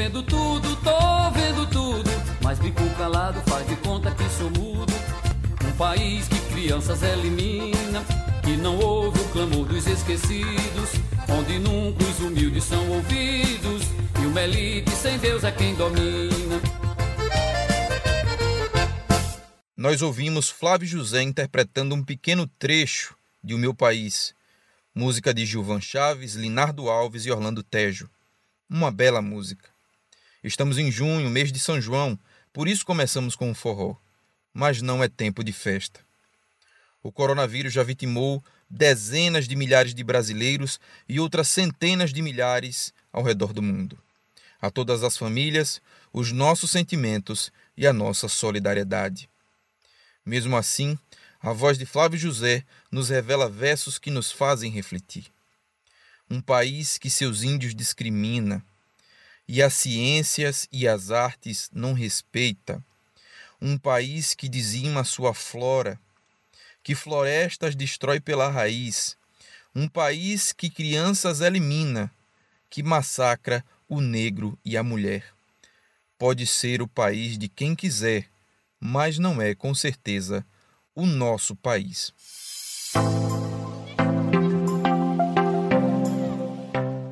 vendo 0.00 0.22
tudo, 0.22 0.76
tô 0.76 1.30
vendo 1.32 1.66
tudo. 1.66 2.10
Mas 2.42 2.58
bico 2.58 2.88
calado 2.96 3.38
faz 3.42 3.68
de 3.68 3.76
conta 3.76 4.10
que 4.10 4.24
sou 4.30 4.48
mudo. 4.50 4.90
Um 5.62 5.76
país 5.76 6.26
que 6.26 6.40
crianças 6.54 7.02
elimina, 7.02 8.02
que 8.42 8.56
não 8.56 8.78
ouve 8.78 9.20
o 9.20 9.28
clamor 9.28 9.66
dos 9.66 9.86
esquecidos. 9.86 10.90
Onde 11.28 11.58
nunca 11.58 12.02
os 12.02 12.18
humildes 12.18 12.64
são 12.64 12.88
ouvidos. 12.88 13.82
E 14.22 14.26
uma 14.26 14.40
elite 14.40 14.90
sem 14.92 15.18
Deus 15.18 15.44
é 15.44 15.52
quem 15.52 15.74
domina. 15.74 16.60
Nós 19.76 20.00
ouvimos 20.00 20.48
Flávio 20.48 20.88
José 20.88 21.20
interpretando 21.22 21.94
um 21.94 22.02
pequeno 22.02 22.46
trecho 22.58 23.14
de 23.44 23.54
O 23.54 23.58
Meu 23.58 23.74
País, 23.74 24.34
música 24.94 25.32
de 25.32 25.44
Gilvan 25.44 25.80
Chaves, 25.80 26.34
Linardo 26.34 26.88
Alves 26.88 27.26
e 27.26 27.30
Orlando 27.30 27.62
Tejo. 27.62 28.08
Uma 28.68 28.90
bela 28.90 29.20
música. 29.20 29.69
Estamos 30.42 30.78
em 30.78 30.90
junho, 30.90 31.28
mês 31.28 31.52
de 31.52 31.58
São 31.58 31.80
João, 31.80 32.18
por 32.52 32.66
isso 32.66 32.86
começamos 32.86 33.36
com 33.36 33.50
o 33.50 33.54
forró. 33.54 33.94
Mas 34.54 34.80
não 34.80 35.04
é 35.04 35.08
tempo 35.08 35.44
de 35.44 35.52
festa. 35.52 36.00
O 37.02 37.12
coronavírus 37.12 37.72
já 37.72 37.82
vitimou 37.82 38.42
dezenas 38.68 39.46
de 39.46 39.54
milhares 39.54 39.94
de 39.94 40.02
brasileiros 40.02 40.80
e 41.08 41.20
outras 41.20 41.48
centenas 41.48 42.12
de 42.12 42.22
milhares 42.22 42.92
ao 43.12 43.22
redor 43.22 43.52
do 43.52 43.62
mundo. 43.62 43.98
A 44.60 44.70
todas 44.70 45.02
as 45.02 45.16
famílias, 45.16 45.80
os 46.12 46.32
nossos 46.32 46.70
sentimentos 46.70 47.52
e 47.76 47.86
a 47.86 47.92
nossa 47.92 48.28
solidariedade. 48.28 49.28
Mesmo 50.24 50.56
assim, 50.56 50.98
a 51.40 51.52
voz 51.52 51.78
de 51.78 51.86
Flávio 51.86 52.18
José 52.18 52.64
nos 52.90 53.08
revela 53.08 53.48
versos 53.48 53.98
que 53.98 54.10
nos 54.10 54.30
fazem 54.30 54.70
refletir. 54.70 55.26
Um 56.30 56.40
país 56.40 56.98
que 56.98 57.10
seus 57.10 57.42
índios 57.42 57.74
discrimina, 57.74 58.64
e 59.52 59.60
as 59.60 59.74
ciências 59.74 60.68
e 60.70 60.86
as 60.86 61.10
artes 61.10 61.68
não 61.74 61.92
respeita. 61.92 62.80
Um 63.60 63.76
país 63.76 64.32
que 64.32 64.48
dizima 64.48 65.02
sua 65.02 65.34
flora, 65.34 65.98
que 66.84 66.94
florestas 66.94 67.74
destrói 67.74 68.20
pela 68.20 68.48
raiz. 68.48 69.16
Um 69.74 69.88
país 69.88 70.52
que 70.52 70.70
crianças 70.70 71.40
elimina, 71.40 72.12
que 72.70 72.80
massacra 72.80 73.64
o 73.88 74.00
negro 74.00 74.56
e 74.64 74.76
a 74.76 74.84
mulher. 74.84 75.24
Pode 76.16 76.46
ser 76.46 76.80
o 76.80 76.86
país 76.86 77.36
de 77.36 77.48
quem 77.48 77.74
quiser, 77.74 78.30
mas 78.78 79.18
não 79.18 79.42
é 79.42 79.52
com 79.52 79.74
certeza 79.74 80.46
o 80.94 81.04
nosso 81.04 81.56
país. 81.56 82.14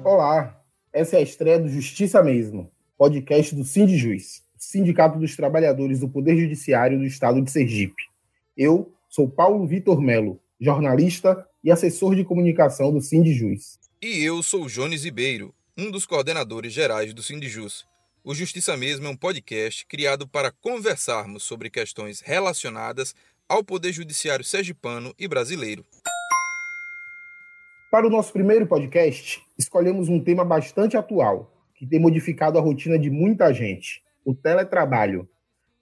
Olá, 0.05 0.58
essa 0.99 1.15
é 1.15 1.21
a 1.21 1.23
estreia 1.23 1.61
do 1.61 1.69
Justiça 1.69 2.21
Mesmo, 2.25 2.73
podcast 2.97 3.55
do 3.55 3.63
Sindjuiz, 3.63 4.43
Sindicato 4.57 5.17
dos 5.17 5.37
Trabalhadores 5.37 6.01
do 6.01 6.09
Poder 6.09 6.37
Judiciário 6.37 6.99
do 6.99 7.05
Estado 7.05 7.41
de 7.41 7.53
Sergipe. 7.53 8.03
Eu 8.57 8.93
sou 9.09 9.29
Paulo 9.31 9.65
Vitor 9.65 10.01
Melo, 10.01 10.41
jornalista 10.61 11.47
e 11.63 11.71
assessor 11.71 12.17
de 12.17 12.25
comunicação 12.25 12.93
do 12.93 13.01
Sindjuiz. 13.01 13.79
E 14.03 14.25
eu 14.25 14.43
sou 14.43 14.67
Jones 14.67 15.05
Ribeiro, 15.05 15.55
um 15.77 15.89
dos 15.89 16.05
coordenadores 16.05 16.73
gerais 16.73 17.15
do 17.15 17.23
Sindjus. 17.23 17.87
O 18.25 18.35
Justiça 18.35 18.77
Mesmo 18.77 19.07
é 19.07 19.11
um 19.11 19.17
podcast 19.17 19.87
criado 19.87 20.27
para 20.27 20.51
conversarmos 20.51 21.45
sobre 21.45 21.71
questões 21.71 22.21
relacionadas 22.21 23.15
ao 23.49 23.63
Poder 23.63 23.93
Judiciário 23.93 24.45
sergipano 24.45 25.15
e 25.17 25.29
brasileiro. 25.29 25.85
Para 27.91 28.07
o 28.07 28.11
nosso 28.11 28.35
primeiro 28.35 28.67
podcast, 28.67 29.43
escolhemos 29.59 30.11
um 30.11 30.23
tema 30.23 30.45
bastante 30.45 30.95
atual, 30.95 31.51
que 31.75 31.87
tem 31.87 31.99
modificado 31.99 32.59
a 32.59 32.61
rotina 32.61 32.99
de 32.99 33.09
muita 33.09 33.51
gente: 33.51 34.03
o 34.27 34.35
teletrabalho. 34.35 35.27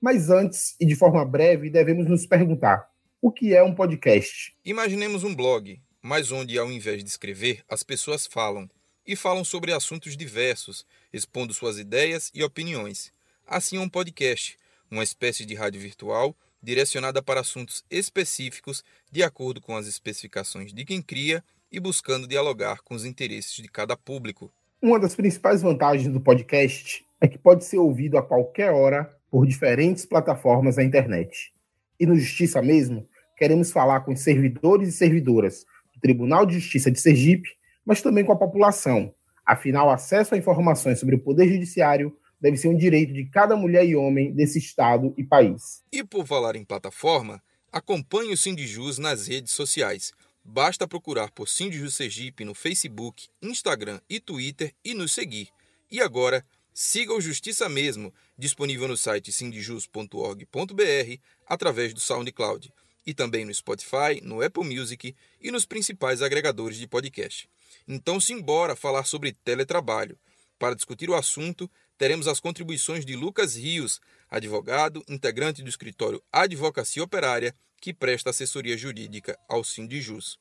Mas 0.01 0.31
antes, 0.31 0.77
e 0.81 0.87
de 0.87 0.95
forma 0.95 1.25
breve, 1.25 1.69
devemos 1.69 2.09
nos 2.09 2.25
perguntar: 2.25 2.89
o 3.21 3.33
que 3.33 3.57
é 3.57 3.63
um 3.65 3.75
podcast? 3.75 4.57
Imaginemos 4.65 5.25
um 5.25 5.35
blog, 5.35 5.83
mas 6.01 6.31
onde, 6.31 6.57
ao 6.57 6.71
invés 6.71 7.03
de 7.03 7.11
escrever, 7.11 7.65
as 7.69 7.83
pessoas 7.83 8.25
falam. 8.25 8.71
E 9.05 9.17
falam 9.17 9.43
sobre 9.43 9.73
assuntos 9.73 10.17
diversos, 10.17 10.87
expondo 11.13 11.53
suas 11.53 11.77
ideias 11.77 12.31
e 12.33 12.45
opiniões. 12.45 13.13
Assim 13.45 13.79
é 13.79 13.81
um 13.81 13.89
podcast, 13.89 14.57
uma 14.89 15.03
espécie 15.03 15.45
de 15.45 15.57
rádio 15.57 15.81
virtual 15.81 16.37
direcionada 16.63 17.23
para 17.23 17.41
assuntos 17.41 17.85
específicos 17.89 18.83
de 19.11 19.23
acordo 19.23 19.61
com 19.61 19.77
as 19.77 19.87
especificações 19.87 20.73
de 20.73 20.85
quem 20.85 21.01
cria 21.01 21.45
e 21.71 21.81
buscando 21.81 22.29
dialogar 22.29 22.83
com 22.83 22.95
os 22.95 23.05
interesses 23.05 23.55
de 23.55 23.69
cada 23.69 23.97
público. 23.97 24.53
Uma 24.81 25.01
das 25.01 25.15
principais 25.15 25.63
vantagens 25.63 26.13
do 26.13 26.21
podcast 26.21 27.05
é 27.21 27.27
que 27.27 27.39
pode 27.39 27.65
ser 27.65 27.79
ouvido 27.79 28.19
a 28.19 28.23
qualquer 28.23 28.71
hora 28.71 29.11
por 29.31 29.47
diferentes 29.47 30.07
plataformas 30.07 30.77
da 30.77 30.85
internet. 30.85 31.53
E 31.99 32.07
no 32.07 32.17
Justiça 32.17 32.61
mesmo, 32.63 33.09
queremos 33.37 33.71
falar 33.71 34.01
com 34.01 34.13
os 34.13 34.21
servidores 34.21 34.89
e 34.89 34.93
servidoras 34.93 35.65
do 35.95 36.01
Tribunal 36.01 36.47
de 36.47 36.55
Justiça 36.55 36.91
de 36.91 37.01
Sergipe, 37.01 37.49
mas 37.85 38.03
também 38.03 38.25
com 38.25 38.33
a 38.33 38.39
população. 38.39 39.15
Afinal, 39.45 39.91
acesso 39.91 40.35
a 40.35 40.39
informações 40.39 40.99
sobre 40.99 41.15
o 41.15 41.21
Poder 41.21 41.49
Judiciário 41.49 42.17
deve 42.41 42.57
ser 42.57 42.69
um 42.69 42.77
direito 42.77 43.13
de 43.13 43.25
cada 43.27 43.57
mulher 43.57 43.87
e 43.87 43.97
homem 43.97 44.33
desse 44.33 44.59
Estado 44.59 45.15
e 45.17 45.25
país. 45.25 45.83
E 45.93 46.05
por 46.05 46.27
falar 46.27 46.57
em 46.57 46.65
plataforma, 46.65 47.43
acompanhe 47.73 48.33
o 48.33 48.37
Sindijus 48.37 48.99
nas 48.99 49.27
redes 49.27 49.53
sociais. 49.53 50.13
Basta 50.49 50.87
procurar 50.87 51.33
por 51.33 51.49
Sindijus 51.49 51.97
Sergipe 51.97 52.45
no 52.45 52.55
Facebook, 52.55 53.27
Instagram 53.43 54.01
e 54.09 54.21
Twitter 54.21 54.73
e 54.85 54.95
nos 54.95 55.13
seguir. 55.13 55.49
E 55.91 56.01
agora, 56.01 56.47
siga 56.73 57.13
o 57.13 57.21
Justiça 57.21 57.69
Mesmo, 57.69 58.15
disponível 58.39 58.87
no 58.87 58.97
site 58.97 59.33
sindijus.org.br 59.33 61.21
através 61.49 61.93
do 61.93 61.99
SoundCloud 61.99 62.73
e 63.05 63.13
também 63.13 63.45
no 63.45 63.53
Spotify, 63.53 64.21
no 64.23 64.41
Apple 64.41 64.63
Music 64.63 65.17
e 65.41 65.51
nos 65.51 65.67
principais 65.67 66.23
agregadores 66.23 66.77
de 66.77 66.87
podcast. 66.87 67.51
Então, 67.87 68.21
simbora 68.21 68.77
falar 68.77 69.05
sobre 69.05 69.33
teletrabalho. 69.33 70.17
Para 70.61 70.77
discutir 70.77 71.11
o 71.11 71.17
assunto, 71.17 71.69
teremos 71.99 72.29
as 72.29 72.39
contribuições 72.39 73.05
de 73.05 73.17
Lucas 73.17 73.57
Rios, 73.57 74.01
advogado, 74.31 75.05
integrante 75.09 75.61
do 75.61 75.69
escritório 75.69 76.23
Advocacia 76.33 77.03
Operária, 77.03 77.53
que 77.87 77.95
presta 77.95 78.31
assessoria 78.31 78.77
jurídica 78.77 79.39
ao 79.49 79.63
Sindijus. 79.63 80.41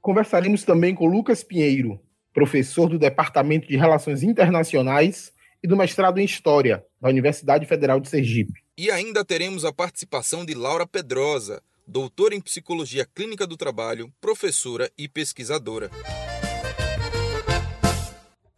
Conversaremos 0.00 0.64
também 0.64 0.96
com 0.96 1.06
Lucas 1.06 1.44
Pinheiro, 1.44 2.00
professor 2.34 2.88
do 2.88 2.98
Departamento 2.98 3.68
de 3.68 3.76
Relações 3.76 4.24
Internacionais 4.24 5.32
e 5.62 5.68
do 5.68 5.76
mestrado 5.76 6.18
em 6.18 6.24
História 6.24 6.84
da 7.00 7.08
Universidade 7.08 7.66
Federal 7.66 8.00
de 8.00 8.08
Sergipe. 8.08 8.64
E 8.76 8.90
ainda 8.90 9.24
teremos 9.24 9.64
a 9.64 9.72
participação 9.72 10.44
de 10.44 10.54
Laura 10.54 10.84
Pedrosa, 10.84 11.62
doutora 11.86 12.34
em 12.34 12.40
Psicologia 12.40 13.06
Clínica 13.06 13.46
do 13.46 13.56
Trabalho, 13.56 14.12
professora 14.20 14.90
e 14.98 15.08
pesquisadora. 15.08 15.88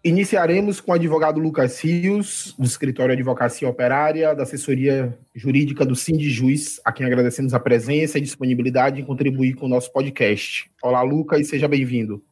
Iniciaremos 0.06 0.82
com 0.82 0.90
o 0.90 0.94
advogado 0.94 1.40
Lucas 1.40 1.82
Rios, 1.82 2.54
do 2.58 2.66
escritório 2.66 3.14
Advocacia 3.14 3.66
Operária, 3.66 4.34
da 4.34 4.42
assessoria 4.42 5.18
jurídica 5.34 5.82
do 5.82 5.94
Juiz, 5.94 6.78
a 6.84 6.92
quem 6.92 7.06
agradecemos 7.06 7.54
a 7.54 7.58
presença 7.58 8.18
e 8.18 8.20
disponibilidade 8.20 9.00
em 9.00 9.04
contribuir 9.06 9.54
com 9.54 9.64
o 9.64 9.68
nosso 9.68 9.90
podcast. 9.90 10.70
Olá, 10.82 11.00
Lucas, 11.00 11.40
e 11.40 11.44
seja 11.46 11.66
bem-vindo. 11.66 12.22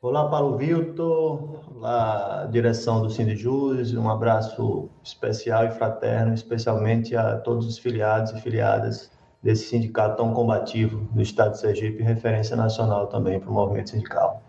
Olá, 0.00 0.26
Paulo 0.30 0.56
Viltor, 0.56 1.76
olá, 1.76 2.48
direção 2.50 3.02
do 3.02 3.10
Juiz, 3.10 3.92
um 3.92 4.08
abraço 4.08 4.88
especial 5.04 5.66
e 5.66 5.70
fraterno, 5.72 6.32
especialmente 6.32 7.14
a 7.14 7.36
todos 7.36 7.66
os 7.66 7.78
filiados 7.78 8.32
e 8.32 8.40
filiadas 8.40 9.10
desse 9.42 9.68
sindicato 9.68 10.16
tão 10.16 10.32
combativo 10.32 11.06
do 11.12 11.20
Estado 11.20 11.52
de 11.52 11.60
Sergipe, 11.60 12.02
referência 12.02 12.56
nacional 12.56 13.06
também 13.08 13.38
para 13.38 13.50
o 13.50 13.52
movimento 13.52 13.90
sindical. 13.90 14.42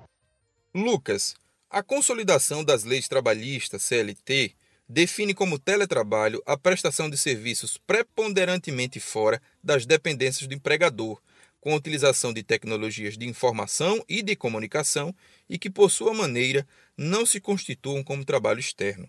Lucas, 0.74 1.36
a 1.70 1.84
consolidação 1.84 2.64
das 2.64 2.84
leis 2.84 3.08
trabalhistas, 3.08 3.84
CLT, 3.84 4.56
define 4.88 5.36
como 5.36 5.60
teletrabalho 5.60 6.42
a 6.46 6.58
prestação 6.58 7.08
de 7.10 7.16
serviços 7.18 7.78
preponderantemente 7.78 9.00
fora 9.00 9.40
das 9.64 9.86
dependências 9.86 10.48
do 10.48 10.56
empregador, 10.56 11.22
com 11.62 11.76
utilização 11.76 12.34
de 12.34 12.42
tecnologias 12.42 13.16
de 13.16 13.28
informação 13.28 14.04
e 14.10 14.24
de 14.24 14.36
comunicação 14.36 15.14
e 15.48 15.60
que, 15.60 15.70
por 15.70 15.92
sua 15.92 16.14
maneira, 16.14 16.68
não 16.98 17.24
se 17.26 17.40
constituam 17.40 18.04
como 18.04 18.26
trabalho 18.26 18.60
externo. 18.60 19.08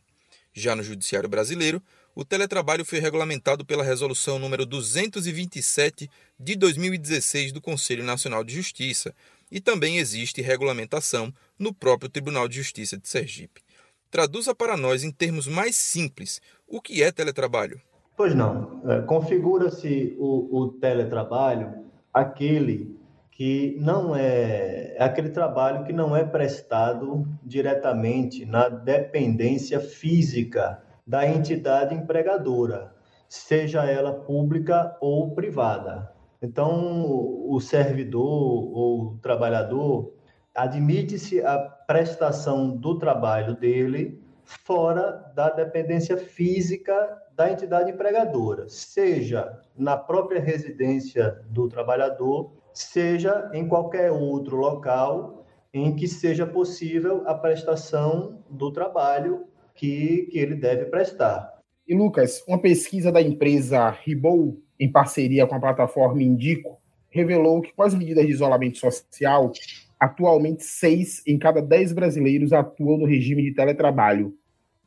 Já 0.53 0.77
no 0.77 0.83
Judiciário 0.83 1.29
Brasileiro, 1.29 1.83
o 2.15 2.25
teletrabalho 2.25 2.85
foi 2.85 2.99
regulamentado 2.99 3.65
pela 3.65 3.85
Resolução 3.85 4.39
número 4.39 4.67
227 4.67 6.11
de 6.39 6.57
2016 6.57 7.53
do 7.53 7.61
Conselho 7.61 8.05
Nacional 8.05 8.45
de 8.45 8.55
Justiça, 8.55 9.15
e 9.51 9.61
também 9.61 9.99
existe 9.99 10.41
regulamentação 10.41 11.33
no 11.59 11.75
próprio 11.75 12.09
Tribunal 12.09 12.49
de 12.49 12.57
Justiça 12.57 12.97
de 12.97 13.09
Sergipe. 13.09 13.63
Traduza 14.11 14.55
para 14.55 14.77
nós 14.77 15.05
em 15.05 15.11
termos 15.11 15.47
mais 15.47 15.77
simples 15.77 16.41
o 16.67 16.81
que 16.81 17.03
é 17.03 17.13
teletrabalho. 17.13 17.81
Pois 18.17 18.35
não. 18.35 18.83
É, 18.87 19.01
Configura-se 19.03 20.17
o, 20.19 20.59
o 20.59 20.69
teletrabalho 20.73 21.85
aquele 22.13 22.99
que 23.31 23.79
não 23.81 24.15
é, 24.15 24.95
é 24.97 25.03
aquele 25.03 25.31
trabalho 25.31 25.85
que 25.85 25.93
não 25.93 26.15
é 26.15 26.23
prestado 26.25 27.27
diretamente 27.43 28.45
na 28.45 28.69
dependência 28.69 29.81
física 29.81 30.83
da 31.07 31.27
entidade 31.27 31.95
empregadora, 31.95 32.95
seja 33.29 33.85
ela 33.85 34.13
pública 34.13 34.95
ou 35.01 35.31
privada. 35.31 36.13
Então, 36.43 37.05
o 37.49 37.61
servidor 37.61 38.25
ou 38.25 39.01
o 39.03 39.19
trabalhador 39.19 40.15
admite-se 40.55 41.43
a 41.43 41.59
prestação 41.59 42.77
do 42.77 42.99
trabalho 42.99 43.55
dele 43.55 44.21
fora 44.45 45.33
da 45.35 45.51
dependência 45.51 46.17
física 46.17 46.95
da 47.37 47.51
entidade 47.51 47.91
empregadora, 47.91 48.69
seja 48.69 49.61
na 49.77 49.97
própria 49.97 50.41
residência 50.41 51.41
do 51.49 51.69
trabalhador, 51.69 52.53
seja 52.73 53.51
em 53.55 53.69
qualquer 53.69 54.11
outro 54.11 54.57
local 54.57 55.47
em 55.73 55.95
que 55.95 56.09
seja 56.09 56.47
possível 56.47 57.23
a 57.27 57.35
prestação 57.35 58.43
do 58.51 58.73
trabalho 58.73 59.47
que, 59.75 60.29
que 60.31 60.39
ele 60.39 60.57
deve 60.57 60.87
prestar. 60.87 61.61
E 61.87 61.95
Lucas, 61.95 62.43
uma 62.47 62.61
pesquisa 62.61 63.11
da 63.11 63.23
empresa 63.23 63.89
Ribou, 63.89 64.61
em 64.81 64.91
parceria 64.91 65.47
com 65.47 65.55
a 65.55 65.61
plataforma 65.61 66.23
Indico, 66.23 66.81
revelou 67.11 67.61
que 67.61 67.73
com 67.75 67.83
as 67.83 67.95
medidas 67.95 68.25
de 68.25 68.33
isolamento 68.33 68.79
social, 68.79 69.53
atualmente 69.99 70.65
seis 70.65 71.23
em 71.27 71.39
cada 71.39 71.61
dez 71.61 71.93
brasileiros 71.93 72.53
atuam 72.53 72.97
no 72.97 73.05
regime 73.05 73.43
de 73.43 73.53
teletrabalho, 73.53 74.35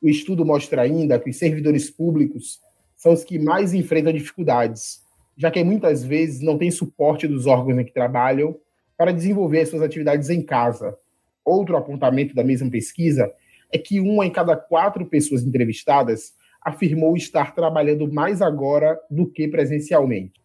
o 0.02 0.10
estudo 0.10 0.44
mostra 0.44 0.82
ainda 0.82 1.20
que 1.20 1.30
os 1.30 1.38
servidores 1.38 1.90
públicos 1.90 2.60
são 2.98 3.14
os 3.14 3.24
que 3.24 3.38
mais 3.38 3.74
enfrentam 3.74 4.12
dificuldades, 4.12 5.04
já 5.38 5.52
que 5.52 5.64
muitas 5.64 6.04
vezes 6.04 6.42
não 6.42 6.58
têm 6.58 6.72
suporte 6.72 7.28
dos 7.28 7.46
órgãos 7.46 7.78
em 7.78 7.86
que 7.86 7.94
trabalham 7.94 8.58
para 8.98 9.14
desenvolver 9.14 9.66
suas 9.66 9.82
atividades 9.82 10.30
em 10.30 10.42
casa. 10.42 10.98
Outro 11.46 11.78
apontamento 11.78 12.34
da 12.34 12.44
mesma 12.44 12.70
pesquisa 12.70 13.32
é 13.72 13.78
que 13.78 14.00
uma 14.00 14.26
em 14.26 14.32
cada 14.32 14.56
quatro 14.56 15.06
pessoas 15.06 15.44
entrevistadas 15.44 16.34
afirmou 16.64 17.16
estar 17.16 17.54
trabalhando 17.54 18.12
mais 18.12 18.42
agora 18.42 19.00
do 19.10 19.28
que 19.28 19.48
presencialmente. 19.48 20.42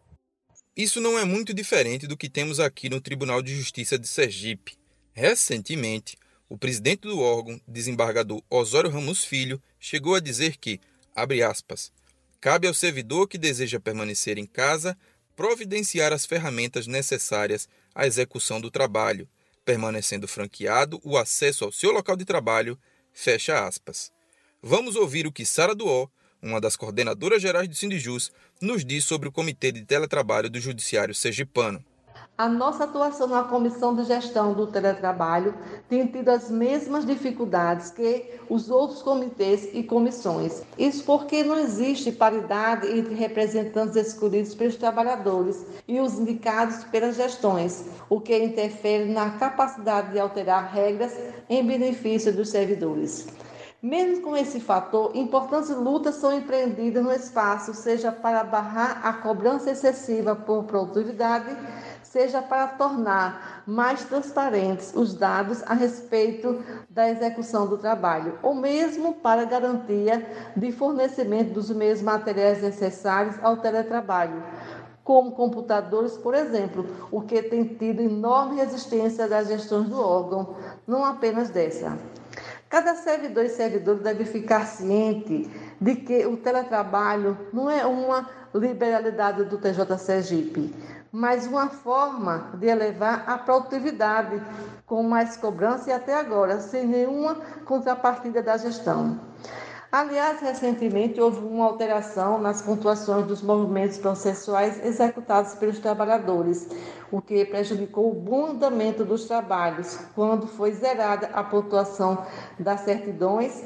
Isso 0.75 1.01
não 1.01 1.17
é 1.17 1.25
muito 1.25 1.53
diferente 1.53 2.07
do 2.07 2.17
que 2.17 2.29
temos 2.29 2.59
aqui 2.59 2.89
no 2.89 3.01
Tribunal 3.01 3.41
de 3.41 3.55
Justiça 3.55 3.97
de 3.97 4.07
Sergipe. 4.07 4.77
Recentemente, 5.13 6.17
o 6.47 6.57
presidente 6.57 7.01
do 7.01 7.19
órgão, 7.19 7.59
desembargador 7.67 8.41
Osório 8.49 8.89
Ramos 8.89 9.23
Filho, 9.23 9.61
chegou 9.79 10.15
a 10.15 10.19
dizer 10.19 10.57
que, 10.57 10.79
abre 11.15 11.43
aspas, 11.43 11.91
cabe 12.39 12.67
ao 12.67 12.73
servidor 12.73 13.27
que 13.27 13.37
deseja 13.37 13.79
permanecer 13.79 14.37
em 14.37 14.45
casa 14.45 14.97
providenciar 15.39 16.11
as 16.11 16.25
ferramentas 16.25 16.85
necessárias 16.85 17.69
à 17.95 18.05
execução 18.05 18.59
do 18.59 18.69
trabalho, 18.69 19.25
permanecendo 19.63 20.27
franqueado 20.27 20.99
o 21.01 21.17
acesso 21.17 21.63
ao 21.63 21.71
seu 21.71 21.91
local 21.93 22.17
de 22.17 22.25
trabalho, 22.25 22.77
fecha 23.13 23.65
aspas. 23.65 24.11
Vamos 24.61 24.97
ouvir 24.97 25.25
o 25.25 25.31
que 25.31 25.45
Sara 25.45 25.73
Duó, 25.73 26.09
uma 26.43 26.59
das 26.59 26.75
coordenadoras 26.75 27.41
gerais 27.41 27.65
do 27.65 27.75
Sindijus, 27.75 28.29
nos 28.61 28.83
diz 28.83 29.05
sobre 29.05 29.29
o 29.29 29.31
Comitê 29.31 29.71
de 29.71 29.85
Teletrabalho 29.85 30.49
do 30.49 30.59
Judiciário 30.59 31.15
Sergipano. 31.15 31.81
A 32.37 32.49
nossa 32.49 32.83
atuação 32.83 33.27
na 33.27 33.43
comissão 33.43 33.95
de 33.95 34.03
gestão 34.03 34.53
do 34.53 34.67
teletrabalho 34.67 35.53
tem 35.87 36.05
tido 36.07 36.27
as 36.27 36.51
mesmas 36.51 37.05
dificuldades 37.05 37.89
que 37.91 38.25
os 38.49 38.69
outros 38.69 39.01
comitês 39.01 39.69
e 39.73 39.81
comissões. 39.81 40.61
Isso 40.77 41.05
porque 41.05 41.41
não 41.41 41.57
existe 41.57 42.11
paridade 42.11 42.85
entre 42.87 43.13
representantes 43.13 43.95
escolhidos 43.95 44.53
pelos 44.55 44.75
trabalhadores 44.75 45.65
e 45.87 46.01
os 46.01 46.19
indicados 46.19 46.83
pelas 46.85 47.15
gestões, 47.15 47.85
o 48.09 48.19
que 48.19 48.37
interfere 48.37 49.05
na 49.05 49.31
capacidade 49.31 50.11
de 50.11 50.19
alterar 50.19 50.69
regras 50.73 51.13
em 51.49 51.65
benefício 51.65 52.33
dos 52.33 52.49
servidores. 52.49 53.25
Mesmo 53.81 54.23
com 54.23 54.35
esse 54.35 54.59
fator, 54.59 55.15
importantes 55.15 55.69
lutas 55.69 56.15
são 56.15 56.33
empreendidas 56.33 57.01
no 57.01 57.13
espaço, 57.13 57.73
seja 57.73 58.11
para 58.11 58.43
barrar 58.43 58.99
a 59.07 59.13
cobrança 59.13 59.71
excessiva 59.71 60.35
por 60.35 60.65
produtividade, 60.65 61.55
seja 62.03 62.41
para 62.41 62.67
tornar 62.67 63.63
mais 63.65 64.03
transparentes 64.03 64.93
os 64.93 65.13
dados 65.13 65.63
a 65.63 65.73
respeito 65.73 66.61
da 66.89 67.09
execução 67.09 67.67
do 67.67 67.77
trabalho, 67.77 68.37
ou 68.43 68.53
mesmo 68.53 69.13
para 69.13 69.45
garantia 69.45 70.27
de 70.57 70.73
fornecimento 70.73 71.53
dos 71.53 71.69
meios 71.69 72.01
materiais 72.01 72.61
necessários 72.61 73.41
ao 73.41 73.55
teletrabalho, 73.55 74.43
como 75.05 75.31
computadores, 75.31 76.17
por 76.17 76.35
exemplo, 76.35 76.85
o 77.09 77.21
que 77.21 77.41
tem 77.43 77.63
tido 77.63 78.01
enorme 78.01 78.57
resistência 78.57 79.25
das 79.25 79.47
gestões 79.47 79.87
do 79.87 80.01
órgão, 80.01 80.55
não 80.85 81.05
apenas 81.05 81.49
dessa. 81.49 81.97
Cada 82.69 82.93
servidor 82.93 83.45
e 83.45 83.49
servidora 83.49 83.97
deve 83.97 84.25
ficar 84.25 84.67
ciente 84.67 85.49
de 85.81 85.95
que 85.95 86.23
o 86.27 86.37
teletrabalho 86.37 87.35
não 87.51 87.67
é 87.67 87.83
uma 87.83 88.29
liberalidade 88.53 89.43
do 89.45 89.57
TJ 89.57 89.97
Sergipe, 89.97 90.75
mas 91.11 91.47
uma 91.47 91.67
forma 91.69 92.51
de 92.53 92.67
elevar 92.67 93.23
a 93.27 93.39
produtividade 93.39 94.39
com 94.85 95.01
mais 95.01 95.35
cobrança 95.35 95.89
e 95.89 95.93
até 95.93 96.13
agora 96.13 96.59
sem 96.59 96.85
nenhuma 96.85 97.35
contrapartida 97.65 98.43
da 98.43 98.55
gestão. 98.55 99.19
Aliás, 99.91 100.39
recentemente 100.39 101.19
houve 101.19 101.39
uma 101.39 101.65
alteração 101.65 102.39
nas 102.39 102.61
pontuações 102.61 103.25
dos 103.25 103.41
movimentos 103.41 103.97
processuais 103.97 104.79
executados 104.85 105.55
pelos 105.55 105.79
trabalhadores, 105.79 106.69
o 107.11 107.19
que 107.19 107.43
prejudicou 107.43 108.11
o 108.11 108.13
bom 108.13 108.51
andamento 108.51 109.03
dos 109.03 109.25
trabalhos, 109.25 109.97
quando 110.13 110.45
foi 110.45 110.73
zerada 110.73 111.31
a 111.33 111.43
pontuação 111.43 112.23
das 112.59 112.81
certidões 112.81 113.63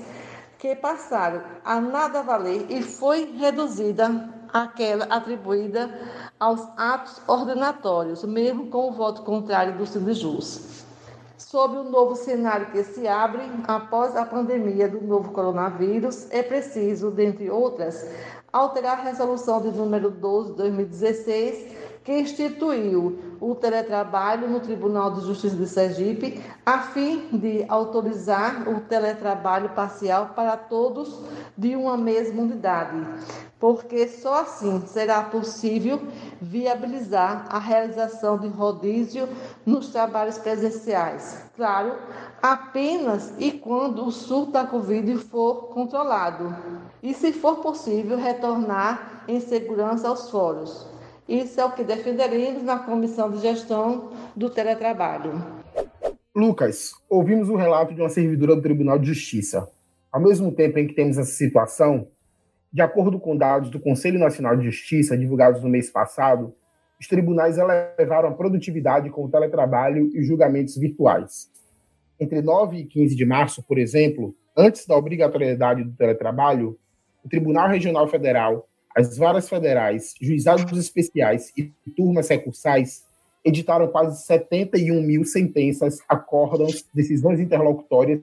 que 0.57 0.73
passaram 0.77 1.43
a 1.65 1.81
nada 1.81 2.23
valer 2.23 2.67
e 2.69 2.81
foi 2.81 3.35
reduzida 3.37 4.29
aquela 4.53 5.03
atribuída 5.05 5.93
aos 6.39 6.61
atos 6.77 7.21
ordenatórios, 7.27 8.23
mesmo 8.23 8.67
com 8.67 8.87
o 8.87 8.93
voto 8.93 9.23
contrário 9.23 9.77
do 9.77 9.85
Sindijus. 9.85 10.82
Sobre 11.49 11.77
o 11.77 11.83
novo 11.83 12.15
cenário 12.15 12.71
que 12.71 12.83
se 12.83 13.05
abre 13.05 13.41
após 13.67 14.15
a 14.15 14.25
pandemia 14.25 14.87
do 14.87 15.01
novo 15.01 15.31
coronavírus, 15.31 16.27
é 16.31 16.41
preciso, 16.41 17.11
dentre 17.11 17.49
outras, 17.49 18.07
alterar 18.51 18.99
a 18.99 19.03
resolução 19.03 19.61
de 19.61 19.69
número 19.69 20.09
12 20.09 20.51
de 20.51 20.57
2016 20.57 21.75
que 22.03 22.19
instituiu 22.19 23.32
o 23.43 23.55
teletrabalho 23.55 24.49
no 24.49 24.61
Tribunal 24.61 25.11
de 25.11 25.25
Justiça 25.25 25.55
de 25.57 25.67
Sergipe, 25.67 26.41
a 26.65 26.79
fim 26.79 27.27
de 27.33 27.65
autorizar 27.67 28.69
o 28.69 28.79
teletrabalho 28.79 29.69
parcial 29.69 30.31
para 30.33 30.55
todos 30.55 31.19
de 31.57 31.75
uma 31.75 31.97
mesma 31.97 32.41
unidade, 32.41 33.05
porque 33.59 34.07
só 34.07 34.41
assim 34.41 34.81
será 34.88 35.23
possível 35.23 36.00
viabilizar 36.41 37.45
a 37.50 37.59
realização 37.59 38.38
de 38.38 38.47
rodízio 38.47 39.27
nos 39.65 39.89
trabalhos 39.89 40.38
presenciais. 40.38 41.43
Claro, 41.55 41.95
apenas 42.41 43.33
e 43.38 43.51
quando 43.51 44.05
o 44.05 44.12
surto 44.12 44.53
da 44.53 44.65
Covid 44.65 45.17
for 45.17 45.67
controlado. 45.67 46.55
E, 47.01 47.13
se 47.13 47.33
for 47.33 47.57
possível, 47.57 48.17
retornar 48.17 49.23
em 49.27 49.39
segurança 49.39 50.07
aos 50.07 50.29
fóruns. 50.31 50.92
Isso 51.27 51.60
é 51.60 51.65
o 51.65 51.72
que 51.72 51.84
defenderemos 51.84 52.63
na 52.63 52.80
comissão 52.80 53.32
de 53.32 53.39
gestão 53.39 54.12
do 54.36 54.50
teletrabalho. 54.50 55.32
Lucas, 56.36 56.94
ouvimos 57.10 57.48
o 57.48 57.56
relato 57.56 57.94
de 57.94 58.01
uma 58.01 58.10
servidora 58.10 58.56
do 58.56 58.62
Tribunal 58.62 59.00
de 59.00 59.08
Justiça. 59.08 59.70
Ao 60.12 60.20
mesmo 60.20 60.51
tempo 60.51 60.80
em 60.80 60.88
que 60.88 60.94
temos 60.94 61.18
essa 61.18 61.32
situação, 61.32 62.08
de 62.72 62.82
acordo 62.82 63.20
com 63.20 63.38
dados 63.38 63.70
do 63.70 63.80
Conselho 63.80 64.20
Nacional 64.20 64.58
de 64.58 64.65
Justiça 64.65 65.18
divulgados 65.18 65.62
no 65.62 65.70
mês 65.70 65.89
passado, 65.89 66.53
os 67.00 67.08
tribunais 67.08 67.58
elevaram 67.58 68.30
a 68.30 68.34
produtividade 68.34 69.10
com 69.10 69.25
o 69.25 69.30
teletrabalho 69.30 70.10
e 70.13 70.24
julgamentos 70.24 70.75
virtuais. 70.75 71.50
Entre 72.20 72.42
9 72.42 72.77
e 72.77 72.86
15 72.86 73.15
de 73.15 73.25
março, 73.25 73.63
por 73.63 73.77
exemplo, 73.77 74.36
antes 74.58 74.86
da 74.86 74.96
obrigatoriedade 74.96 75.84
do 75.84 75.92
teletrabalho, 75.92 76.77
o 77.24 77.30
Tribunal 77.30 77.70
Regional 77.70 78.08
Federal 78.08 78.68
as 78.95 79.17
varas 79.17 79.50
federais, 79.50 80.13
juizados 80.21 80.77
especiais 80.77 81.51
e 81.57 81.71
turmas 81.95 82.29
recursais 82.29 83.03
editaram 83.43 83.88
quase 83.88 84.23
71 84.23 85.01
mil 85.01 85.25
sentenças, 85.25 86.00
acórdãos, 86.07 86.85
decisões 86.93 87.39
interlocutórias 87.39 88.21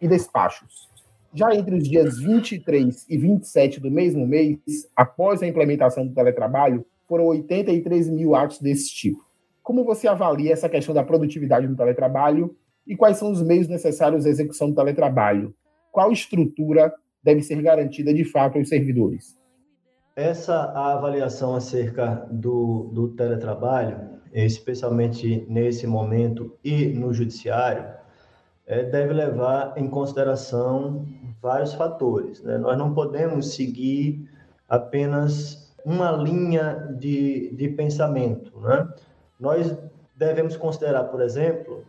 e 0.00 0.08
despachos. 0.08 0.88
Já 1.34 1.54
entre 1.54 1.74
os 1.76 1.88
dias 1.88 2.18
23 2.18 3.06
e 3.08 3.18
27 3.18 3.80
do 3.80 3.90
mesmo 3.90 4.26
mês, 4.26 4.58
após 4.94 5.42
a 5.42 5.46
implementação 5.46 6.06
do 6.06 6.14
teletrabalho, 6.14 6.84
foram 7.08 7.26
83 7.26 8.08
mil 8.08 8.34
atos 8.34 8.60
desse 8.60 8.90
tipo. 8.94 9.24
Como 9.62 9.84
você 9.84 10.08
avalia 10.08 10.52
essa 10.52 10.68
questão 10.68 10.94
da 10.94 11.02
produtividade 11.02 11.66
no 11.66 11.76
teletrabalho 11.76 12.56
e 12.86 12.96
quais 12.96 13.16
são 13.16 13.30
os 13.30 13.42
meios 13.42 13.68
necessários 13.68 14.26
à 14.26 14.28
execução 14.28 14.70
do 14.70 14.76
teletrabalho? 14.76 15.54
Qual 15.90 16.10
estrutura 16.10 16.92
deve 17.22 17.42
ser 17.42 17.60
garantida 17.62 18.12
de 18.12 18.24
fato 18.24 18.58
aos 18.58 18.68
servidores? 18.68 19.36
Essa 20.14 20.64
avaliação 20.74 21.54
acerca 21.54 22.26
do, 22.30 22.90
do 22.92 23.08
teletrabalho, 23.08 23.98
especialmente 24.30 25.46
nesse 25.48 25.86
momento 25.86 26.54
e 26.62 26.88
no 26.88 27.14
judiciário, 27.14 27.86
é, 28.66 28.82
deve 28.82 29.14
levar 29.14 29.72
em 29.76 29.88
consideração 29.88 31.06
vários 31.40 31.72
fatores. 31.72 32.42
Né? 32.42 32.58
Nós 32.58 32.76
não 32.76 32.92
podemos 32.92 33.54
seguir 33.54 34.28
apenas 34.68 35.74
uma 35.82 36.12
linha 36.12 36.94
de, 36.98 37.54
de 37.56 37.68
pensamento. 37.70 38.60
Né? 38.60 38.86
Nós 39.40 39.74
devemos 40.14 40.58
considerar, 40.58 41.04
por 41.04 41.22
exemplo, 41.22 41.84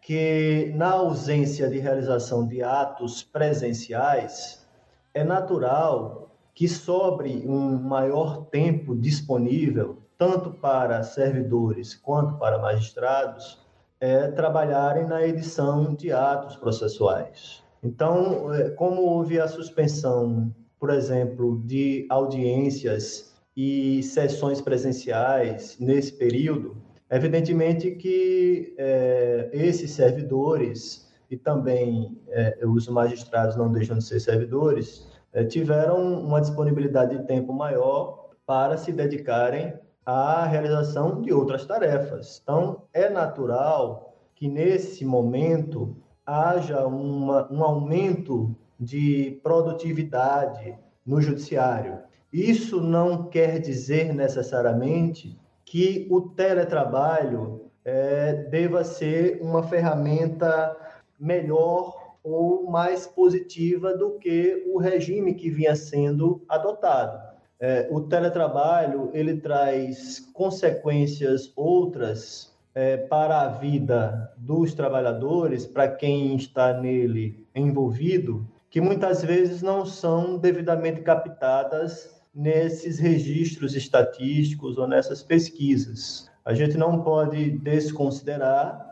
que 0.00 0.72
na 0.74 0.92
ausência 0.92 1.68
de 1.68 1.78
realização 1.78 2.46
de 2.46 2.62
atos 2.62 3.22
presenciais, 3.22 4.66
é 5.12 5.22
natural 5.22 6.27
que 6.58 6.66
sobre 6.66 7.44
um 7.46 7.78
maior 7.78 8.46
tempo 8.46 8.96
disponível, 8.96 9.98
tanto 10.18 10.50
para 10.50 11.04
servidores 11.04 11.94
quanto 11.94 12.36
para 12.36 12.58
magistrados, 12.58 13.64
é, 14.00 14.26
trabalharem 14.32 15.06
na 15.06 15.24
edição 15.24 15.94
de 15.94 16.10
atos 16.10 16.56
processuais. 16.56 17.62
Então, 17.80 18.52
é, 18.52 18.70
como 18.70 19.02
houve 19.02 19.38
a 19.38 19.46
suspensão, 19.46 20.52
por 20.80 20.90
exemplo, 20.90 21.62
de 21.64 22.04
audiências 22.10 23.36
e 23.56 24.02
sessões 24.02 24.60
presenciais 24.60 25.76
nesse 25.78 26.12
período, 26.12 26.76
evidentemente 27.08 27.92
que 27.92 28.74
é, 28.76 29.48
esses 29.52 29.92
servidores 29.92 31.08
e 31.30 31.36
também 31.36 32.20
é, 32.30 32.66
os 32.66 32.88
magistrados 32.88 33.54
não 33.54 33.70
deixam 33.70 33.96
de 33.98 34.02
ser 34.02 34.18
servidores 34.18 35.06
tiveram 35.48 36.20
uma 36.20 36.40
disponibilidade 36.40 37.16
de 37.16 37.24
tempo 37.24 37.52
maior 37.52 38.30
para 38.46 38.76
se 38.76 38.92
dedicarem 38.92 39.74
a 40.04 40.46
realização 40.46 41.20
de 41.20 41.32
outras 41.32 41.66
tarefas. 41.66 42.40
Então, 42.42 42.82
é 42.94 43.10
natural 43.10 44.14
que 44.34 44.48
nesse 44.48 45.04
momento 45.04 45.96
haja 46.24 46.86
uma, 46.86 47.50
um 47.52 47.62
aumento 47.62 48.56
de 48.80 49.38
produtividade 49.42 50.78
no 51.04 51.20
judiciário. 51.20 51.98
Isso 52.32 52.80
não 52.80 53.24
quer 53.24 53.58
dizer 53.58 54.14
necessariamente 54.14 55.38
que 55.64 56.06
o 56.10 56.20
teletrabalho 56.20 57.70
é, 57.84 58.32
deva 58.32 58.84
ser 58.84 59.40
uma 59.42 59.62
ferramenta 59.62 60.76
melhor 61.18 62.07
ou 62.30 62.70
mais 62.70 63.06
positiva 63.06 63.96
do 63.96 64.12
que 64.18 64.64
o 64.72 64.78
regime 64.78 65.34
que 65.34 65.50
vinha 65.50 65.74
sendo 65.74 66.42
adotado. 66.48 67.28
É, 67.60 67.88
o 67.90 68.00
teletrabalho 68.02 69.10
ele 69.12 69.36
traz 69.36 70.20
consequências 70.32 71.52
outras 71.56 72.56
é, 72.74 72.96
para 72.96 73.40
a 73.40 73.48
vida 73.48 74.32
dos 74.36 74.74
trabalhadores, 74.74 75.66
para 75.66 75.88
quem 75.88 76.36
está 76.36 76.72
nele 76.72 77.44
envolvido, 77.54 78.46
que 78.70 78.80
muitas 78.80 79.22
vezes 79.24 79.62
não 79.62 79.84
são 79.84 80.38
devidamente 80.38 81.00
captadas 81.00 82.16
nesses 82.32 82.98
registros 83.00 83.74
estatísticos 83.74 84.78
ou 84.78 84.86
nessas 84.86 85.22
pesquisas. 85.22 86.30
A 86.44 86.54
gente 86.54 86.76
não 86.76 87.02
pode 87.02 87.50
desconsiderar 87.50 88.87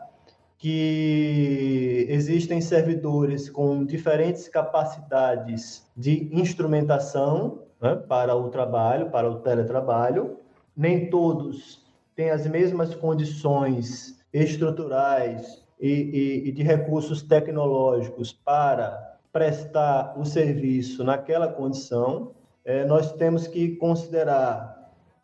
que 0.57 2.05
existem 2.09 2.59
servidores 2.59 3.49
com 3.49 3.85
diferentes 3.85 4.47
capacidades 4.47 5.87
de 5.95 6.29
instrumentação 6.31 7.59
né, 7.79 7.95
para 7.95 8.35
o 8.35 8.49
trabalho, 8.49 9.09
para 9.11 9.29
o 9.29 9.39
teletrabalho. 9.39 10.37
Nem 10.75 11.09
todos 11.09 11.85
têm 12.15 12.31
as 12.31 12.47
mesmas 12.47 12.95
condições 12.95 14.19
estruturais 14.33 15.63
e, 15.79 15.89
e, 15.89 16.49
e 16.49 16.51
de 16.51 16.63
recursos 16.63 17.21
tecnológicos 17.21 18.33
para 18.33 19.17
prestar 19.31 20.15
o 20.17 20.25
serviço 20.25 21.03
naquela 21.03 21.47
condição. 21.47 22.31
É, 22.65 22.83
nós 22.85 23.13
temos 23.13 23.45
que 23.47 23.75
considerar 23.75 24.76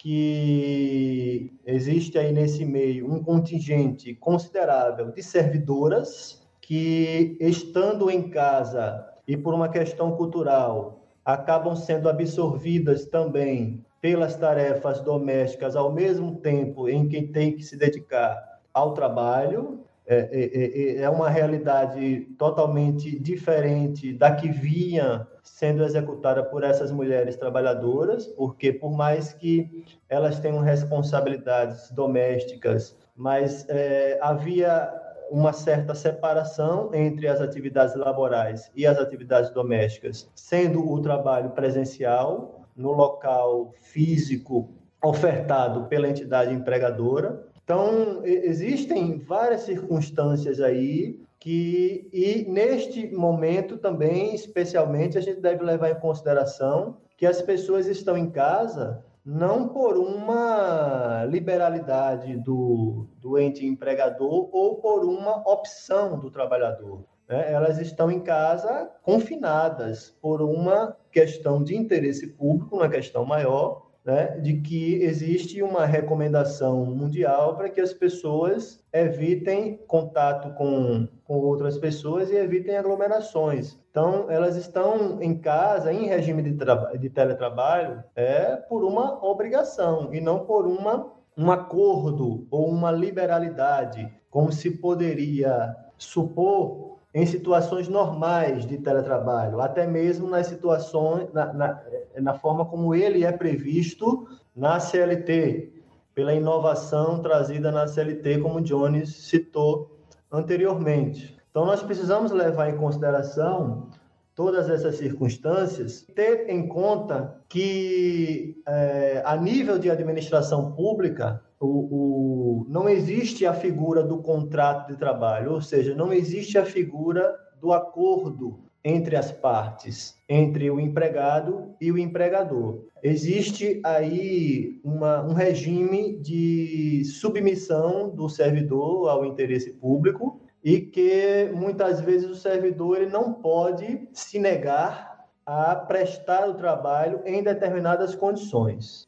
que 0.03 1.57
existe 1.65 2.19
aí 2.19 2.33
nesse 2.33 2.65
meio 2.65 3.09
um 3.09 3.23
contingente 3.23 4.13
considerável 4.15 5.11
de 5.13 5.23
servidoras 5.23 6.45
que, 6.59 7.37
estando 7.39 8.11
em 8.11 8.29
casa 8.29 9.01
e 9.25 9.37
por 9.37 9.53
uma 9.53 9.69
questão 9.69 10.11
cultural, 10.17 11.07
acabam 11.23 11.73
sendo 11.73 12.09
absorvidas 12.09 13.05
também 13.05 13.81
pelas 14.01 14.35
tarefas 14.35 14.99
domésticas 14.99 15.73
ao 15.73 15.89
mesmo 15.89 16.35
tempo 16.41 16.89
em 16.89 17.07
que 17.07 17.21
tem 17.21 17.55
que 17.55 17.63
se 17.63 17.77
dedicar 17.77 18.59
ao 18.73 18.93
trabalho. 18.93 19.85
É, 20.05 20.17
é, 20.17 20.99
é, 20.99 21.01
é 21.03 21.09
uma 21.09 21.29
realidade 21.29 22.27
totalmente 22.37 23.17
diferente 23.19 24.11
da 24.11 24.35
que 24.35 24.49
vinha 24.49 25.25
sendo 25.41 25.83
executada 25.83 26.43
por 26.43 26.63
essas 26.63 26.91
mulheres 26.91 27.37
trabalhadoras, 27.37 28.27
porque 28.27 28.73
por 28.73 28.91
mais 28.91 29.33
que 29.33 29.85
elas 30.09 30.39
tenham 30.39 30.59
responsabilidades 30.59 31.89
domésticas, 31.91 32.97
mas 33.15 33.65
é, 33.69 34.17
havia 34.21 34.91
uma 35.31 35.53
certa 35.53 35.95
separação 35.95 36.93
entre 36.93 37.27
as 37.27 37.41
atividades 37.41 37.95
laborais 37.95 38.69
e 38.75 38.85
as 38.85 38.97
atividades 38.99 39.51
domésticas, 39.51 40.29
sendo 40.35 40.91
o 40.91 41.01
trabalho 41.01 41.51
presencial 41.51 42.67
no 42.75 42.91
local 42.91 43.73
físico 43.81 44.69
ofertado 45.03 45.85
pela 45.85 46.07
entidade 46.07 46.53
empregadora. 46.53 47.43
Então, 47.63 48.25
existem 48.25 49.17
várias 49.19 49.61
circunstâncias 49.61 50.59
aí 50.59 51.19
que 51.39 52.07
e 52.13 52.45
neste 52.49 53.13
momento 53.13 53.77
também, 53.77 54.33
especialmente, 54.33 55.17
a 55.17 55.21
gente 55.21 55.41
deve 55.41 55.63
levar 55.63 55.89
em 55.91 55.99
consideração 55.99 56.97
que 57.17 57.25
as 57.25 57.41
pessoas 57.41 57.85
estão 57.87 58.17
em 58.17 58.29
casa 58.29 59.03
não 59.25 59.69
por 59.69 59.97
uma 59.97 61.25
liberalidade 61.29 62.35
do, 62.37 63.07
do 63.21 63.39
ente 63.39 63.65
empregador 63.65 64.49
ou 64.51 64.75
por 64.75 65.05
uma 65.05 65.37
opção 65.49 66.19
do 66.19 66.29
trabalhador. 66.29 67.05
Né? 67.27 67.51
Elas 67.51 67.79
estão 67.79 68.11
em 68.11 68.19
casa 68.19 68.91
confinadas 69.01 70.13
por 70.21 70.41
uma 70.41 70.97
questão 71.11 71.63
de 71.63 71.75
interesse 71.75 72.27
público, 72.27 72.75
uma 72.75 72.89
questão 72.89 73.25
maior, 73.25 73.82
né, 74.05 74.37
de 74.39 74.59
que 74.59 74.95
existe 75.01 75.61
uma 75.61 75.85
recomendação 75.85 76.85
mundial 76.85 77.55
para 77.55 77.69
que 77.69 77.79
as 77.79 77.93
pessoas 77.93 78.83
evitem 78.91 79.77
contato 79.87 80.53
com, 80.55 81.07
com 81.23 81.35
outras 81.35 81.77
pessoas 81.77 82.29
e 82.29 82.35
evitem 82.35 82.77
aglomerações. 82.77 83.79
Então, 83.89 84.29
elas 84.29 84.55
estão 84.57 85.21
em 85.21 85.37
casa, 85.37 85.93
em 85.93 86.07
regime 86.07 86.41
de, 86.41 86.57
de 86.99 87.09
teletrabalho, 87.09 88.03
é 88.15 88.55
por 88.55 88.83
uma 88.83 89.23
obrigação 89.25 90.13
e 90.13 90.19
não 90.19 90.39
por 90.39 90.67
uma, 90.67 91.13
um 91.37 91.51
acordo 91.51 92.45
ou 92.51 92.67
uma 92.67 92.91
liberalidade, 92.91 94.11
como 94.29 94.51
se 94.51 94.71
poderia 94.71 95.75
supor 95.97 96.82
em 97.13 97.25
situações 97.25 97.87
normais 97.87 98.65
de 98.65 98.77
teletrabalho, 98.77 99.61
até 99.61 99.85
mesmo 99.85 100.27
nas 100.27 100.47
situações, 100.47 101.31
na, 101.31 101.53
na, 101.53 101.83
na, 102.19 102.33
forma 102.33 102.65
como 102.65 102.95
ele 102.95 103.23
é 103.23 103.31
previsto 103.31 104.27
na 104.55 104.79
CLT, 104.79 105.71
pela 106.15 106.33
inovação 106.33 107.21
trazida 107.21 107.71
na 107.71 107.87
CLT, 107.87 108.39
como 108.39 108.59
o 108.59 108.61
Jones 108.61 109.09
citou 109.15 109.99
anteriormente. 110.31 111.37
Então, 111.51 111.65
nós 111.65 111.83
precisamos 111.83 112.31
levar 112.31 112.69
em 112.69 112.77
consideração 112.77 113.89
todas 114.35 114.67
essas 114.67 114.95
circunstâncias, 114.95 116.01
ter 116.15 116.49
em 116.49 116.67
conta 116.67 117.39
que, 117.47 118.59
é, 118.67 119.21
a 119.23 119.37
nível 119.37 119.77
de 119.77 119.91
administração 119.91 120.71
pública, 120.71 121.41
o, 121.65 122.63
o, 122.65 122.65
não 122.67 122.89
existe 122.89 123.45
a 123.45 123.53
figura 123.53 124.03
do 124.03 124.17
contrato 124.17 124.91
de 124.91 124.97
trabalho, 124.97 125.53
ou 125.53 125.61
seja, 125.61 125.95
não 125.95 126.11
existe 126.11 126.57
a 126.57 126.65
figura 126.65 127.33
do 127.61 127.71
acordo 127.71 128.59
entre 128.83 129.15
as 129.15 129.31
partes, 129.31 130.21
entre 130.27 130.69
o 130.69 130.77
empregado 130.77 131.73
e 131.79 131.89
o 131.89 131.97
empregador. 131.97 132.85
Existe 133.01 133.79
aí 133.85 134.81
uma, 134.83 135.23
um 135.23 135.33
regime 135.33 136.17
de 136.19 137.05
submissão 137.05 138.09
do 138.09 138.27
servidor 138.27 139.09
ao 139.09 139.25
interesse 139.25 139.71
público 139.71 140.41
e 140.61 140.81
que 140.81 141.49
muitas 141.53 142.01
vezes 142.01 142.29
o 142.29 142.35
servidor 142.35 142.97
ele 142.97 143.09
não 143.09 143.33
pode 143.33 144.07
se 144.11 144.37
negar 144.37 145.29
a 145.45 145.75
prestar 145.75 146.49
o 146.49 146.55
trabalho 146.55 147.21
em 147.25 147.41
determinadas 147.41 148.15
condições. 148.15 149.07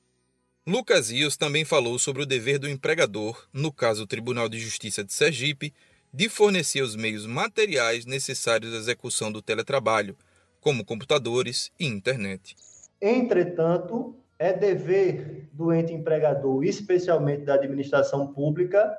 Lucas 0.68 1.12
Rios 1.12 1.38
também 1.38 1.64
falou 1.64 2.00
sobre 2.00 2.24
o 2.24 2.26
dever 2.26 2.58
do 2.58 2.68
empregador, 2.68 3.48
no 3.54 3.72
caso 3.72 4.02
o 4.02 4.08
Tribunal 4.08 4.50
de 4.50 4.58
Justiça 4.58 5.04
de 5.04 5.14
Sergipe, 5.14 5.72
de 6.12 6.28
fornecer 6.28 6.82
os 6.82 6.96
meios 6.96 7.28
materiais 7.28 8.08
necessários 8.08 8.74
à 8.74 8.78
execução 8.78 9.32
do 9.32 9.44
teletrabalho, 9.44 10.18
como 10.60 10.84
computadores 10.84 11.72
e 11.80 11.86
internet. 11.86 12.56
Entretanto, 13.00 14.16
é 14.40 14.52
dever 14.54 15.48
do 15.54 15.72
ente 15.72 15.94
empregador, 15.94 16.64
especialmente 16.64 17.44
da 17.44 17.54
administração 17.54 18.34
pública, 18.34 18.92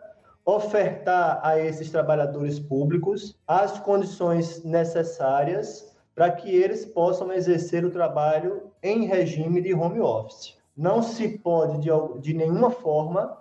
ofertar 0.44 1.40
a 1.42 1.58
esses 1.58 1.90
trabalhadores 1.90 2.61
públicos 2.61 3.37
as 3.44 3.80
condições 3.80 4.62
necessárias 4.62 5.92
para 6.14 6.30
que 6.30 6.49
eles 6.49 6.85
possam 6.85 7.32
exercer 7.32 7.85
o 7.85 7.90
trabalho 7.90 8.70
em 8.80 9.06
regime 9.06 9.61
de 9.61 9.75
home 9.75 9.99
office. 9.99 10.55
Não 10.76 11.02
se 11.02 11.38
pode, 11.38 11.80
de, 11.80 11.88
de 12.21 12.35
nenhuma 12.35 12.71
forma, 12.71 13.37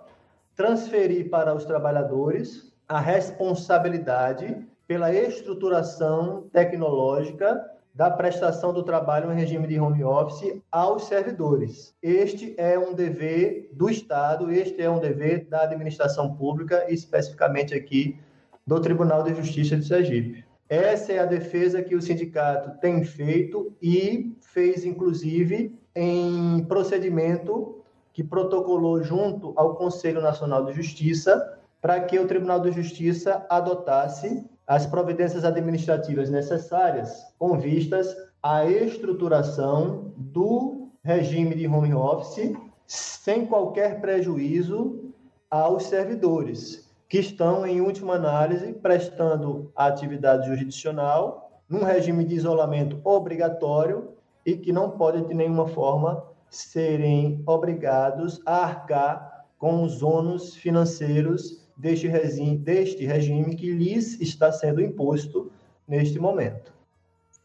transferir 0.54 1.28
para 1.28 1.54
os 1.54 1.64
trabalhadores 1.64 2.72
a 2.88 2.98
responsabilidade 2.98 4.66
pela 4.86 5.12
estruturação 5.12 6.48
tecnológica 6.52 7.62
da 7.94 8.10
prestação 8.10 8.72
do 8.72 8.82
trabalho 8.82 9.32
em 9.32 9.36
regime 9.36 9.66
de 9.66 9.80
home 9.80 10.04
office 10.04 10.60
aos 10.70 11.04
servidores. 11.04 11.94
Este 12.02 12.54
é 12.58 12.78
um 12.78 12.94
dever 12.94 13.70
do 13.72 13.90
Estado, 13.90 14.50
este 14.50 14.82
é 14.82 14.90
um 14.90 14.98
dever 14.98 15.46
da 15.46 15.62
administração 15.62 16.34
pública, 16.36 16.84
especificamente 16.90 17.74
aqui 17.74 18.18
do 18.66 18.80
Tribunal 18.80 19.22
de 19.22 19.34
Justiça 19.34 19.76
de 19.76 19.86
Sergipe. 19.86 20.44
Essa 20.68 21.12
é 21.12 21.18
a 21.18 21.26
defesa 21.26 21.82
que 21.82 21.94
o 21.94 22.02
sindicato 22.02 22.78
tem 22.80 23.04
feito 23.04 23.74
e 23.80 24.36
fez, 24.40 24.84
inclusive, 24.84 25.78
em 25.96 26.62
procedimento 26.64 27.82
que 28.12 28.22
protocolou 28.22 29.02
junto 29.02 29.54
ao 29.56 29.74
Conselho 29.74 30.20
Nacional 30.20 30.66
de 30.66 30.74
Justiça 30.74 31.58
para 31.80 32.00
que 32.00 32.18
o 32.18 32.26
Tribunal 32.26 32.60
de 32.60 32.70
Justiça 32.70 33.46
adotasse 33.48 34.44
as 34.66 34.84
providências 34.86 35.44
administrativas 35.44 36.28
necessárias 36.28 37.24
com 37.38 37.58
vistas 37.58 38.14
à 38.42 38.66
estruturação 38.66 40.12
do 40.16 40.88
regime 41.02 41.54
de 41.54 41.66
home 41.66 41.94
office 41.94 42.54
sem 42.86 43.46
qualquer 43.46 44.00
prejuízo 44.00 45.12
aos 45.50 45.84
servidores, 45.84 46.92
que 47.08 47.18
estão, 47.18 47.66
em 47.66 47.80
última 47.80 48.14
análise, 48.14 48.72
prestando 48.74 49.70
a 49.74 49.86
atividade 49.86 50.46
jurisdicional 50.48 51.62
num 51.68 51.84
regime 51.84 52.24
de 52.24 52.34
isolamento 52.34 53.00
obrigatório 53.04 54.15
e 54.46 54.56
que 54.56 54.72
não 54.72 54.92
podem, 54.92 55.26
de 55.26 55.34
nenhuma 55.34 55.66
forma, 55.66 56.24
serem 56.48 57.42
obrigados 57.44 58.40
a 58.46 58.64
arcar 58.64 59.44
com 59.58 59.82
os 59.82 60.02
ônus 60.02 60.54
financeiros 60.54 61.66
deste 61.76 62.06
regime, 62.06 62.56
deste 62.56 63.04
regime 63.04 63.56
que 63.56 63.72
lhes 63.72 64.20
está 64.20 64.52
sendo 64.52 64.80
imposto 64.80 65.50
neste 65.86 66.20
momento. 66.20 66.72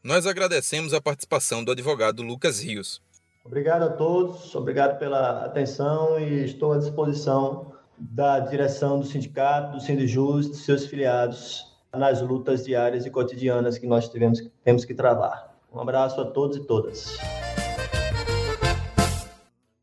Nós 0.03 0.27
agradecemos 0.27 0.93
a 0.93 1.01
participação 1.01 1.63
do 1.63 1.71
advogado 1.71 2.21
Lucas 2.21 2.63
Rios. 2.63 3.01
Obrigado 3.43 3.83
a 3.83 3.89
todos, 3.89 4.53
obrigado 4.53 4.99
pela 4.99 5.43
atenção 5.45 6.19
e 6.19 6.45
estou 6.45 6.73
à 6.73 6.77
disposição 6.77 7.73
da 7.97 8.39
direção 8.39 8.99
do 8.99 9.05
sindicato, 9.05 9.77
do 9.77 10.41
de 10.41 10.55
seus 10.57 10.85
filiados 10.85 11.71
nas 11.93 12.21
lutas 12.21 12.63
diárias 12.63 13.05
e 13.05 13.09
cotidianas 13.09 13.77
que 13.77 13.87
nós 13.87 14.07
tivemos, 14.07 14.41
temos 14.63 14.85
que 14.85 14.93
travar. 14.93 15.50
Um 15.73 15.79
abraço 15.79 16.19
a 16.19 16.25
todos 16.25 16.57
e 16.57 16.67
todas. 16.67 17.17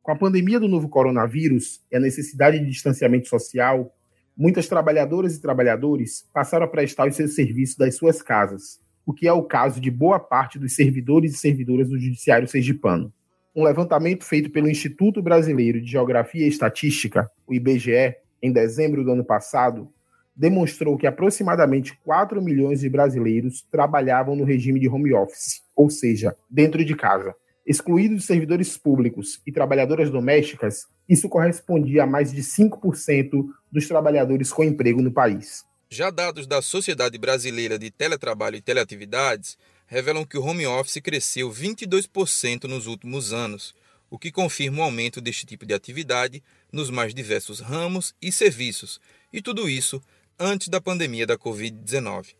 Com 0.02 0.12
a 0.12 0.16
pandemia 0.16 0.61
do 0.61 0.68
novo 0.68 0.87
coronavírus 0.87 1.80
e 1.90 1.97
a 1.97 2.00
necessidade 2.00 2.59
de 2.59 2.66
distanciamento 2.66 3.26
social, 3.26 3.90
muitas 4.37 4.68
trabalhadoras 4.68 5.35
e 5.35 5.40
trabalhadores 5.40 6.28
passaram 6.33 6.66
a 6.66 6.68
prestar 6.68 7.09
os 7.09 7.16
seus 7.16 7.35
serviços 7.35 7.75
das 7.76 7.95
suas 7.95 8.21
casas, 8.21 8.78
o 9.07 9.14
que 9.14 9.26
é 9.26 9.33
o 9.33 9.45
caso 9.45 9.80
de 9.80 9.90
boa 9.90 10.21
parte 10.21 10.59
dos 10.59 10.75
servidores 10.75 11.33
e 11.33 11.38
servidoras 11.38 11.88
do 11.88 11.99
Judiciário 11.99 12.47
Sergipano. 12.47 13.11
Um 13.57 13.64
levantamento 13.64 14.25
feito 14.25 14.50
pelo 14.50 14.68
Instituto 14.68 15.23
Brasileiro 15.23 15.80
de 15.80 15.90
Geografia 15.90 16.45
e 16.45 16.49
Estatística, 16.49 17.30
o 17.47 17.54
IBGE, 17.54 18.14
em 18.42 18.52
dezembro 18.52 19.02
do 19.02 19.12
ano 19.12 19.25
passado, 19.25 19.90
demonstrou 20.37 20.97
que 20.97 21.07
aproximadamente 21.07 21.99
4 22.04 22.40
milhões 22.40 22.80
de 22.80 22.88
brasileiros 22.88 23.66
trabalhavam 23.73 24.37
no 24.37 24.45
regime 24.45 24.78
de 24.78 24.88
home 24.88 25.12
office, 25.12 25.62
ou 25.78 25.88
seja, 25.88 26.37
dentro 26.50 26.85
de 26.85 26.97
casa. 26.97 27.32
Excluídos 27.64 28.25
servidores 28.25 28.76
públicos 28.76 29.40
e 29.47 29.52
trabalhadoras 29.52 30.11
domésticas, 30.11 30.87
isso 31.08 31.28
correspondia 31.28 32.02
a 32.02 32.06
mais 32.06 32.32
de 32.32 32.43
5% 32.43 33.47
dos 33.71 33.86
trabalhadores 33.86 34.50
com 34.50 34.64
emprego 34.64 35.00
no 35.00 35.12
país. 35.12 35.64
Já 35.88 36.10
dados 36.10 36.49
da 36.49 36.60
Sociedade 36.60 37.17
Brasileira 37.17 37.78
de 37.78 37.93
Teletrabalho 37.93 38.56
e 38.56 38.60
Teleatividades 38.60 39.56
revelam 39.86 40.25
que 40.25 40.36
o 40.36 40.45
home 40.45 40.67
office 40.67 41.00
cresceu 41.00 41.49
22% 41.49 42.64
nos 42.64 42.88
últimos 42.88 43.32
anos, 43.32 43.73
o 44.10 44.19
que 44.19 44.32
confirma 44.32 44.80
o 44.80 44.82
aumento 44.82 45.21
deste 45.21 45.47
tipo 45.47 45.64
de 45.64 45.75
atividade 45.75 46.43
nos 46.73 46.91
mais 46.91 47.14
diversos 47.14 47.60
ramos 47.60 48.14
e 48.21 48.32
serviços, 48.32 49.00
e 49.32 49.41
tudo 49.41 49.69
isso 49.69 50.02
antes 50.38 50.69
da 50.69 50.80
pandemia 50.80 51.26
da 51.26 51.38
Covid-19. 51.38 52.34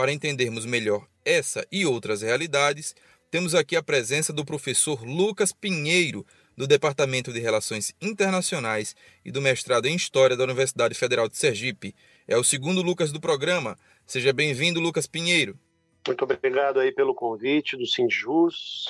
Para 0.00 0.14
entendermos 0.14 0.64
melhor 0.64 1.06
essa 1.26 1.62
e 1.70 1.84
outras 1.84 2.22
realidades, 2.22 2.94
temos 3.30 3.54
aqui 3.54 3.76
a 3.76 3.82
presença 3.82 4.32
do 4.32 4.46
professor 4.46 5.04
Lucas 5.04 5.52
Pinheiro, 5.52 6.24
do 6.56 6.66
Departamento 6.66 7.30
de 7.30 7.38
Relações 7.38 7.94
Internacionais 8.00 8.96
e 9.22 9.30
do 9.30 9.42
mestrado 9.42 9.84
em 9.84 9.94
História 9.94 10.38
da 10.38 10.44
Universidade 10.44 10.94
Federal 10.94 11.28
de 11.28 11.36
Sergipe. 11.36 11.94
É 12.26 12.34
o 12.34 12.42
segundo 12.42 12.80
Lucas 12.80 13.12
do 13.12 13.20
programa. 13.20 13.76
Seja 14.06 14.32
bem-vindo, 14.32 14.80
Lucas 14.80 15.06
Pinheiro. 15.06 15.58
Muito 16.06 16.24
obrigado 16.24 16.80
aí 16.80 16.92
pelo 16.92 17.14
convite 17.14 17.76
do 17.76 17.86
Sindjus. 17.86 18.86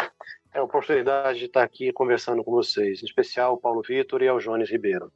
É 0.55 0.61
uma 0.61 0.66
oportunidade 0.66 1.40
de 1.40 1.46
estar 1.46 1.64
aqui 1.64 1.92
conversando 1.92 2.44
com 2.44 2.53
vocês, 2.53 3.03
em 3.03 3.07
especial 3.07 3.51
ao 3.51 3.59
Paulo 3.59 3.83
Vitor 3.83 4.23
e 4.23 4.29
ao 4.29 4.38
Jones 4.38 4.70
Ribeiro. 4.70 5.12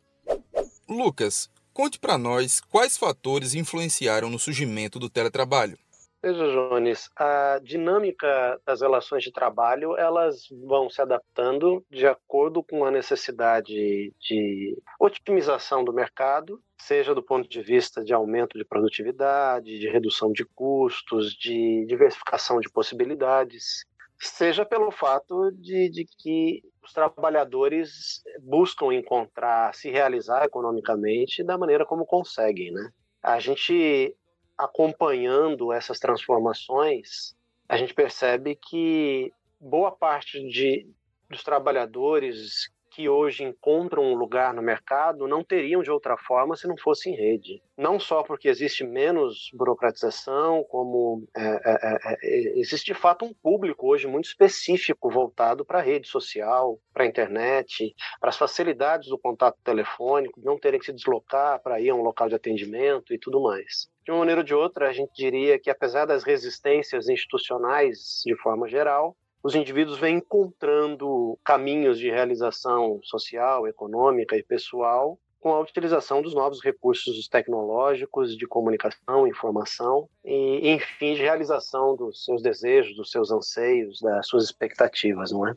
Lucas, 0.89 1.49
conte 1.73 2.01
para 2.01 2.19
nós 2.19 2.61
quais 2.61 2.97
fatores 2.97 3.55
influenciaram 3.55 4.29
no 4.29 4.41
surgimento 4.41 4.99
do 4.99 5.09
teletrabalho. 5.09 5.79
Veja, 6.25 6.47
Jones, 6.47 7.11
a 7.19 7.61
dinâmica 7.63 8.59
das 8.65 8.81
relações 8.81 9.23
de 9.23 9.31
trabalho 9.31 9.95
elas 9.95 10.49
vão 10.67 10.89
se 10.89 11.03
adaptando 11.03 11.85
de 11.91 12.07
acordo 12.07 12.63
com 12.63 12.83
a 12.83 12.91
necessidade 12.91 14.11
de 14.19 14.83
otimização 14.99 15.85
do 15.85 15.93
mercado, 15.93 16.59
seja 16.81 17.15
do 17.15 17.23
ponto 17.23 17.47
de 17.47 17.61
vista 17.61 18.03
de 18.03 18.15
aumento 18.15 18.57
de 18.57 18.65
produtividade, 18.65 19.79
de 19.79 19.87
redução 19.87 20.33
de 20.33 20.47
custos, 20.47 21.35
de 21.35 21.85
diversificação 21.85 22.59
de 22.59 22.71
possibilidades, 22.71 23.85
seja 24.19 24.65
pelo 24.65 24.91
fato 24.91 25.53
de, 25.53 25.91
de 25.91 26.07
que 26.07 26.63
os 26.83 26.95
trabalhadores 26.95 28.23
buscam 28.41 28.95
encontrar, 28.95 29.75
se 29.75 29.91
realizar 29.91 30.43
economicamente 30.43 31.45
da 31.45 31.59
maneira 31.59 31.85
como 31.85 32.07
conseguem, 32.07 32.73
né? 32.73 32.91
A 33.23 33.39
gente 33.39 34.17
acompanhando 34.57 35.73
essas 35.73 35.99
transformações, 35.99 37.35
a 37.69 37.77
gente 37.77 37.95
percebe 37.95 38.57
que 38.57 39.33
boa 39.61 39.91
parte 39.91 40.47
de, 40.49 40.87
dos 41.29 41.43
trabalhadores 41.43 42.73
que 42.95 43.09
hoje 43.09 43.43
encontram 43.43 44.05
um 44.05 44.15
lugar 44.15 44.55
no 44.55 44.63
mercado 44.63 45.27
não 45.27 45.43
teriam 45.43 45.83
de 45.83 45.91
outra 45.91 46.17
forma 46.17 46.55
se 46.55 46.69
não 46.69 46.77
fosse 46.77 47.11
em 47.11 47.17
rede. 47.17 47.61
Não 47.77 47.99
só 47.99 48.23
porque 48.23 48.49
existe 48.49 48.85
menos 48.85 49.51
burocratização, 49.53 50.63
como 50.69 51.27
é, 51.37 51.43
é, 51.43 51.79
é, 51.83 52.19
é 52.23 52.59
existe 52.61 52.93
de 52.93 52.95
fato 52.95 53.25
um 53.25 53.35
público 53.35 53.89
hoje 53.89 54.07
muito 54.07 54.27
específico 54.27 55.11
voltado 55.11 55.65
para 55.65 55.81
a 55.81 55.83
rede 55.83 56.07
social, 56.07 56.79
para 56.93 57.03
a 57.03 57.07
internet, 57.09 57.93
para 58.21 58.31
as 58.31 58.37
facilidades 58.37 59.09
do 59.09 59.19
contato 59.19 59.59
telefônico, 59.65 60.41
não 60.41 60.57
terem 60.57 60.79
que 60.79 60.87
se 60.87 60.93
deslocar 60.93 61.61
para 61.61 61.81
ir 61.81 61.91
a 61.91 61.95
um 61.97 62.03
local 62.03 62.29
de 62.29 62.37
atendimento 62.37 63.13
e 63.13 63.19
tudo 63.19 63.43
mais. 63.43 63.93
De 64.05 64.11
uma 64.11 64.19
maneira 64.19 64.43
ou 64.43 64.45
de 64.45 64.55
outra, 64.55 64.89
a 64.89 64.93
gente 64.93 65.13
diria 65.17 65.59
que, 65.59 65.71
apesar 65.71 66.05
das 66.05 66.25
resistências 66.25 67.09
institucionais 67.09 68.23
de 68.25 68.37
forma 68.37 68.69
geral, 68.69 69.17
os 69.43 69.55
indivíduos 69.55 69.99
vêm 69.99 70.17
encontrando 70.17 71.39
caminhos 71.45 71.99
de 71.99 72.11
realização 72.11 73.01
social, 73.03 73.67
econômica 73.67 74.37
e 74.37 74.43
pessoal 74.43 75.19
com 75.41 75.53
a 75.53 75.61
utilização 75.61 76.23
dos 76.23 76.35
novos 76.35 76.65
recursos 76.65 77.29
tecnológicos 77.29 78.35
de 78.35 78.47
comunicação, 78.47 79.27
informação 79.27 80.09
e, 80.25 80.71
enfim, 80.71 81.15
de 81.15 81.21
realização 81.21 81.95
dos 81.95 82.25
seus 82.25 82.43
desejos, 82.43 82.97
dos 82.97 83.11
seus 83.11 83.31
anseios, 83.31 84.01
das 84.01 84.27
suas 84.27 84.45
expectativas, 84.45 85.31
não 85.33 85.47
é? 85.47 85.55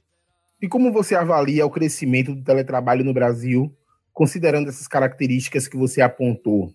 E 0.62 0.68
como 0.68 0.92
você 0.92 1.16
avalia 1.16 1.66
o 1.66 1.72
crescimento 1.72 2.36
do 2.36 2.44
teletrabalho 2.44 3.06
no 3.06 3.14
Brasil, 3.14 3.74
considerando 4.12 4.68
essas 4.68 4.88
características 4.88 5.70
que 5.70 5.78
você 5.78 6.02
apontou? 6.02 6.74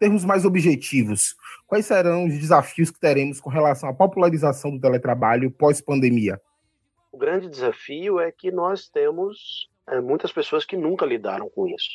Termos 0.00 0.24
mais 0.24 0.46
objetivos, 0.46 1.36
quais 1.66 1.84
serão 1.84 2.24
os 2.24 2.32
desafios 2.38 2.90
que 2.90 2.98
teremos 2.98 3.38
com 3.38 3.50
relação 3.50 3.88
à 3.90 3.94
popularização 3.94 4.70
do 4.70 4.80
teletrabalho 4.80 5.50
pós-pandemia? 5.50 6.40
O 7.12 7.18
grande 7.18 7.50
desafio 7.50 8.18
é 8.18 8.32
que 8.32 8.50
nós 8.50 8.88
temos 8.88 9.68
é, 9.86 10.00
muitas 10.00 10.32
pessoas 10.32 10.64
que 10.64 10.76
nunca 10.76 11.04
lidaram 11.04 11.50
com 11.50 11.68
isso. 11.68 11.90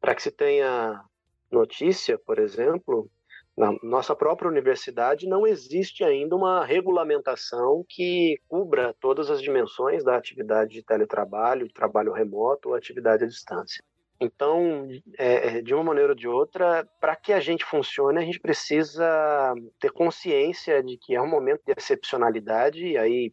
Para 0.00 0.16
que 0.16 0.22
se 0.22 0.32
tenha 0.32 1.00
notícia, 1.50 2.18
por 2.18 2.40
exemplo, 2.40 3.08
Na 3.56 3.72
nossa 3.84 4.16
própria 4.16 4.50
universidade 4.50 5.28
não 5.28 5.46
existe 5.46 6.02
ainda 6.02 6.34
uma 6.34 6.64
regulamentação 6.64 7.84
que 7.88 8.36
cubra 8.48 8.92
todas 8.98 9.30
as 9.30 9.40
dimensões 9.40 10.02
da 10.02 10.16
atividade 10.16 10.72
de 10.72 10.82
teletrabalho, 10.82 11.72
trabalho 11.72 12.12
remoto 12.12 12.70
ou 12.70 12.74
atividade 12.74 13.22
à 13.22 13.28
distância. 13.28 13.82
Então, 14.20 14.88
é, 15.18 15.58
é 15.58 15.62
de 15.62 15.74
uma 15.74 15.84
maneira 15.84 16.10
ou 16.10 16.14
de 16.14 16.28
outra, 16.28 16.88
para 17.00 17.16
que 17.16 17.32
a 17.32 17.40
gente 17.40 17.64
funcione, 17.64 18.18
a 18.18 18.24
gente 18.24 18.40
precisa 18.40 19.54
ter 19.80 19.90
consciência 19.90 20.82
de 20.82 20.96
que 20.96 21.14
é 21.14 21.20
um 21.20 21.28
momento 21.28 21.62
de 21.66 21.74
excepcionalidade, 21.76 22.86
e 22.86 22.96
aí 22.96 23.32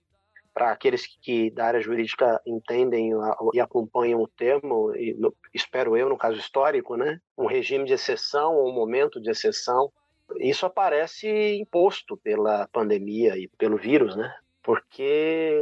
para 0.53 0.71
aqueles 0.71 1.07
que 1.21 1.49
da 1.49 1.65
área 1.65 1.79
jurídica 1.79 2.41
entendem 2.45 3.11
e 3.53 3.59
acompanham 3.59 4.21
o 4.21 4.27
termo, 4.27 4.93
e 4.95 5.13
no, 5.13 5.33
espero 5.53 5.95
eu, 5.95 6.09
no 6.09 6.17
caso 6.17 6.37
histórico, 6.37 6.97
né, 6.97 7.19
um 7.37 7.45
regime 7.45 7.85
de 7.85 7.93
exceção 7.93 8.55
ou 8.55 8.69
um 8.69 8.75
momento 8.75 9.21
de 9.21 9.29
exceção, 9.29 9.91
isso 10.39 10.65
aparece 10.65 11.27
imposto 11.55 12.17
pela 12.17 12.67
pandemia 12.67 13.37
e 13.37 13.47
pelo 13.47 13.77
vírus, 13.77 14.15
né? 14.15 14.33
Porque 14.63 15.59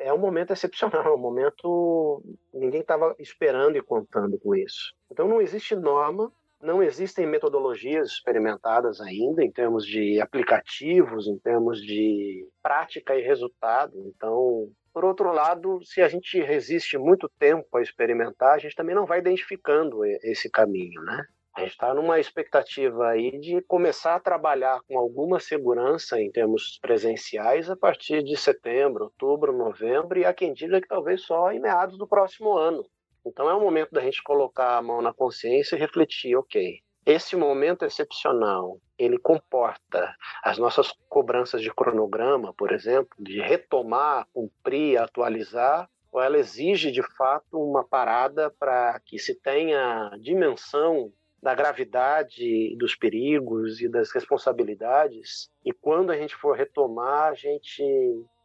é 0.00 0.12
um 0.12 0.18
momento 0.18 0.52
excepcional, 0.52 1.04
é 1.04 1.14
um 1.14 1.18
momento 1.18 2.22
ninguém 2.54 2.80
estava 2.80 3.14
esperando 3.18 3.76
e 3.76 3.82
contando 3.82 4.38
com 4.38 4.54
isso. 4.54 4.94
Então 5.10 5.26
não 5.26 5.40
existe 5.40 5.74
norma 5.74 6.32
não 6.62 6.80
existem 6.82 7.26
metodologias 7.26 8.12
experimentadas 8.12 9.00
ainda 9.00 9.42
em 9.44 9.50
termos 9.50 9.84
de 9.84 10.20
aplicativos, 10.20 11.26
em 11.26 11.36
termos 11.38 11.80
de 11.82 12.46
prática 12.62 13.16
e 13.16 13.22
resultado. 13.22 13.92
Então, 14.06 14.70
por 14.94 15.04
outro 15.04 15.32
lado, 15.32 15.80
se 15.84 16.00
a 16.00 16.08
gente 16.08 16.40
resiste 16.40 16.96
muito 16.96 17.28
tempo 17.38 17.76
a 17.76 17.82
experimentar, 17.82 18.54
a 18.54 18.58
gente 18.58 18.76
também 18.76 18.94
não 18.94 19.06
vai 19.06 19.18
identificando 19.18 20.04
esse 20.04 20.48
caminho, 20.48 21.02
né? 21.02 21.24
A 21.54 21.60
gente 21.60 21.72
está 21.72 21.92
numa 21.92 22.18
expectativa 22.18 23.08
aí 23.08 23.38
de 23.38 23.60
começar 23.62 24.14
a 24.14 24.20
trabalhar 24.20 24.80
com 24.88 24.98
alguma 24.98 25.38
segurança 25.38 26.18
em 26.18 26.30
termos 26.30 26.78
presenciais 26.80 27.68
a 27.68 27.76
partir 27.76 28.22
de 28.22 28.36
setembro, 28.36 29.04
outubro, 29.04 29.52
novembro, 29.52 30.18
e 30.18 30.24
há 30.24 30.32
quem 30.32 30.54
diga 30.54 30.80
que 30.80 30.88
talvez 30.88 31.22
só 31.22 31.52
em 31.52 31.60
meados 31.60 31.98
do 31.98 32.08
próximo 32.08 32.56
ano. 32.56 32.82
Então 33.24 33.50
é 33.50 33.54
o 33.54 33.60
momento 33.60 33.90
da 33.92 34.00
gente 34.00 34.22
colocar 34.22 34.78
a 34.78 34.82
mão 34.82 35.02
na 35.02 35.12
consciência 35.12 35.76
e 35.76 35.78
refletir, 35.78 36.34
ok, 36.36 36.80
esse 37.04 37.36
momento 37.36 37.84
excepcional, 37.84 38.78
ele 38.96 39.18
comporta 39.18 40.14
as 40.42 40.56
nossas 40.56 40.92
cobranças 41.08 41.60
de 41.60 41.72
cronograma, 41.74 42.54
por 42.54 42.72
exemplo, 42.72 43.10
de 43.18 43.40
retomar, 43.40 44.26
cumprir, 44.32 44.98
atualizar, 44.98 45.88
ou 46.12 46.20
ela 46.22 46.38
exige 46.38 46.92
de 46.92 47.02
fato 47.16 47.58
uma 47.58 47.84
parada 47.84 48.50
para 48.58 49.00
que 49.04 49.18
se 49.18 49.34
tenha 49.34 50.10
dimensão 50.20 51.12
da 51.42 51.54
gravidade 51.54 52.76
dos 52.76 52.94
perigos 52.94 53.80
e 53.80 53.88
das 53.88 54.12
responsabilidades. 54.12 55.50
E 55.64 55.72
quando 55.72 56.10
a 56.10 56.16
gente 56.16 56.36
for 56.36 56.56
retomar, 56.56 57.30
a 57.30 57.34
gente 57.34 57.82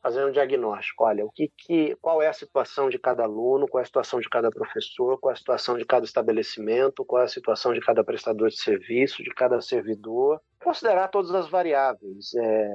fazer 0.01 0.23
um 0.25 0.31
diagnóstico. 0.31 1.03
Olha, 1.03 1.25
o 1.25 1.31
que, 1.31 1.51
que, 1.57 1.95
qual 2.01 2.21
é 2.21 2.27
a 2.27 2.33
situação 2.33 2.89
de 2.89 2.97
cada 2.97 3.23
aluno, 3.23 3.67
qual 3.67 3.81
é 3.81 3.83
a 3.83 3.86
situação 3.86 4.19
de 4.19 4.29
cada 4.29 4.49
professor, 4.49 5.19
qual 5.19 5.31
é 5.31 5.33
a 5.33 5.38
situação 5.38 5.77
de 5.77 5.86
cada 5.86 6.05
estabelecimento, 6.05 7.05
qual 7.05 7.21
é 7.21 7.25
a 7.25 7.29
situação 7.29 7.73
de 7.73 7.81
cada 7.81 8.03
prestador 8.03 8.49
de 8.49 8.60
serviço, 8.60 9.23
de 9.23 9.29
cada 9.31 9.60
servidor. 9.62 10.41
Considerar 10.63 11.10
todas 11.10 11.33
as 11.36 11.49
variáveis. 11.49 12.33
É, 12.36 12.69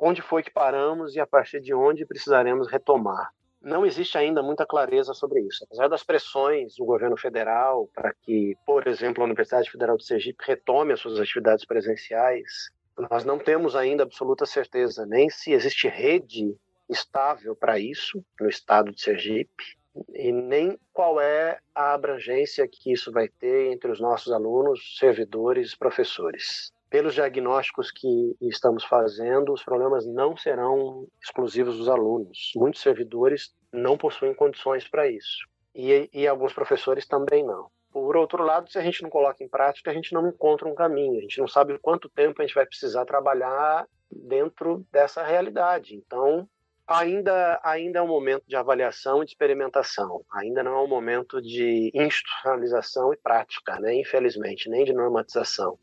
onde 0.00 0.20
foi 0.20 0.42
que 0.42 0.50
paramos 0.50 1.14
e 1.14 1.20
a 1.20 1.26
partir 1.26 1.60
de 1.60 1.72
onde 1.72 2.06
precisaremos 2.06 2.70
retomar. 2.70 3.30
Não 3.64 3.86
existe 3.86 4.18
ainda 4.18 4.42
muita 4.42 4.66
clareza 4.66 5.14
sobre 5.14 5.40
isso. 5.40 5.64
Apesar 5.64 5.88
das 5.88 6.04
pressões 6.04 6.76
do 6.76 6.84
governo 6.84 7.16
federal 7.16 7.88
para 7.94 8.12
que, 8.12 8.54
por 8.66 8.86
exemplo, 8.86 9.22
a 9.22 9.26
Universidade 9.26 9.70
Federal 9.70 9.96
de 9.96 10.04
Sergipe 10.04 10.44
retome 10.46 10.92
as 10.92 11.00
suas 11.00 11.18
atividades 11.18 11.64
presenciais, 11.64 12.70
nós 13.10 13.24
não 13.24 13.38
temos 13.38 13.74
ainda 13.74 14.02
absoluta 14.02 14.44
certeza 14.44 15.06
nem 15.06 15.30
se 15.30 15.52
existe 15.52 15.88
rede 15.88 16.54
estável 16.90 17.56
para 17.56 17.78
isso 17.78 18.22
no 18.38 18.48
estado 18.48 18.92
de 18.92 19.00
Sergipe 19.00 19.64
e 20.12 20.30
nem 20.30 20.78
qual 20.92 21.20
é 21.20 21.58
a 21.74 21.94
abrangência 21.94 22.68
que 22.68 22.92
isso 22.92 23.10
vai 23.10 23.28
ter 23.28 23.72
entre 23.72 23.90
os 23.90 24.00
nossos 24.00 24.32
alunos, 24.32 24.98
servidores, 24.98 25.74
professores. 25.74 26.72
Pelos 26.94 27.14
diagnósticos 27.14 27.90
que 27.90 28.36
estamos 28.40 28.84
fazendo, 28.84 29.52
os 29.52 29.64
problemas 29.64 30.06
não 30.06 30.36
serão 30.36 31.08
exclusivos 31.20 31.76
dos 31.76 31.88
alunos. 31.88 32.52
Muitos 32.54 32.82
servidores 32.82 33.52
não 33.72 33.98
possuem 33.98 34.32
condições 34.32 34.86
para 34.86 35.08
isso. 35.10 35.38
E, 35.74 36.08
e 36.12 36.24
alguns 36.28 36.52
professores 36.52 37.04
também 37.04 37.44
não. 37.44 37.66
Por 37.90 38.16
outro 38.16 38.44
lado, 38.44 38.70
se 38.70 38.78
a 38.78 38.80
gente 38.80 39.02
não 39.02 39.10
coloca 39.10 39.42
em 39.42 39.48
prática, 39.48 39.90
a 39.90 39.92
gente 39.92 40.12
não 40.12 40.28
encontra 40.28 40.68
um 40.68 40.74
caminho, 40.76 41.18
a 41.18 41.22
gente 41.22 41.40
não 41.40 41.48
sabe 41.48 41.76
quanto 41.80 42.08
tempo 42.08 42.40
a 42.40 42.46
gente 42.46 42.54
vai 42.54 42.64
precisar 42.64 43.04
trabalhar 43.04 43.88
dentro 44.08 44.86
dessa 44.92 45.20
realidade. 45.24 45.96
Então, 45.96 46.48
ainda, 46.86 47.60
ainda 47.64 47.98
é 47.98 48.02
um 48.02 48.06
momento 48.06 48.44
de 48.46 48.54
avaliação 48.54 49.20
e 49.20 49.26
de 49.26 49.32
experimentação, 49.32 50.24
ainda 50.32 50.62
não 50.62 50.76
é 50.76 50.80
um 50.80 50.86
momento 50.86 51.42
de 51.42 51.90
institucionalização 51.92 53.12
e 53.12 53.16
prática, 53.16 53.80
né? 53.80 53.96
infelizmente, 53.96 54.70
nem 54.70 54.84
de 54.84 54.92
normatização. 54.92 55.76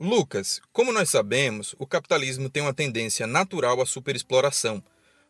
Lucas, 0.00 0.60
como 0.72 0.92
nós 0.92 1.10
sabemos, 1.10 1.74
o 1.76 1.84
capitalismo 1.84 2.48
tem 2.48 2.62
uma 2.62 2.72
tendência 2.72 3.26
natural 3.26 3.80
à 3.80 3.84
superexploração. 3.84 4.80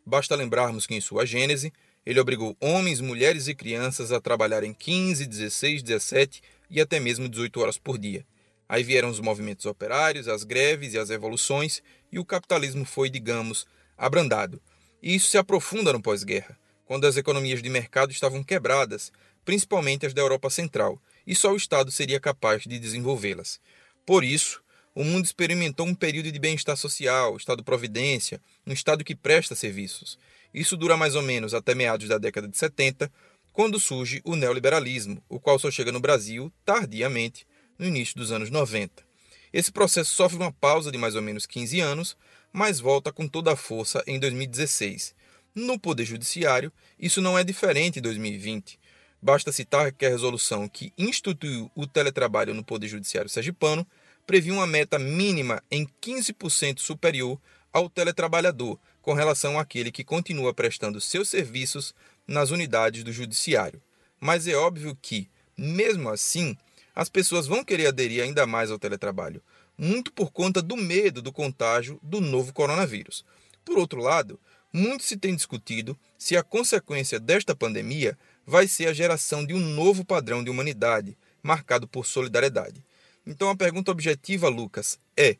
Basta 0.04 0.36
lembrarmos 0.36 0.86
que, 0.86 0.94
em 0.94 1.00
sua 1.00 1.24
gênese, 1.24 1.72
ele 2.04 2.20
obrigou 2.20 2.54
homens, 2.60 3.00
mulheres 3.00 3.48
e 3.48 3.54
crianças 3.54 4.12
a 4.12 4.20
trabalharem 4.20 4.74
15, 4.74 5.24
16, 5.24 5.82
17 5.82 6.42
e 6.68 6.82
até 6.82 7.00
mesmo 7.00 7.30
18 7.30 7.58
horas 7.58 7.78
por 7.78 7.96
dia. 7.96 8.26
Aí 8.68 8.82
vieram 8.84 9.08
os 9.08 9.20
movimentos 9.20 9.64
operários, 9.64 10.28
as 10.28 10.44
greves 10.44 10.92
e 10.92 10.98
as 10.98 11.08
revoluções, 11.08 11.82
e 12.12 12.18
o 12.18 12.24
capitalismo 12.24 12.84
foi, 12.84 13.08
digamos, 13.08 13.66
abrandado. 13.96 14.60
E 15.02 15.14
isso 15.14 15.30
se 15.30 15.38
aprofunda 15.38 15.94
no 15.94 16.02
pós-guerra, 16.02 16.58
quando 16.84 17.06
as 17.06 17.16
economias 17.16 17.62
de 17.62 17.70
mercado 17.70 18.12
estavam 18.12 18.44
quebradas, 18.44 19.12
principalmente 19.46 20.04
as 20.04 20.12
da 20.12 20.20
Europa 20.20 20.50
Central, 20.50 21.00
e 21.26 21.34
só 21.34 21.52
o 21.52 21.56
Estado 21.56 21.90
seria 21.90 22.20
capaz 22.20 22.64
de 22.64 22.78
desenvolvê-las. 22.78 23.58
Por 24.08 24.24
isso, 24.24 24.62
o 24.94 25.04
mundo 25.04 25.26
experimentou 25.26 25.86
um 25.86 25.94
período 25.94 26.32
de 26.32 26.38
bem-estar 26.38 26.78
social, 26.78 27.36
Estado-providência, 27.36 28.40
um 28.66 28.72
Estado 28.72 29.04
que 29.04 29.14
presta 29.14 29.54
serviços. 29.54 30.18
Isso 30.54 30.78
dura 30.78 30.96
mais 30.96 31.14
ou 31.14 31.20
menos 31.20 31.52
até 31.52 31.74
meados 31.74 32.08
da 32.08 32.16
década 32.16 32.48
de 32.48 32.56
70, 32.56 33.12
quando 33.52 33.78
surge 33.78 34.22
o 34.24 34.34
neoliberalismo, 34.34 35.22
o 35.28 35.38
qual 35.38 35.58
só 35.58 35.70
chega 35.70 35.92
no 35.92 36.00
Brasil 36.00 36.50
tardiamente, 36.64 37.46
no 37.78 37.84
início 37.84 38.16
dos 38.16 38.32
anos 38.32 38.48
90. 38.48 39.04
Esse 39.52 39.70
processo 39.70 40.10
sofre 40.10 40.38
uma 40.38 40.52
pausa 40.52 40.90
de 40.90 40.96
mais 40.96 41.14
ou 41.14 41.20
menos 41.20 41.44
15 41.44 41.78
anos, 41.80 42.16
mas 42.50 42.80
volta 42.80 43.12
com 43.12 43.28
toda 43.28 43.52
a 43.52 43.56
força 43.56 44.02
em 44.06 44.18
2016. 44.18 45.14
No 45.54 45.78
Poder 45.78 46.06
Judiciário, 46.06 46.72
isso 46.98 47.20
não 47.20 47.38
é 47.38 47.44
diferente 47.44 47.98
em 47.98 48.02
2020. 48.02 48.78
Basta 49.20 49.52
citar 49.52 49.92
que 49.92 50.06
a 50.06 50.08
resolução 50.08 50.66
que 50.66 50.94
instituiu 50.96 51.70
o 51.74 51.86
teletrabalho 51.86 52.54
no 52.54 52.64
Poder 52.64 52.88
Judiciário 52.88 53.28
sergipano 53.28 53.86
previa 54.28 54.52
uma 54.52 54.66
meta 54.66 54.98
mínima 54.98 55.62
em 55.70 55.88
15% 56.02 56.80
superior 56.80 57.40
ao 57.72 57.88
teletrabalhador, 57.88 58.78
com 59.00 59.14
relação 59.14 59.58
àquele 59.58 59.90
que 59.90 60.04
continua 60.04 60.52
prestando 60.52 61.00
seus 61.00 61.30
serviços 61.30 61.94
nas 62.26 62.50
unidades 62.50 63.02
do 63.02 63.10
judiciário. 63.10 63.80
Mas 64.20 64.46
é 64.46 64.54
óbvio 64.54 64.94
que, 65.00 65.30
mesmo 65.56 66.10
assim, 66.10 66.54
as 66.94 67.08
pessoas 67.08 67.46
vão 67.46 67.64
querer 67.64 67.86
aderir 67.86 68.22
ainda 68.22 68.46
mais 68.46 68.70
ao 68.70 68.78
teletrabalho, 68.78 69.42
muito 69.78 70.12
por 70.12 70.30
conta 70.30 70.60
do 70.60 70.76
medo 70.76 71.22
do 71.22 71.32
contágio 71.32 71.98
do 72.02 72.20
novo 72.20 72.52
coronavírus. 72.52 73.24
Por 73.64 73.78
outro 73.78 74.02
lado, 74.02 74.38
muito 74.70 75.04
se 75.04 75.16
tem 75.16 75.34
discutido 75.34 75.98
se 76.18 76.36
a 76.36 76.42
consequência 76.42 77.18
desta 77.18 77.56
pandemia 77.56 78.18
vai 78.44 78.68
ser 78.68 78.88
a 78.88 78.92
geração 78.92 79.42
de 79.42 79.54
um 79.54 79.58
novo 79.58 80.04
padrão 80.04 80.44
de 80.44 80.50
humanidade, 80.50 81.16
marcado 81.42 81.88
por 81.88 82.04
solidariedade. 82.04 82.84
Então 83.28 83.50
a 83.50 83.56
pergunta 83.56 83.90
objetiva, 83.90 84.48
Lucas, 84.48 84.98
é: 85.14 85.36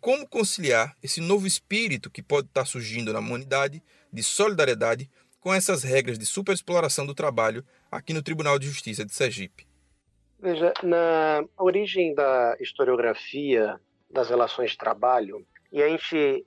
como 0.00 0.26
conciliar 0.28 0.96
esse 1.02 1.20
novo 1.20 1.48
espírito 1.48 2.08
que 2.08 2.22
pode 2.22 2.46
estar 2.46 2.64
surgindo 2.64 3.12
na 3.12 3.18
humanidade 3.18 3.82
de 4.12 4.22
solidariedade 4.22 5.10
com 5.40 5.52
essas 5.52 5.82
regras 5.82 6.16
de 6.16 6.24
superexploração 6.24 7.04
do 7.04 7.12
trabalho 7.12 7.64
aqui 7.90 8.14
no 8.14 8.22
Tribunal 8.22 8.56
de 8.56 8.68
Justiça 8.68 9.04
de 9.04 9.12
Sergipe? 9.12 9.66
Veja, 10.38 10.72
na 10.84 11.44
origem 11.58 12.14
da 12.14 12.56
historiografia 12.60 13.80
das 14.08 14.28
relações 14.28 14.70
de 14.70 14.78
trabalho, 14.78 15.44
e 15.72 15.82
a 15.82 15.88
gente 15.88 16.46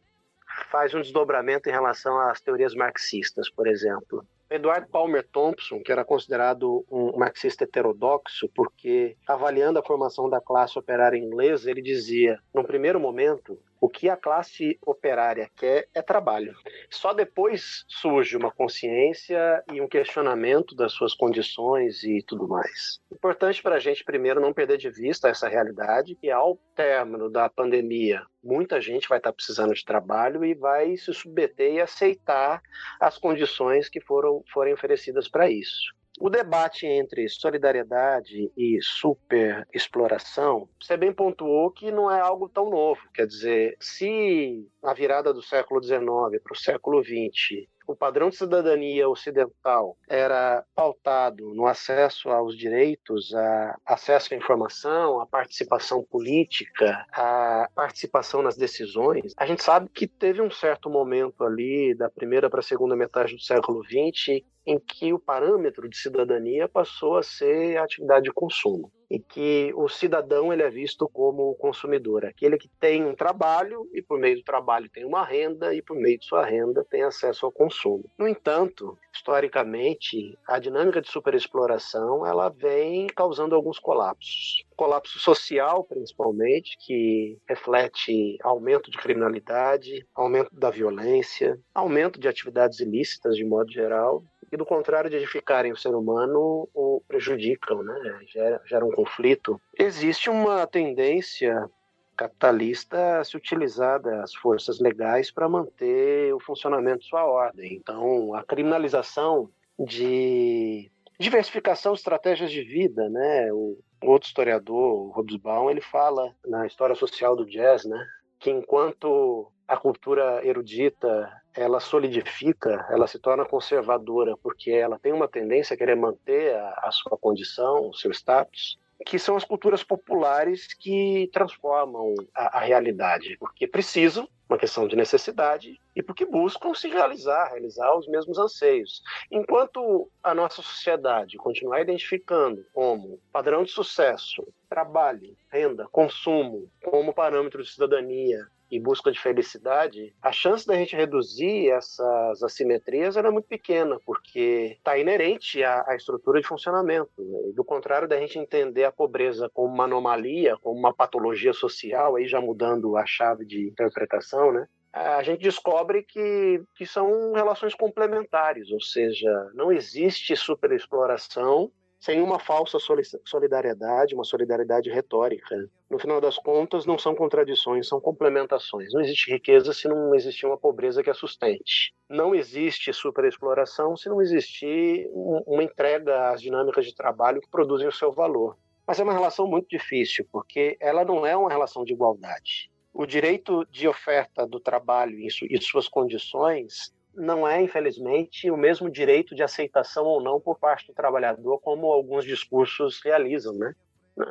faz 0.71 0.93
um 0.93 1.02
desdobramento 1.02 1.67
em 1.67 1.71
relação 1.73 2.17
às 2.30 2.39
teorias 2.39 2.73
marxistas, 2.73 3.50
por 3.50 3.67
exemplo. 3.67 4.26
Edward 4.50 4.88
Palmer 4.90 5.28
Thompson, 5.32 5.82
que 5.84 5.92
era 5.92 6.06
considerado 6.06 6.86
um 6.90 7.18
marxista 7.18 7.66
heterodoxo, 7.66 8.50
porque 8.56 9.18
avaliando 9.28 9.80
a 9.80 9.84
formação 9.84 10.30
da 10.30 10.40
classe 10.40 10.80
operária 10.80 11.18
inglesa, 11.18 11.70
ele 11.70 11.82
dizia, 11.82 12.40
num 12.54 12.64
primeiro 12.64 13.00
momento, 13.00 13.60
O 13.80 13.90
que 13.90 14.10
a 14.10 14.18
classe 14.18 14.78
operária 14.86 15.50
quer 15.56 15.88
é 15.94 16.02
trabalho. 16.02 16.56
Só 16.90 17.13
depois 17.13 17.86
surge 17.88 18.36
uma 18.36 18.52
consciência 18.52 19.63
e 19.72 19.80
um 19.82 19.88
questionamento 19.88 20.76
das 20.76 20.94
suas 20.94 21.13
condições 21.13 22.04
e 22.04 22.24
tudo 22.26 22.48
mais. 22.48 23.00
Importante 23.12 23.62
para 23.62 23.76
a 23.76 23.80
gente, 23.80 24.04
primeiro, 24.04 24.42
não 24.42 24.54
perder 24.54 24.78
de 24.78 24.90
vista 24.90 25.30
essa 25.30 25.48
realidade, 25.48 26.16
que 26.16 26.30
ao 26.30 26.58
término 26.76 27.30
da 27.30 27.50
pandemia, 27.50 28.24
muita 28.44 28.80
gente 28.80 29.10
vai 29.10 29.18
estar 29.18 29.34
precisando 29.34 29.74
de 29.74 29.84
trabalho 29.84 30.44
e 30.46 30.54
vai 30.54 30.96
se 30.98 31.13
submeter 31.13 31.74
e 31.74 31.82
aceitar 31.82 32.62
as 33.00 33.18
condições 33.18 33.90
que 33.90 34.02
foram 34.02 34.44
forem 34.52 34.74
oferecidas 34.74 35.28
para 35.28 35.50
isso. 35.50 35.97
O 36.19 36.32
debate 36.32 36.88
entre 36.88 37.30
solidariedade 37.30 38.51
e 38.58 38.80
superexploração, 38.82 40.67
você 40.82 40.97
bem 40.97 41.13
pontuou 41.13 41.69
que 41.69 41.91
não 41.91 42.12
é 42.12 42.19
algo 42.19 42.49
tão 42.49 42.71
novo. 42.71 42.99
Quer 43.13 43.27
dizer, 43.27 43.77
se 43.80 44.67
na 44.82 44.93
virada 44.93 45.32
do 45.32 45.43
século 45.43 45.82
XIX 45.82 46.41
para 46.43 46.53
o 46.53 46.58
século 46.58 47.03
XX 47.03 47.67
o 47.88 47.95
padrão 47.95 48.30
de 48.30 48.36
cidadania 48.36 49.08
ocidental 49.08 49.97
era 50.10 50.63
pautado 50.75 51.53
no 51.53 51.65
acesso 51.65 52.30
aos 52.30 52.58
direitos, 52.58 53.34
a 53.34 53.77
acesso 53.86 54.34
à 54.34 54.38
informação, 54.38 55.21
à 55.21 55.25
participação 55.25 56.03
política, 56.03 57.06
à 57.13 57.69
participação 57.73 58.41
nas 58.41 58.58
decisões, 58.58 59.34
a 59.38 59.45
gente 59.45 59.63
sabe 59.63 59.89
que 59.89 60.06
teve 60.06 60.41
um 60.41 60.51
certo 60.51 60.89
momento 60.89 61.45
ali, 61.45 61.95
da 61.95 62.10
primeira 62.10 62.49
para 62.49 62.60
a 62.60 62.63
segunda 62.63 62.95
metade 62.95 63.34
do 63.34 63.41
século 63.41 63.82
XX, 63.84 64.43
em 64.67 64.77
que 64.77 65.13
o 65.13 65.19
parâmetro 65.19 65.88
de 65.89 65.97
cidadania 65.97 66.67
passou 66.67 67.15
a 67.15 67.23
ser 67.23 67.77
a 67.77 67.84
atividade 67.86 68.25
de 68.25 68.34
consumo 68.34 68.91
em 69.10 69.21
que 69.21 69.71
o 69.75 69.88
cidadão 69.88 70.51
ele 70.51 70.63
é 70.63 70.69
visto 70.69 71.08
como 71.08 71.56
consumidor, 71.56 72.25
aquele 72.25 72.58
que 72.58 72.67
tem 72.80 73.06
um 73.06 73.15
trabalho 73.15 73.88
e 73.93 74.01
por 74.01 74.19
meio 74.19 74.38
do 74.38 74.43
trabalho 74.43 74.89
tem 74.89 75.06
uma 75.06 75.23
renda 75.23 75.73
e 75.73 75.82
por 75.82 75.95
meio 75.95 76.19
de 76.19 76.25
sua 76.25 76.45
renda 76.45 76.86
tem 76.89 77.03
acesso 77.03 77.45
ao 77.45 77.51
consumo. 77.51 78.03
No 78.17 78.27
entanto, 78.27 78.97
historicamente, 79.13 80.38
a 80.47 80.60
dinâmica 80.60 81.01
de 81.01 81.10
superexploração 81.10 82.25
ela 82.25 82.49
vem 82.49 83.08
causando 83.08 83.56
alguns 83.56 83.80
colapsos. 83.80 84.65
Colapso 84.75 85.19
social, 85.19 85.84
principalmente, 85.84 86.77
que 86.86 87.38
reflete 87.47 88.38
aumento 88.43 88.91
de 88.91 88.97
criminalidade, 88.97 90.06
aumento 90.13 90.53
da 90.53 90.69
violência, 90.69 91.60
aumento 91.73 92.19
de 92.19 92.27
atividades 92.27 92.80
ilícitas 92.80 93.36
de 93.36 93.43
modo 93.43 93.71
geral, 93.71 94.23
e 94.52 94.58
do 94.58 94.66
contrário 94.66 95.10
de 95.10 95.18
edificarem 95.18 95.72
o 95.72 95.78
ser 95.78 95.94
humano, 95.94 96.70
o 96.74 97.02
prejudicam, 97.08 97.84
né? 97.84 98.20
Gera, 98.28 98.62
gera 98.66 98.86
um 98.86 98.92
conflito. 98.92 99.60
Existe 99.78 100.30
uma 100.30 100.66
tendência 100.66 101.70
capitalista 102.16 103.20
a 103.20 103.24
se 103.24 103.38
utilizar 103.38 104.02
das 104.02 104.34
forças 104.34 104.80
legais 104.80 105.30
para 105.30 105.48
manter 105.48 106.34
o 106.34 106.40
funcionamento 106.40 107.00
de 107.00 107.10
sua 107.10 107.26
ordem. 107.26 107.76
Então, 107.76 108.34
a 108.34 108.44
criminalização 108.44 109.50
de 109.80 110.92
diversificação 111.20 111.94
de 111.94 112.00
estratégias 112.00 112.52
de 112.52 112.64
vida, 112.64 113.08
né? 113.10 113.52
O 113.54 113.78
outro 114.02 114.28
historiador, 114.28 115.08
o 115.08 115.12
Hobsbawm, 115.12 115.70
ele 115.70 115.82
fala 115.82 116.34
na 116.46 116.66
história 116.66 116.96
social 116.96 117.36
do 117.36 117.46
jazz, 117.46 117.86
né? 117.86 118.08
Que 118.39 118.50
enquanto 118.52 119.52
a 119.67 119.76
cultura 119.78 120.45
erudita 120.45 121.41
ela 121.54 121.80
solidifica, 121.80 122.88
ela 122.89 123.08
se 123.08 123.19
torna 123.19 123.45
conservadora, 123.45 124.38
porque 124.38 124.71
ela 124.71 125.00
tem 125.00 125.12
uma 125.12 125.28
tendência 125.28 125.73
a 125.73 125.78
querer 125.78 125.95
manter 125.95 126.56
a, 126.56 126.82
a 126.84 126.91
sua 126.91 127.17
condição, 127.17 127.89
o 127.89 127.93
seu 127.93 128.12
status, 128.12 128.78
que 129.06 129.20
são 129.20 129.36
as 129.36 129.44
culturas 129.44 129.84
populares 129.84 130.74
que 130.74 131.30
transformam 131.32 132.16
a, 132.36 132.58
a, 132.58 132.62
realidade, 132.62 133.38
porque 133.40 133.68
precisam, 133.68 134.28
uma 134.50 134.58
questão 134.58 134.88
de 134.88 134.96
necessidade, 134.96 135.80
e 135.96 136.02
porque 136.02 136.26
buscam 136.26 136.74
se 136.74 136.88
realizar, 136.88 137.50
realizar 137.52 137.96
os 137.98 138.08
mesmos 138.08 138.38
anseios. 138.38 139.04
Enquanto 139.30 140.10
a 140.24 140.34
nossa 140.34 140.62
sociedade 140.62 141.38
continuar 141.38 141.82
identificando 141.82 142.66
como 142.74 143.20
padrão 143.32 143.64
de 143.64 143.72
sucesso, 143.72 144.48
trabalho, 144.70 145.36
renda, 145.50 145.88
consumo, 145.92 146.70
como 146.84 147.14
parâmetro 147.14 147.62
de 147.62 147.70
cidadania, 147.70 148.48
em 148.71 148.82
busca 148.82 149.12
de 149.12 149.19
felicidade, 149.19 150.13
a 150.21 150.32
chance 150.32 150.65
da 150.65 150.75
gente 150.75 150.95
reduzir 150.95 151.69
essas 151.69 152.43
assimetrias 152.43 153.15
era 153.15 153.32
muito 153.32 153.47
pequena, 153.47 153.97
porque 154.06 154.75
está 154.77 154.97
inerente 154.97 155.63
à, 155.63 155.86
à, 155.88 155.95
estrutura 155.95 156.41
de 156.41 156.47
funcionamento. 156.47 157.12
Né? 157.17 157.51
Do 157.56 157.63
contrário 157.63 158.08
da 158.08 158.19
gente 158.19 158.38
entender 158.38 158.84
a 158.84 158.91
pobreza 158.91 159.49
como 159.53 159.73
uma 159.73 159.86
anomalia, 159.86 160.58
como 160.58 160.77
uma 160.77 160.93
patologia 160.93 161.53
social, 161.53 162.15
aí 162.15 162.27
já 162.27 162.41
mudando 162.41 162.97
a 162.97 163.06
chave 163.06 163.45
de 163.45 163.67
interpretação, 163.67 164.51
né? 164.51 164.67
a 164.93 165.21
gente 165.21 165.41
descobre 165.41 166.03
que, 166.03 166.63
que 166.75 166.86
são 166.86 167.34
relações 167.34 167.75
complementares, 167.75 168.71
ou 168.71 168.82
seja, 168.82 169.51
não 169.53 169.71
existe 169.71 170.36
superexploração 170.36 171.71
sem 172.00 172.22
uma 172.22 172.40
falsa 172.40 172.78
solidariedade, 173.26 174.14
uma 174.14 174.24
solidariedade 174.24 174.90
retórica. 174.90 175.70
No 175.90 175.98
final 175.98 176.22
das 176.22 176.38
contas, 176.38 176.86
não 176.86 176.98
são 176.98 177.16
contradições, 177.16 177.88
são 177.88 178.00
complementações. 178.00 178.94
Não 178.94 179.02
existe 179.02 179.32
riqueza 179.32 179.74
se 179.74 179.88
não 179.88 180.14
existir 180.14 180.46
uma 180.46 180.58
pobreza 180.58 181.02
que 181.02 181.10
a 181.10 181.14
sustente. 181.14 181.94
Não 182.10 182.36
existe 182.36 182.94
superexploração 182.94 183.98
se 183.98 184.10
não 184.10 184.22
existir 184.22 185.10
uma 185.14 185.64
entrega 185.64 186.30
às 186.30 186.42
dinâmicas 186.42 186.86
de 186.86 186.96
trabalho 186.96 187.42
que 187.42 187.50
produzem 187.50 187.88
o 187.88 187.92
seu 187.92 188.12
valor. 188.12 188.58
Mas 188.86 189.00
é 189.00 189.04
uma 189.04 189.14
relação 189.14 189.48
muito 189.48 189.68
difícil, 189.68 190.26
porque 190.32 190.78
ela 190.80 191.04
não 191.04 191.26
é 191.26 191.36
uma 191.36 191.50
relação 191.50 191.84
de 191.84 191.94
igualdade. 191.94 192.72
O 192.94 193.06
direito 193.06 193.66
de 193.70 193.88
oferta 193.88 194.48
do 194.48 194.60
trabalho 194.60 195.20
e 195.20 195.62
suas 195.62 195.88
condições 195.88 196.94
não 197.17 197.47
é, 197.47 197.62
infelizmente, 197.62 198.49
o 198.51 198.56
mesmo 198.56 198.89
direito 198.89 199.34
de 199.34 199.41
aceitação 199.41 200.06
ou 200.06 200.21
não 200.21 200.39
por 200.39 200.60
parte 200.60 200.88
do 200.88 200.93
trabalhador, 200.93 201.60
como 201.60 201.88
alguns 201.88 202.23
discursos 202.23 203.01
realizam, 203.03 203.53
né? 203.56 203.73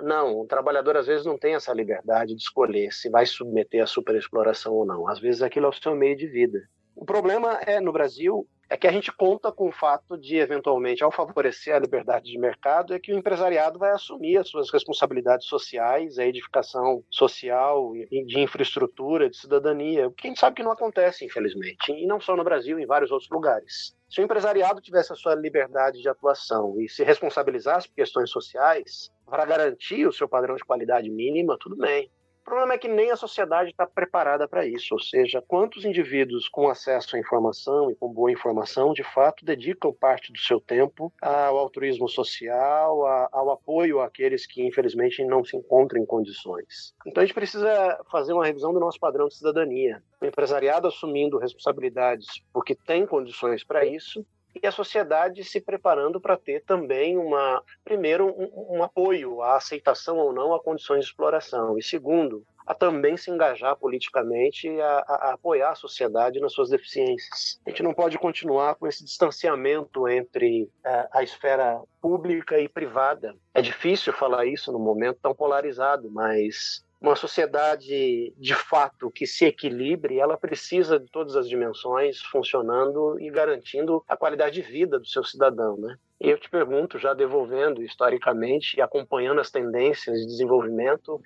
Não, 0.03 0.40
o 0.40 0.46
trabalhador 0.46 0.96
às 0.96 1.07
vezes 1.07 1.27
não 1.27 1.38
tem 1.38 1.55
essa 1.55 1.72
liberdade 1.72 2.35
de 2.35 2.42
escolher 2.42 2.92
se 2.92 3.09
vai 3.09 3.27
submeter 3.27 3.83
à 3.83 3.87
superexploração 3.87 4.72
ou 4.72 4.87
não. 4.87 5.09
Às 5.09 5.20
vezes 5.20 5.42
aquilo 5.42 5.66
é 5.66 5.68
o 5.68 5.72
seu 5.72 5.94
meio 5.94 6.16
de 6.16 6.27
vida. 6.27 6.61
O 6.94 7.05
problema 7.05 7.61
é, 7.66 7.81
no 7.81 7.92
Brasil, 7.92 8.49
é 8.69 8.77
que 8.77 8.87
a 8.87 8.93
gente 8.93 9.13
conta 9.13 9.53
com 9.53 9.69
o 9.69 9.73
fato 9.73 10.19
de, 10.19 10.37
eventualmente, 10.37 11.05
ao 11.05 11.13
favorecer 11.13 11.75
a 11.75 11.79
liberdade 11.79 12.31
de 12.31 12.39
mercado, 12.39 12.93
é 12.93 12.99
que 12.99 13.13
o 13.13 13.19
empresariado 13.19 13.79
vai 13.79 13.93
assumir 13.93 14.39
as 14.39 14.49
suas 14.49 14.71
responsabilidades 14.71 15.47
sociais, 15.47 16.19
a 16.19 16.27
edificação 16.27 17.05
social, 17.11 17.93
de 17.95 18.41
infraestrutura, 18.41 19.31
de 19.31 19.37
cidadania, 19.37 20.09
o 20.09 20.13
que 20.13 20.27
a 20.27 20.31
gente 20.31 20.41
sabe 20.41 20.57
que 20.57 20.63
não 20.63 20.73
acontece, 20.73 21.25
infelizmente, 21.25 21.93
e 21.93 22.07
não 22.07 22.21
só 22.21 22.35
no 22.37 22.45
Brasil, 22.45 22.79
em 22.79 22.87
vários 22.87 23.11
outros 23.11 23.31
lugares. 23.31 23.97
Se 24.09 24.21
o 24.21 24.25
empresariado 24.25 24.81
tivesse 24.81 25.13
a 25.13 25.17
sua 25.17 25.35
liberdade 25.35 26.01
de 26.01 26.09
atuação 26.09 26.81
e 26.81 26.89
se 26.89 27.05
responsabilizasse 27.05 27.89
por 27.89 27.95
questões 27.95 28.31
sociais, 28.31 29.11
para 29.27 29.45
garantir 29.45 30.07
o 30.07 30.13
seu 30.13 30.29
padrão 30.29 30.55
de 30.57 30.65
qualidade 30.65 31.11
mínima, 31.11 31.57
tudo 31.59 31.77
bem. 31.77 32.11
O 32.47 32.49
problema 32.49 32.75
é 32.75 32.79
que 32.79 32.87
nem 32.87 33.11
a 33.11 33.17
sociedade 33.17 33.71
está 33.71 33.85
preparada 33.89 34.47
para 34.47 34.65
isso, 34.65 34.95
ou 34.95 35.01
seja, 35.01 35.43
quantos 35.43 35.85
indivíduos 35.85 36.49
com 36.49 36.69
acesso 36.69 37.17
à 37.17 37.19
informação 37.19 37.91
e 37.91 37.97
com 37.97 38.09
boa 38.09 38.31
informação, 38.31 38.93
de 38.93 39.03
fato, 39.03 39.45
dedicam 39.45 39.93
parte 39.93 40.33
do 40.33 40.39
seu 40.39 40.61
tempo 40.61 41.13
ao 41.21 41.59
altruísmo 41.59 42.09
social, 42.09 43.05
ao 43.33 43.51
apoio 43.51 44.01
àqueles 44.01 44.47
que, 44.47 44.65
infelizmente, 44.65 45.25
não 45.25 45.43
se 45.43 45.57
encontram 45.57 46.01
em 46.01 46.07
condições. 46.07 46.95
Então, 47.05 47.21
a 47.21 47.27
gente 47.27 47.35
precisa 47.35 48.01
fazer 48.13 48.33
uma 48.33 48.47
revisão 48.47 48.73
do 48.73 48.79
nosso 48.79 49.01
padrão 49.01 49.27
de 49.27 49.35
cidadania. 49.35 50.01
O 50.21 50.25
empresariado 50.25 50.87
assumindo 50.87 51.39
responsabilidades 51.39 52.27
porque 52.53 52.77
tem 52.77 53.05
condições 53.05 53.65
para 53.65 53.85
isso, 53.85 54.25
e 54.62 54.66
a 54.66 54.73
sociedade 54.73 55.45
se 55.45 55.61
preparando 55.61 56.21
para 56.21 56.37
ter 56.37 56.62
também 56.64 57.16
uma, 57.16 57.62
primeiro, 57.85 58.27
um, 58.29 58.77
um, 58.79 58.83
apoio 58.83 59.42
à 59.42 59.57
aceitação 59.57 60.16
ou 60.16 60.33
não 60.33 60.55
a 60.55 60.62
condições 60.62 61.01
de 61.01 61.11
exploração, 61.11 61.79
e 61.79 61.83
segundo, 61.83 62.45
a 62.66 62.75
também 62.75 63.16
se 63.16 63.31
engajar 63.31 63.77
politicamente 63.77 64.69
e 64.69 64.81
a, 64.81 64.99
a, 64.99 65.14
a 65.14 65.35
apoiar 65.35 65.71
a 65.71 65.77
sociedade 65.77 66.40
nas 66.40 66.53
suas 66.53 66.71
deficiências. 66.71 67.61
A 67.64 67.71
gente 67.71 67.83
não 67.83 67.95
pode 67.95 68.19
continuar 68.19 68.75
com 68.75 68.88
esse 68.88 69.05
distanciamento 69.05 70.09
entre 70.09 70.69
a, 70.85 70.90
é, 70.90 71.09
a 71.12 71.23
esfera 71.23 71.81
pública 72.01 72.59
e 72.59 72.69
privada. 72.69 73.37
É 73.55 73.62
difícil 73.62 74.12
falar 74.12 74.47
isso 74.47 74.73
num 74.73 74.81
momento 74.81 75.19
tão 75.23 75.35
polarizado, 75.35 76.11
mas 76.11 76.85
uma 77.09 77.16
sociedade 77.16 78.35
de 78.37 78.55
fato 78.55 79.11
que 79.11 79.27
se 79.27 79.45
equilibre, 79.45 80.19
ela 80.19 80.37
precisa 80.37 80.99
de 80.99 81.07
todas 81.11 81.37
as 81.37 81.49
dimensões 81.49 82.21
funcionando 82.21 83.21
e 83.21 83.31
garantindo 83.31 84.05
a 84.09 84.16
qualidade 84.16 84.61
de 84.61 84.62
vida 84.62 84.99
do 84.99 85.07
seu 85.07 85.23
cidadão, 85.23 85.77
né? 85.77 85.97
E 86.21 86.29
eu 86.29 86.38
te 86.38 86.49
pergunto, 86.51 86.99
já 86.99 87.14
devolvendo 87.14 87.83
historicamente 87.83 88.77
e 88.77 88.83
acompanhando 88.83 89.40
as 89.40 89.51
tendências 89.51 90.19
de 90.19 90.27
desenvolvimento, 90.27 91.21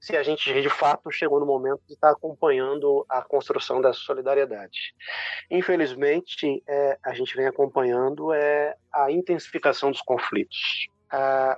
se 0.00 0.16
a 0.16 0.22
gente 0.22 0.50
de 0.60 0.70
fato 0.70 1.10
chegou 1.10 1.38
no 1.38 1.46
momento 1.46 1.82
de 1.86 1.92
estar 1.92 2.10
acompanhando 2.10 3.04
a 3.08 3.22
construção 3.22 3.80
dessa 3.82 4.00
solidariedade. 4.00 4.94
Infelizmente, 5.50 6.62
é, 6.66 6.98
a 7.04 7.12
gente 7.12 7.36
vem 7.36 7.46
acompanhando 7.46 8.32
é, 8.32 8.74
a 8.92 9.12
intensificação 9.12 9.90
dos 9.90 10.00
conflitos 10.00 10.88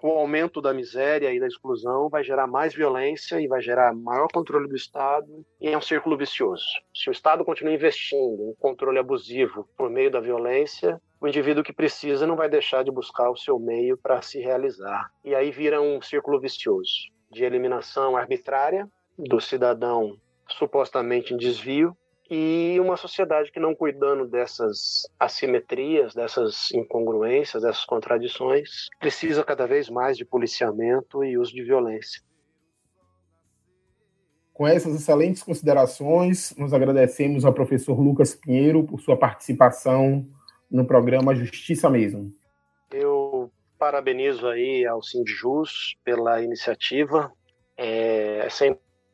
o 0.02 0.08
aumento 0.08 0.60
da 0.60 0.72
miséria 0.72 1.32
e 1.32 1.38
da 1.38 1.46
exclusão 1.46 2.08
vai 2.08 2.24
gerar 2.24 2.46
mais 2.46 2.74
violência 2.74 3.40
e 3.40 3.46
vai 3.46 3.60
gerar 3.60 3.94
maior 3.94 4.28
controle 4.32 4.68
do 4.68 4.76
Estado 4.76 5.44
e 5.60 5.68
é 5.68 5.76
um 5.76 5.82
círculo 5.82 6.16
vicioso. 6.16 6.64
Se 6.94 7.10
o 7.10 7.12
Estado 7.12 7.44
continua 7.44 7.74
investindo 7.74 8.50
em 8.50 8.54
controle 8.58 8.98
abusivo 8.98 9.68
por 9.76 9.90
meio 9.90 10.10
da 10.10 10.20
violência, 10.20 11.00
o 11.20 11.28
indivíduo 11.28 11.62
que 11.62 11.72
precisa 11.72 12.26
não 12.26 12.36
vai 12.36 12.48
deixar 12.48 12.82
de 12.82 12.90
buscar 12.90 13.30
o 13.30 13.36
seu 13.36 13.58
meio 13.58 13.96
para 13.96 14.22
se 14.22 14.40
realizar. 14.40 15.10
E 15.24 15.34
aí 15.34 15.50
vira 15.50 15.80
um 15.80 16.00
círculo 16.00 16.40
vicioso 16.40 17.10
de 17.30 17.44
eliminação 17.44 18.16
arbitrária 18.16 18.88
do 19.18 19.40
cidadão 19.40 20.16
supostamente 20.48 21.32
em 21.32 21.36
desvio 21.36 21.96
e 22.34 22.80
uma 22.80 22.96
sociedade 22.96 23.52
que 23.52 23.60
não 23.60 23.74
cuidando 23.74 24.26
dessas 24.26 25.02
assimetrias, 25.20 26.14
dessas 26.14 26.70
incongruências, 26.72 27.62
dessas 27.62 27.84
contradições, 27.84 28.88
precisa 28.98 29.44
cada 29.44 29.66
vez 29.66 29.90
mais 29.90 30.16
de 30.16 30.24
policiamento 30.24 31.22
e 31.22 31.36
uso 31.36 31.52
de 31.52 31.62
violência. 31.62 32.22
Com 34.54 34.66
essas 34.66 34.94
excelentes 34.94 35.42
considerações, 35.42 36.56
nós 36.56 36.72
agradecemos 36.72 37.44
ao 37.44 37.52
professor 37.52 38.00
Lucas 38.00 38.34
Pinheiro 38.34 38.82
por 38.82 38.98
sua 38.98 39.18
participação 39.18 40.26
no 40.70 40.86
programa 40.86 41.34
Justiça 41.34 41.90
Mesmo. 41.90 42.32
Eu 42.90 43.50
parabenizo 43.78 44.48
aí 44.48 44.86
ao 44.86 45.02
Sindjus 45.02 45.98
pela 46.02 46.40
iniciativa. 46.40 47.30
É, 47.76 48.46
é 48.46 48.48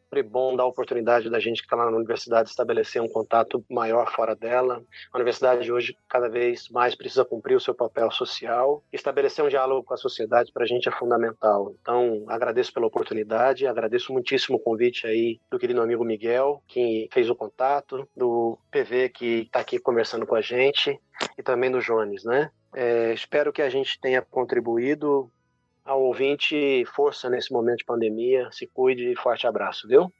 sempre 0.09 0.23
bom 0.23 0.57
dar 0.57 0.63
a 0.63 0.67
oportunidade 0.67 1.29
da 1.29 1.39
gente 1.39 1.59
que 1.59 1.67
está 1.67 1.77
lá 1.77 1.91
na 1.91 1.97
universidade 1.97 2.49
estabelecer 2.49 3.01
um 3.01 3.09
contato 3.09 3.63
maior 3.71 4.11
fora 4.11 4.35
dela. 4.35 4.83
A 5.13 5.19
universidade 5.19 5.71
hoje 5.71 5.95
cada 6.09 6.29
vez 6.29 6.69
mais 6.71 6.95
precisa 6.95 7.27
cumprir 7.27 7.55
o 7.55 7.61
seu 7.61 7.75
papel 7.75 8.11
social. 8.11 8.83
Estabelecer 8.91 9.45
um 9.45 9.49
diálogo 9.49 9.85
com 9.85 9.93
a 9.93 9.99
sociedade 9.99 10.51
para 10.51 10.65
a 10.65 10.67
gente 10.67 10.89
é 10.89 10.93
fundamental. 10.93 11.75
Então, 11.81 12.25
agradeço 12.27 12.73
pela 12.73 12.87
oportunidade, 12.87 13.67
agradeço 13.67 14.13
muitíssimo 14.13 14.57
o 14.57 14.61
convite 14.61 15.07
aí 15.07 15.39
do 15.51 15.59
querido 15.59 15.83
amigo 15.83 16.05
Miguel, 16.05 16.63
que 16.67 17.09
fez 17.13 17.29
o 17.29 17.37
contato, 17.37 18.09
do 18.17 18.59
PV 18.71 19.11
que 19.11 19.43
está 19.43 19.61
aqui 19.61 19.79
conversando 19.79 20.27
com 20.27 20.35
a 20.35 20.41
gente 20.41 20.99
e 21.37 21.43
também 21.43 21.71
do 21.71 21.81
Jones, 21.81 22.25
né? 22.25 22.51
É, 22.75 23.13
espero 23.13 23.53
que 23.53 23.63
a 23.63 23.69
gente 23.69 23.99
tenha 24.01 24.23
contribuído 24.23 25.31
ao 25.89 26.03
ouvinte 26.03 26.85
força 26.95 27.31
nesse 27.31 27.51
momento 27.51 27.79
de 27.79 27.85
pandemia. 27.87 28.51
Se 28.53 28.67
cuide 28.67 29.11
e 29.11 29.17
forte 29.17 29.47
abraço, 29.47 29.89
viu? 29.89 30.13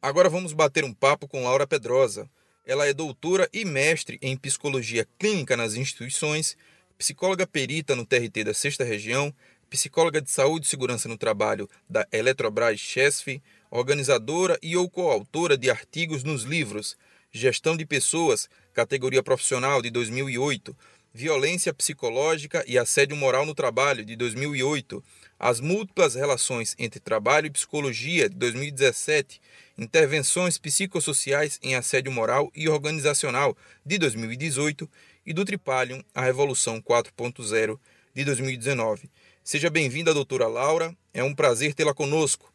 Agora 0.00 0.28
vamos 0.28 0.52
bater 0.52 0.84
um 0.84 0.94
papo 0.94 1.26
com 1.26 1.42
Laura 1.42 1.66
Pedrosa. 1.66 2.30
Ela 2.64 2.86
é 2.86 2.92
doutora 2.92 3.48
e 3.52 3.64
mestre 3.64 4.16
em 4.22 4.36
psicologia 4.36 5.06
clínica 5.18 5.56
nas 5.56 5.74
instituições, 5.74 6.56
psicóloga 6.96 7.46
perita 7.46 7.96
no 7.96 8.06
TRT 8.06 8.44
da 8.44 8.54
Sexta 8.54 8.84
Região, 8.84 9.34
psicóloga 9.68 10.22
de 10.22 10.30
saúde 10.30 10.66
e 10.66 10.68
segurança 10.68 11.08
no 11.08 11.18
trabalho 11.18 11.68
da 11.88 12.06
Eletrobras 12.12 12.78
Chesf, 12.78 13.42
organizadora 13.70 14.56
e 14.62 14.76
ou 14.76 14.88
coautora 14.88 15.58
de 15.58 15.68
artigos 15.68 16.22
nos 16.22 16.44
livros 16.44 16.96
Gestão 17.32 17.76
de 17.76 17.86
Pessoas, 17.86 18.48
categoria 18.74 19.22
profissional 19.22 19.80
de 19.80 19.90
2008, 19.90 20.76
Violência 21.14 21.74
Psicológica 21.74 22.64
e 22.66 22.78
Assédio 22.78 23.14
Moral 23.14 23.44
no 23.44 23.54
Trabalho, 23.54 24.02
de 24.02 24.16
2008, 24.16 25.04
As 25.38 25.60
Múltiplas 25.60 26.14
Relações 26.14 26.74
entre 26.78 26.98
Trabalho 26.98 27.46
e 27.46 27.50
Psicologia, 27.50 28.30
de 28.30 28.36
2017, 28.36 29.38
Intervenções 29.76 30.56
Psicossociais 30.56 31.58
em 31.62 31.74
Assédio 31.74 32.10
Moral 32.10 32.50
e 32.54 32.66
Organizacional, 32.66 33.54
de 33.84 33.98
2018, 33.98 34.88
e 35.26 35.34
do 35.34 35.44
Tripalium, 35.44 36.02
A 36.14 36.22
Revolução 36.22 36.80
4.0, 36.80 37.78
de 38.14 38.24
2019. 38.24 39.10
Seja 39.44 39.68
bem-vinda, 39.68 40.14
doutora 40.14 40.46
Laura, 40.46 40.96
é 41.12 41.22
um 41.22 41.34
prazer 41.34 41.74
tê-la 41.74 41.92
conosco. 41.92 42.50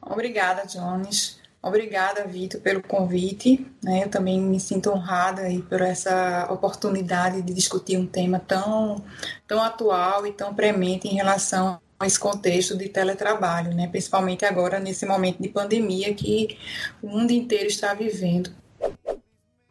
Obrigada, 0.00 0.64
Jones. 0.66 1.37
Obrigada, 1.60 2.24
Vitor, 2.24 2.60
pelo 2.60 2.82
convite. 2.82 3.66
Né? 3.82 4.04
Eu 4.04 4.08
também 4.08 4.40
me 4.40 4.60
sinto 4.60 4.90
honrada 4.90 5.42
por 5.68 5.80
essa 5.80 6.46
oportunidade 6.50 7.42
de 7.42 7.52
discutir 7.52 7.98
um 7.98 8.06
tema 8.06 8.38
tão, 8.38 9.02
tão 9.46 9.62
atual 9.62 10.26
e 10.26 10.32
tão 10.32 10.54
premente 10.54 11.08
em 11.08 11.14
relação 11.14 11.80
a 11.98 12.06
esse 12.06 12.18
contexto 12.18 12.78
de 12.78 12.88
teletrabalho, 12.88 13.74
né? 13.74 13.88
principalmente 13.88 14.44
agora 14.44 14.78
nesse 14.78 15.04
momento 15.04 15.42
de 15.42 15.48
pandemia 15.48 16.14
que 16.14 16.56
o 17.02 17.08
mundo 17.08 17.32
inteiro 17.32 17.66
está 17.66 17.92
vivendo. 17.92 18.50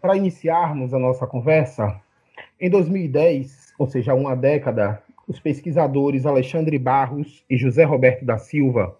Para 0.01 0.17
iniciarmos 0.17 0.93
a 0.93 0.99
nossa 0.99 1.25
conversa, 1.25 2.01
em 2.59 2.69
2010, 2.69 3.73
ou 3.79 3.87
seja, 3.87 4.13
uma 4.13 4.35
década, 4.35 5.01
os 5.25 5.39
pesquisadores 5.39 6.25
Alexandre 6.25 6.77
Barros 6.77 7.45
e 7.49 7.57
José 7.57 7.85
Roberto 7.85 8.25
da 8.25 8.37
Silva 8.37 8.97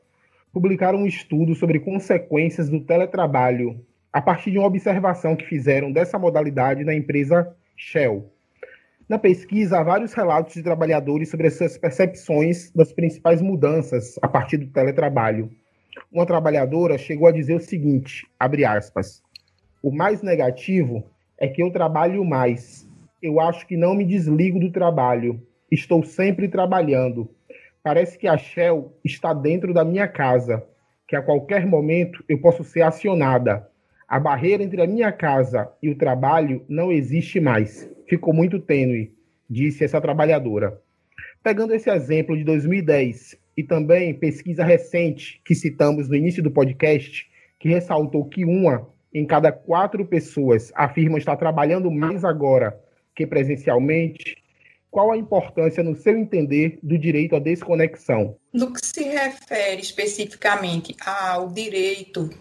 publicaram 0.51 0.99
um 0.99 1.07
estudo 1.07 1.53
sobre 1.55 1.79
consequências 1.79 2.69
do 2.69 2.79
teletrabalho 2.79 3.79
a 4.12 4.21
partir 4.21 4.51
de 4.51 4.57
uma 4.57 4.67
observação 4.67 5.36
que 5.36 5.45
fizeram 5.45 5.91
dessa 5.91 6.17
modalidade 6.17 6.83
na 6.83 6.93
empresa 6.93 7.55
Shell. 7.75 8.31
Na 9.07 9.17
pesquisa, 9.17 9.79
há 9.79 9.83
vários 9.83 10.13
relatos 10.13 10.53
de 10.53 10.63
trabalhadores 10.63 11.29
sobre 11.29 11.47
as 11.47 11.53
suas 11.53 11.77
percepções 11.77 12.71
das 12.71 12.91
principais 12.91 13.41
mudanças 13.41 14.19
a 14.21 14.27
partir 14.27 14.57
do 14.57 14.67
teletrabalho. 14.67 15.49
Uma 16.12 16.25
trabalhadora 16.25 16.97
chegou 16.97 17.27
a 17.27 17.31
dizer 17.31 17.55
o 17.55 17.62
seguinte, 17.62 18.27
aspas, 18.39 19.23
o 19.81 19.91
mais 19.91 20.21
negativo 20.21 21.03
é 21.38 21.47
que 21.47 21.62
eu 21.62 21.71
trabalho 21.71 22.25
mais. 22.25 22.88
Eu 23.21 23.39
acho 23.39 23.65
que 23.65 23.77
não 23.77 23.95
me 23.95 24.03
desligo 24.03 24.60
do 24.60 24.71
trabalho. 24.71 25.41
Estou 25.71 26.03
sempre 26.03 26.47
trabalhando. 26.47 27.29
Parece 27.88 28.17
que 28.17 28.28
a 28.28 28.38
Shell 28.38 29.00
está 29.02 29.34
dentro 29.34 29.73
da 29.73 29.86
minha 29.86 30.10
casa, 30.10 30.62
que 31.08 31.15
a 31.15 31.21
qualquer 31.21 31.65
momento 31.65 32.21
eu 32.28 32.38
posso 32.38 32.62
ser 32.62 32.82
acionada. 32.82 33.65
A 34.06 34.19
barreira 34.19 34.62
entre 34.62 34.82
a 34.82 34.86
minha 34.86 35.10
casa 35.10 35.71
e 35.82 35.89
o 35.89 35.97
trabalho 35.97 36.65
não 36.67 36.91
existe 36.91 37.39
mais. 37.39 37.89
Ficou 38.06 38.34
muito 38.34 38.60
tênue, 38.60 39.13
disse 39.50 39.86
essa 39.86 40.02
trabalhadora. 40.02 40.82
Pegando 41.41 41.73
esse 41.73 41.89
exemplo 41.89 42.36
de 42.36 42.43
2010 42.43 43.38
e 43.56 43.63
também 43.63 44.13
pesquisa 44.13 44.65
recente 44.65 45.41
que 45.45 45.56
citamos 45.56 46.10
no 46.10 46.15
início 46.17 46.43
do 46.43 46.52
podcast, 46.52 47.26
que 47.58 47.69
ressaltou 47.69 48.26
que 48.26 48.43
uma 48.43 48.86
em 49.13 49.26
cada 49.26 49.50
quatro 49.50 50.06
pessoas 50.06 50.73
afirma 50.76 51.19
estar 51.19 51.38
trabalhando 51.38 51.89
mais 51.89 52.26
agora 52.26 52.78
que 53.15 53.26
presencialmente, 53.26 54.36
qual 54.97 55.12
a 55.12 55.17
importância, 55.17 55.83
no 55.83 55.95
seu 55.95 56.17
entender, 56.17 56.79
do 56.81 56.97
direito 56.97 57.36
à 57.36 57.39
desconexão? 57.39 58.36
No 58.51 58.73
que 58.73 58.83
se 58.83 59.03
refere 59.03 59.79
especificamente 59.79 60.95
ao 61.05 61.49
direito 61.49 62.31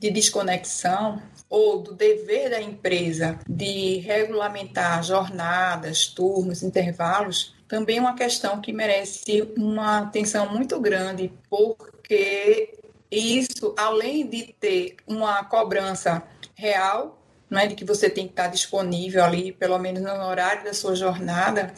de 0.00 0.10
desconexão 0.10 1.20
ou 1.50 1.82
do 1.82 1.92
dever 1.92 2.48
da 2.48 2.58
empresa 2.58 3.38
de 3.46 3.98
regulamentar 3.98 5.02
jornadas, 5.02 6.06
turnos, 6.06 6.62
intervalos, 6.62 7.54
também 7.68 7.98
é 7.98 8.00
uma 8.00 8.16
questão 8.16 8.62
que 8.62 8.72
merece 8.72 9.52
uma 9.54 9.98
atenção 9.98 10.50
muito 10.50 10.80
grande, 10.80 11.30
porque 11.50 12.78
isso, 13.10 13.74
além 13.76 14.26
de 14.26 14.54
ter 14.58 14.96
uma 15.06 15.44
cobrança 15.44 16.22
real, 16.54 17.22
não 17.50 17.60
é 17.60 17.66
de 17.66 17.74
que 17.74 17.84
você 17.84 18.08
tem 18.08 18.24
que 18.24 18.32
estar 18.32 18.46
disponível 18.46 19.22
ali, 19.22 19.52
pelo 19.52 19.78
menos 19.78 20.00
no 20.00 20.24
horário 20.24 20.64
da 20.64 20.72
sua 20.72 20.96
jornada, 20.96 21.74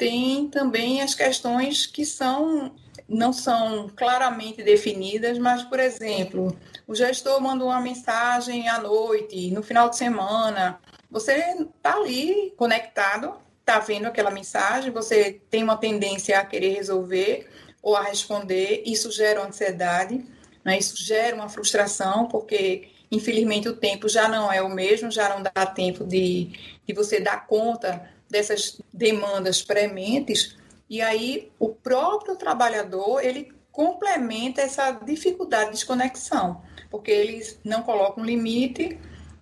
tem 0.00 0.48
também 0.48 1.02
as 1.02 1.14
questões 1.14 1.84
que 1.84 2.06
são 2.06 2.72
não 3.06 3.32
são 3.32 3.90
claramente 3.94 4.62
definidas, 4.62 5.36
mas, 5.36 5.64
por 5.64 5.80
exemplo, 5.80 6.56
o 6.86 6.94
gestor 6.94 7.40
manda 7.40 7.64
uma 7.64 7.80
mensagem 7.80 8.68
à 8.68 8.78
noite, 8.78 9.50
no 9.50 9.64
final 9.64 9.90
de 9.90 9.96
semana, 9.96 10.78
você 11.10 11.32
está 11.58 11.96
ali 11.96 12.54
conectado, 12.56 13.34
está 13.58 13.80
vendo 13.80 14.06
aquela 14.06 14.30
mensagem, 14.30 14.92
você 14.92 15.40
tem 15.50 15.64
uma 15.64 15.76
tendência 15.76 16.38
a 16.38 16.44
querer 16.44 16.72
resolver 16.76 17.50
ou 17.82 17.96
a 17.96 18.02
responder, 18.02 18.84
isso 18.86 19.10
gera 19.10 19.44
ansiedade, 19.44 20.24
né? 20.64 20.78
isso 20.78 20.96
gera 20.96 21.34
uma 21.34 21.48
frustração, 21.48 22.26
porque 22.26 22.90
infelizmente 23.10 23.68
o 23.68 23.76
tempo 23.76 24.08
já 24.08 24.28
não 24.28 24.52
é 24.52 24.62
o 24.62 24.68
mesmo, 24.68 25.10
já 25.10 25.28
não 25.28 25.42
dá 25.42 25.66
tempo 25.66 26.04
de, 26.04 26.52
de 26.86 26.94
você 26.94 27.18
dar 27.18 27.44
conta 27.48 28.08
dessas 28.30 28.80
demandas 28.92 29.60
prementes, 29.62 30.56
e 30.88 31.00
aí 31.00 31.50
o 31.58 31.68
próprio 31.68 32.36
trabalhador, 32.36 33.24
ele 33.24 33.52
complementa 33.72 34.62
essa 34.62 34.90
dificuldade 34.92 35.66
de 35.66 35.76
desconexão, 35.76 36.62
porque 36.90 37.10
eles 37.10 37.58
não 37.64 37.82
colocam 37.82 38.24
limite, 38.24 38.98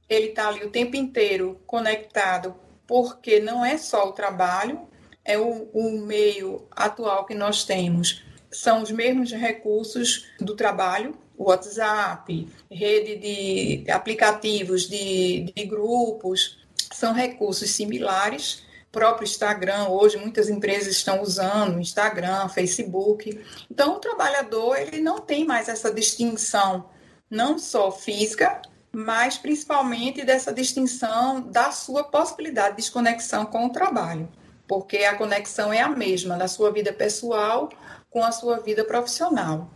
ele 0.09 0.29
está 0.29 0.49
ali 0.49 0.65
o 0.65 0.71
tempo 0.71 0.97
inteiro 0.97 1.61
conectado, 1.67 2.55
porque 2.87 3.41
não 3.41 3.65
é 3.65 3.77
só 3.77 4.09
o 4.09 4.13
trabalho, 4.13 4.89
é 5.25 5.39
o, 5.39 5.69
o 5.73 5.99
meio 6.01 6.67
atual 6.71 7.27
que 7.27 7.35
nós 7.35 7.65
temos, 7.65 8.25
são 8.51 8.83
os 8.83 8.91
mesmos 8.91 9.33
recursos 9.33 10.27
do 10.41 10.55
trabalho, 10.57 11.15
WhatsApp, 11.37 12.49
rede 12.71 13.17
de 13.17 13.91
aplicativos 13.91 14.89
de, 14.89 15.53
de 15.55 15.65
grupos, 15.65 16.59
são 16.93 17.13
recursos 17.13 17.71
similares 17.71 18.67
próprio 18.91 19.25
Instagram, 19.25 19.89
hoje 19.89 20.17
muitas 20.17 20.49
empresas 20.49 20.89
estão 20.89 21.23
usando 21.23 21.81
Instagram, 21.81 22.49
Facebook. 22.49 23.41
Então, 23.71 23.97
o 23.97 23.99
trabalhador 23.99 24.77
ele 24.77 25.01
não 25.01 25.19
tem 25.21 25.45
mais 25.45 25.69
essa 25.69 25.93
distinção, 25.93 26.89
não 27.31 27.59
só 27.59 27.91
física, 27.91 28.63
mas 28.93 29.37
principalmente 29.37 30.25
dessa 30.25 30.53
distinção 30.53 31.41
da 31.41 31.71
sua 31.71 32.05
possibilidade 32.05 32.71
de 32.71 32.83
desconexão 32.83 33.45
com 33.47 33.67
o 33.67 33.73
trabalho, 33.73 34.29
porque 34.67 34.99
a 34.99 35.17
conexão 35.17 35.73
é 35.73 35.81
a 35.81 35.89
mesma 35.89 36.37
da 36.37 36.49
sua 36.49 36.73
vida 36.73 36.93
pessoal 36.93 37.69
com 38.11 38.23
a 38.25 38.33
sua 38.33 38.59
vida 38.59 38.85
profissional. 38.85 39.71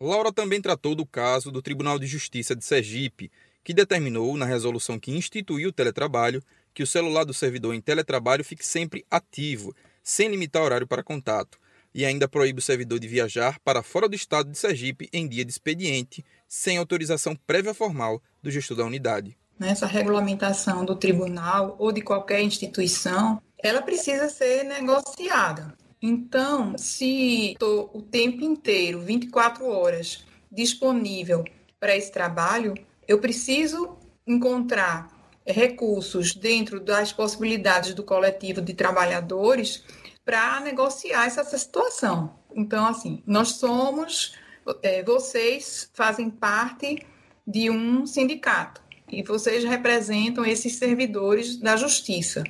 Laura 0.00 0.32
também 0.32 0.60
tratou 0.60 0.94
do 0.94 1.06
caso 1.06 1.50
do 1.50 1.62
Tribunal 1.62 1.98
de 1.98 2.06
Justiça 2.06 2.54
de 2.54 2.64
Sergipe, 2.64 3.30
que 3.64 3.74
determinou, 3.74 4.36
na 4.36 4.46
resolução 4.46 4.98
que 4.98 5.10
instituiu 5.10 5.70
o 5.70 5.72
teletrabalho, 5.72 6.42
que 6.76 6.82
o 6.82 6.86
celular 6.86 7.24
do 7.24 7.32
servidor 7.32 7.74
em 7.74 7.80
teletrabalho 7.80 8.44
fique 8.44 8.64
sempre 8.64 9.02
ativo, 9.10 9.74
sem 10.02 10.28
limitar 10.28 10.62
horário 10.62 10.86
para 10.86 11.02
contato, 11.02 11.58
e 11.94 12.04
ainda 12.04 12.28
proíbe 12.28 12.58
o 12.58 12.62
servidor 12.62 13.00
de 13.00 13.08
viajar 13.08 13.58
para 13.60 13.82
fora 13.82 14.06
do 14.06 14.14
estado 14.14 14.50
de 14.50 14.58
Sergipe 14.58 15.08
em 15.10 15.26
dia 15.26 15.42
de 15.42 15.50
expediente, 15.50 16.22
sem 16.46 16.76
autorização 16.76 17.34
prévia 17.46 17.72
formal 17.72 18.22
do 18.42 18.50
gestor 18.50 18.76
da 18.76 18.84
unidade. 18.84 19.38
Essa 19.58 19.86
regulamentação 19.86 20.84
do 20.84 20.94
tribunal 20.94 21.76
ou 21.78 21.90
de 21.90 22.02
qualquer 22.02 22.42
instituição, 22.42 23.40
ela 23.58 23.80
precisa 23.80 24.28
ser 24.28 24.62
negociada. 24.64 25.74
Então, 26.02 26.76
se 26.76 27.52
estou 27.52 27.90
o 27.94 28.02
tempo 28.02 28.44
inteiro, 28.44 29.00
24 29.00 29.64
horas, 29.66 30.26
disponível 30.52 31.42
para 31.80 31.96
esse 31.96 32.12
trabalho, 32.12 32.74
eu 33.08 33.18
preciso 33.18 33.96
encontrar 34.26 35.15
recursos 35.46 36.34
dentro 36.34 36.80
das 36.80 37.12
possibilidades 37.12 37.94
do 37.94 38.02
coletivo 38.02 38.60
de 38.60 38.74
trabalhadores 38.74 39.84
para 40.24 40.60
negociar 40.60 41.26
essa, 41.26 41.42
essa, 41.42 41.56
situação. 41.56 42.38
Então, 42.54 42.86
assim, 42.86 43.22
nós 43.26 43.50
somos, 43.50 44.34
é, 44.82 45.02
vocês 45.02 45.88
fazem 45.94 46.28
parte 46.28 47.06
de 47.46 47.70
um 47.70 48.04
sindicato 48.06 48.82
e 49.08 49.22
vocês 49.22 49.62
representam 49.62 50.44
esses 50.44 50.76
servidores 50.76 51.56
da 51.56 51.76
justiça. 51.76 52.42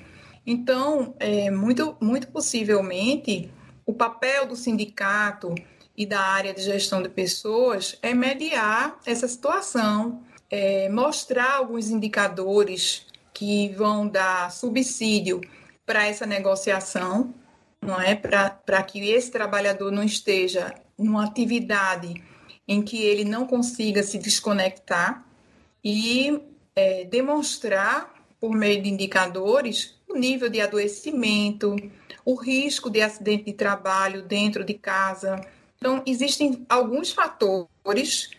Então, 0.46 1.14
é, 1.18 1.50
muito, 1.50 1.96
muito 2.00 2.28
possivelmente, 2.28 3.50
o 3.84 3.92
papel 3.92 4.46
do 4.46 4.56
sindicato 4.56 5.54
e 5.96 6.06
da 6.06 6.20
área 6.20 6.54
de 6.54 6.62
gestão 6.62 7.02
de 7.02 7.08
pessoas 7.08 7.98
é 8.00 8.14
mediar 8.14 8.98
essa 9.04 9.26
situação, 9.28 10.22
é, 10.50 10.88
mostrar 10.88 11.56
alguns 11.56 11.90
indicadores 11.90 13.06
que 13.32 13.68
vão 13.70 14.08
dar 14.08 14.50
subsídio 14.50 15.40
para 15.84 16.06
essa 16.06 16.26
negociação, 16.26 17.34
não 17.80 18.00
é? 18.00 18.14
Para 18.14 18.82
que 18.82 19.10
esse 19.10 19.30
trabalhador 19.30 19.92
não 19.92 20.02
esteja 20.02 20.74
numa 20.98 21.24
atividade 21.24 22.14
em 22.66 22.82
que 22.82 23.02
ele 23.02 23.24
não 23.24 23.46
consiga 23.46 24.02
se 24.02 24.18
desconectar 24.18 25.24
e 25.84 26.40
é, 26.74 27.04
demonstrar, 27.04 28.14
por 28.40 28.50
meio 28.50 28.82
de 28.82 28.88
indicadores, 28.88 29.94
o 30.08 30.16
nível 30.16 30.48
de 30.48 30.60
adoecimento, 30.60 31.76
o 32.24 32.34
risco 32.34 32.90
de 32.90 33.00
acidente 33.00 33.44
de 33.44 33.52
trabalho 33.52 34.22
dentro 34.22 34.64
de 34.64 34.74
casa. 34.74 35.40
Então, 35.78 36.02
existem 36.04 36.66
alguns 36.68 37.12
fatores 37.12 38.30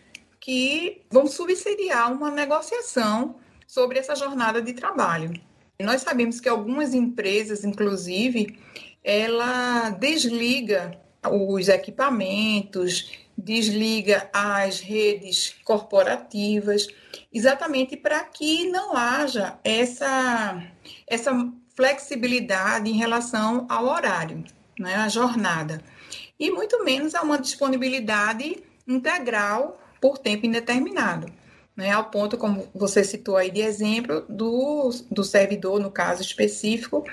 que 0.48 1.02
vão 1.10 1.26
subsidiar 1.26 2.10
uma 2.10 2.30
negociação 2.30 3.34
sobre 3.66 3.98
essa 3.98 4.16
jornada 4.16 4.62
de 4.62 4.72
trabalho. 4.72 5.38
Nós 5.78 6.00
sabemos 6.00 6.40
que 6.40 6.48
algumas 6.48 6.94
empresas, 6.94 7.64
inclusive, 7.64 8.58
ela 9.04 9.90
desliga 9.90 10.98
os 11.30 11.68
equipamentos, 11.68 13.12
desliga 13.36 14.30
as 14.32 14.80
redes 14.80 15.54
corporativas, 15.64 16.86
exatamente 17.30 17.94
para 17.94 18.24
que 18.24 18.70
não 18.70 18.96
haja 18.96 19.58
essa, 19.62 20.62
essa 21.06 21.52
flexibilidade 21.76 22.88
em 22.88 22.96
relação 22.96 23.66
ao 23.68 23.84
horário, 23.84 24.42
né, 24.78 24.94
à 24.94 25.10
jornada, 25.10 25.84
e 26.40 26.50
muito 26.50 26.82
menos 26.82 27.14
a 27.14 27.20
uma 27.20 27.38
disponibilidade 27.38 28.62
integral 28.86 29.78
por 30.00 30.18
tempo 30.18 30.46
indeterminado. 30.46 31.30
Né, 31.76 31.92
ao 31.92 32.06
ponto, 32.06 32.36
como 32.36 32.66
você 32.74 33.04
citou 33.04 33.36
aí 33.36 33.52
de 33.52 33.60
exemplo, 33.60 34.24
do, 34.28 34.90
do 35.10 35.22
servidor, 35.22 35.78
no 35.78 35.92
caso 35.92 36.22
específico, 36.22 37.04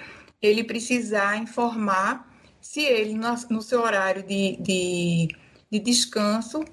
ele 0.41 0.63
precisar 0.63 1.37
informar 1.37 2.27
se 2.59 2.81
ele, 2.81 3.13
no, 3.13 3.27
no 3.51 3.61
seu 3.61 3.83
horário 3.83 4.23
de, 4.23 4.57
de 4.59 5.27
de 5.75 5.79
descanso, 5.79 6.63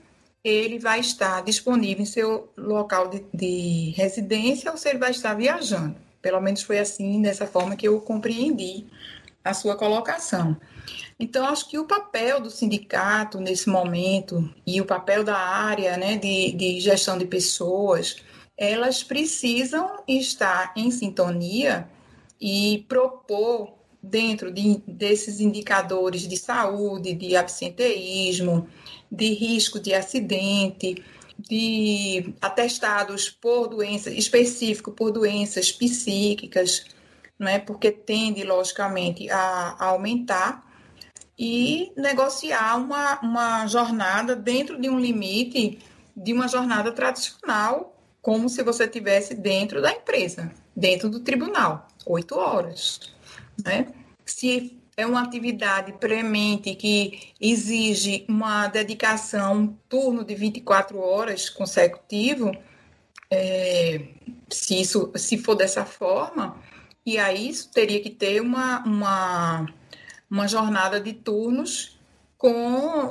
ele 0.44 0.78
vai 0.78 1.00
estar 1.00 1.42
disponível 1.42 2.02
em 2.02 2.06
seu 2.06 2.52
local 2.56 3.08
de, 3.08 3.24
de 3.32 3.90
residência 3.96 4.70
ou 4.70 4.76
se 4.76 4.88
ele 4.88 4.98
vai 4.98 5.10
estar 5.10 5.34
viajando. 5.34 5.96
Pelo 6.20 6.40
menos 6.40 6.62
foi 6.62 6.78
assim, 6.78 7.20
dessa 7.20 7.46
forma 7.46 7.76
que 7.76 7.86
eu 7.86 8.00
compreendi 8.00 8.86
a 9.44 9.54
sua 9.54 9.76
colocação. 9.76 10.56
Então, 11.23 11.47
acho 11.47 11.68
que 11.68 11.79
o 11.79 11.85
papel 11.85 12.41
do 12.41 12.51
sindicato 12.51 13.39
nesse 13.39 13.68
momento 13.68 14.53
e 14.66 14.81
o 14.81 14.85
papel 14.85 15.23
da 15.23 15.39
área 15.39 15.97
né, 15.97 16.16
de, 16.16 16.51
de 16.51 16.81
gestão 16.81 17.16
de 17.16 17.25
pessoas, 17.25 18.16
elas 18.57 19.05
precisam 19.05 20.03
estar 20.09 20.73
em 20.75 20.91
sintonia 20.91 21.89
e 22.41 22.85
propor 22.89 23.73
dentro 24.03 24.51
de, 24.51 24.83
desses 24.85 25.39
indicadores 25.39 26.27
de 26.27 26.37
saúde, 26.37 27.14
de 27.14 27.37
absenteísmo, 27.37 28.66
de 29.09 29.33
risco 29.33 29.79
de 29.79 29.95
acidente, 29.95 31.05
de 31.39 32.35
atestados 32.41 33.31
por 33.31 33.68
doenças 33.68 34.12
específico 34.14 34.91
por 34.91 35.12
doenças 35.12 35.70
psíquicas, 35.70 36.85
não 37.39 37.47
é? 37.47 37.61
Porque 37.61 37.93
tende 37.93 38.43
logicamente 38.43 39.31
a, 39.31 39.77
a 39.79 39.85
aumentar 39.85 40.72
e 41.45 41.93
negociar 41.97 42.76
uma, 42.76 43.18
uma 43.20 43.66
jornada 43.66 44.36
dentro 44.36 44.80
de 44.80 44.88
um 44.88 44.97
limite 44.97 45.80
de 46.16 46.32
uma 46.32 46.47
jornada 46.47 46.93
tradicional, 46.93 47.97
como 48.20 48.49
se 48.49 48.62
você 48.62 48.86
tivesse 48.86 49.34
dentro 49.34 49.82
da 49.82 49.90
empresa, 49.90 50.53
dentro 50.76 51.11
do 51.11 51.18
tribunal, 51.18 51.88
oito 52.07 52.36
horas 52.36 53.12
né? 53.64 53.88
Se 54.24 54.78
é 54.97 55.05
uma 55.05 55.22
atividade 55.22 55.93
premente 55.95 56.76
que 56.76 57.32
exige 57.40 58.24
uma 58.28 58.68
dedicação, 58.68 59.55
um 59.55 59.66
turno 59.88 60.24
de 60.24 60.36
24 60.36 60.97
horas 60.97 61.51
consecutivo, 61.51 62.53
é, 63.28 64.07
se 64.49 64.80
isso 64.80 65.11
se 65.16 65.38
for 65.38 65.57
dessa 65.57 65.84
forma, 65.84 66.57
e 67.05 67.18
aí 67.18 67.49
isso 67.49 67.68
teria 67.72 68.01
que 68.01 68.11
ter 68.11 68.40
uma, 68.40 68.84
uma, 68.84 69.66
uma 70.33 70.49
jornada 70.49 70.99
de 70.99 71.12
turnos 71.12 71.99
com, 72.39 72.49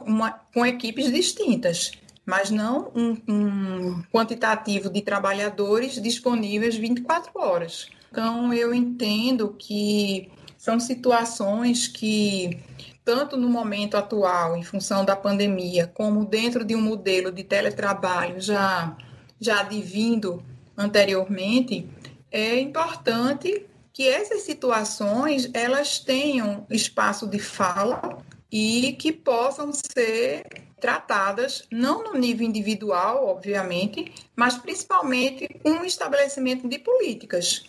uma, 0.08 0.32
com 0.52 0.66
equipes 0.66 1.12
distintas, 1.12 1.92
mas 2.26 2.50
não 2.50 2.92
um, 2.96 3.16
um 3.28 4.04
quantitativo 4.12 4.90
de 4.90 5.04
trabalhadores 5.04 6.02
disponíveis 6.02 6.76
24 6.76 7.32
horas. 7.36 7.90
Então, 8.12 8.52
eu 8.52 8.74
entendo 8.74 9.56
que 9.56 10.32
são 10.58 10.80
situações 10.80 11.88
que, 11.88 12.60
tanto 13.06 13.38
no 13.38 13.48
momento 13.48 13.98
atual, 13.98 14.58
em 14.58 14.64
função 14.64 15.06
da 15.06 15.16
pandemia, 15.16 15.86
como 15.94 16.26
dentro 16.26 16.66
de 16.66 16.76
um 16.76 16.82
modelo 16.82 17.32
de 17.32 17.44
teletrabalho 17.44 18.42
já, 18.42 18.98
já 19.40 19.60
advindo 19.60 20.44
anteriormente, 20.76 21.88
é 22.32 22.60
importante 22.60 23.68
que 23.94 24.08
essas 24.08 24.42
situações 24.42 25.50
elas 25.54 26.00
tenham 26.00 26.66
espaço 26.70 27.28
de 27.28 27.40
fala 27.40 28.18
e 28.52 28.94
que 28.94 29.12
possam 29.12 29.72
ser 29.74 30.44
tratadas 30.80 31.68
não 31.72 32.04
no 32.04 32.20
nível 32.20 32.48
individual, 32.48 33.28
obviamente, 33.28 34.12
mas 34.36 34.58
principalmente 34.58 35.48
com 35.62 35.82
o 35.82 35.86
estabelecimento 35.86 36.68
de 36.68 36.80
políticas 36.80 37.66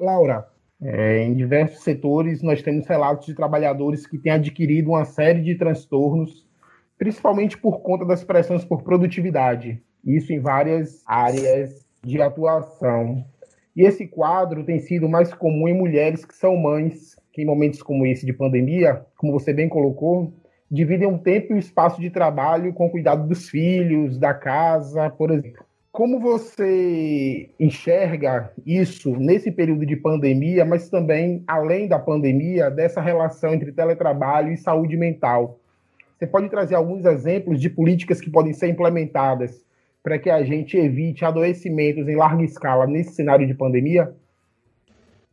Laura, 0.00 0.48
é, 0.80 1.24
em 1.24 1.34
diversos 1.34 1.84
setores 1.84 2.42
nós 2.42 2.62
temos 2.62 2.86
relatos 2.86 3.26
de 3.26 3.34
trabalhadores 3.34 4.06
que 4.06 4.18
têm 4.18 4.32
adquirido 4.32 4.90
uma 4.90 5.04
série 5.04 5.42
de 5.42 5.54
transtornos, 5.54 6.48
principalmente 6.98 7.58
por 7.58 7.80
conta 7.80 8.06
das 8.06 8.24
pressões 8.24 8.64
por 8.64 8.82
produtividade, 8.82 9.82
isso 10.04 10.32
em 10.32 10.40
várias 10.40 11.02
áreas 11.06 11.86
de 12.02 12.20
atuação. 12.22 13.24
E 13.76 13.82
esse 13.82 14.06
quadro 14.06 14.64
tem 14.64 14.80
sido 14.80 15.08
mais 15.08 15.32
comum 15.32 15.68
em 15.68 15.74
mulheres 15.74 16.24
que 16.24 16.34
são 16.34 16.56
mães, 16.56 17.16
que 17.32 17.42
em 17.42 17.46
momentos 17.46 17.82
como 17.82 18.04
esse 18.04 18.26
de 18.26 18.32
pandemia, 18.32 19.04
como 19.16 19.32
você 19.32 19.52
bem 19.52 19.68
colocou, 19.68 20.32
dividem 20.70 21.08
um 21.08 21.18
tempo 21.18 21.52
e 21.52 21.56
o 21.56 21.58
espaço 21.58 22.00
de 22.00 22.10
trabalho 22.10 22.72
com 22.72 22.86
o 22.86 22.90
cuidado 22.90 23.26
dos 23.26 23.48
filhos, 23.48 24.18
da 24.18 24.34
casa, 24.34 25.10
por 25.10 25.30
exemplo. 25.30 25.64
Como 25.92 26.20
você 26.20 27.50
enxerga 27.58 28.52
isso 28.64 29.16
nesse 29.16 29.50
período 29.50 29.84
de 29.84 29.96
pandemia, 29.96 30.64
mas 30.64 30.88
também 30.88 31.42
além 31.46 31.88
da 31.88 31.98
pandemia, 31.98 32.70
dessa 32.70 33.00
relação 33.00 33.54
entre 33.54 33.72
teletrabalho 33.72 34.52
e 34.52 34.56
saúde 34.56 34.96
mental? 34.96 35.58
Você 36.16 36.26
pode 36.26 36.48
trazer 36.48 36.76
alguns 36.76 37.04
exemplos 37.04 37.60
de 37.60 37.68
políticas 37.68 38.20
que 38.20 38.30
podem 38.30 38.52
ser 38.52 38.68
implementadas 38.68 39.64
para 40.02 40.18
que 40.18 40.30
a 40.30 40.42
gente 40.42 40.76
evite 40.76 41.24
adoecimentos 41.24 42.08
em 42.08 42.16
larga 42.16 42.42
escala 42.42 42.86
nesse 42.86 43.14
cenário 43.14 43.46
de 43.46 43.54
pandemia? 43.54 44.14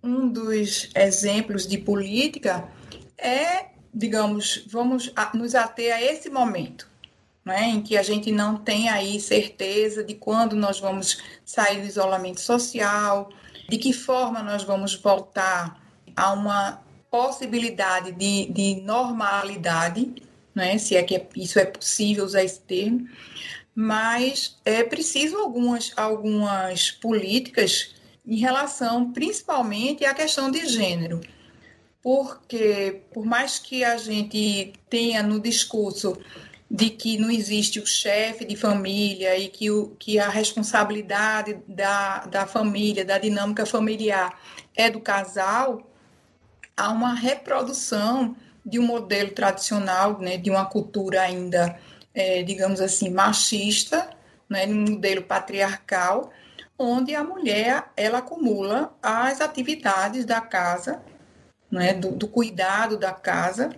Um 0.03 0.28
dos 0.30 0.89
exemplos 0.95 1.68
de 1.68 1.78
política 1.78 2.68
é, 3.18 3.68
digamos, 3.93 4.65
vamos 4.70 5.11
nos 5.34 5.55
ater 5.55 5.93
a 5.93 6.01
esse 6.01 6.30
momento 6.30 6.88
né, 7.47 7.70
em 7.70 7.82
que 7.82 7.97
a 7.97 8.03
gente 8.03 8.30
não 8.30 8.57
tem 8.57 8.89
aí 8.89 9.22
certeza 9.22 10.03
de 10.03 10.13
quando 10.13 10.53
nós 10.53 10.82
vamos 10.82 11.24
sair 11.45 11.80
do 11.80 11.88
isolamento 11.88 12.41
social, 12.41 13.30
de 13.70 13.78
que 13.78 13.93
forma 13.93 14.43
nós 14.43 14.63
vamos 14.63 14.95
voltar 14.95 15.82
a 16.13 16.34
uma 16.34 16.84
possibilidade 17.09 18.11
de, 18.11 18.51
de 18.51 18.82
normalidade, 18.82 20.13
né, 20.53 20.78
se 20.78 20.97
é 20.97 21.03
que 21.03 21.15
é, 21.15 21.26
isso 21.38 21.57
é 21.57 21.63
possível 21.63 22.26
usar 22.26 22.43
esse 22.43 22.59
termo, 22.59 23.07
mas 23.80 24.57
é 24.65 24.84
preciso 24.84 25.38
algumas, 25.38 25.93
algumas 25.95 26.89
políticas 26.89 27.93
em 28.25 28.38
relação 28.38 29.11
principalmente 29.13 30.03
à 30.03 30.15
questão 30.15 30.49
de 30.49 30.65
gênero. 30.65 31.21
Porque, 32.01 33.03
por 33.13 33.23
mais 33.23 33.59
que 33.59 33.84
a 33.84 33.95
gente 33.95 34.73
tenha 34.89 35.21
no 35.21 35.39
discurso 35.39 36.17
de 36.71 36.89
que 36.89 37.19
não 37.19 37.30
existe 37.30 37.80
o 37.80 37.86
chefe 37.86 38.45
de 38.45 38.55
família 38.55 39.38
e 39.38 39.47
que, 39.47 39.69
o, 39.69 39.89
que 39.99 40.17
a 40.17 40.28
responsabilidade 40.28 41.59
da, 41.67 42.25
da 42.25 42.47
família, 42.47 43.05
da 43.05 43.19
dinâmica 43.19 43.63
familiar 43.63 44.41
é 44.75 44.89
do 44.89 44.99
casal, 44.99 45.88
há 46.75 46.89
uma 46.89 47.13
reprodução 47.13 48.36
de 48.65 48.80
um 48.80 48.88
modelo 48.88 49.30
tradicional, 49.30 50.19
né, 50.19 50.36
de 50.36 50.49
uma 50.49 50.65
cultura 50.65 51.21
ainda, 51.21 51.80
é, 52.18 52.41
digamos 52.41 52.82
assim, 52.82 53.11
machista, 53.11 54.09
né, 54.49 54.65
um 54.65 54.91
modelo 54.91 55.22
patriarcal, 55.22 56.32
onde 56.78 57.13
a 57.13 57.24
mulher 57.24 57.91
ela 57.95 58.18
acumula 58.18 58.97
as 59.03 59.39
atividades 59.39 60.26
da 60.26 60.41
casa, 60.41 60.99
né, 61.70 61.93
do, 61.93 62.11
do 62.11 62.28
cuidado 62.28 62.97
da 62.97 63.11
casa, 63.11 63.70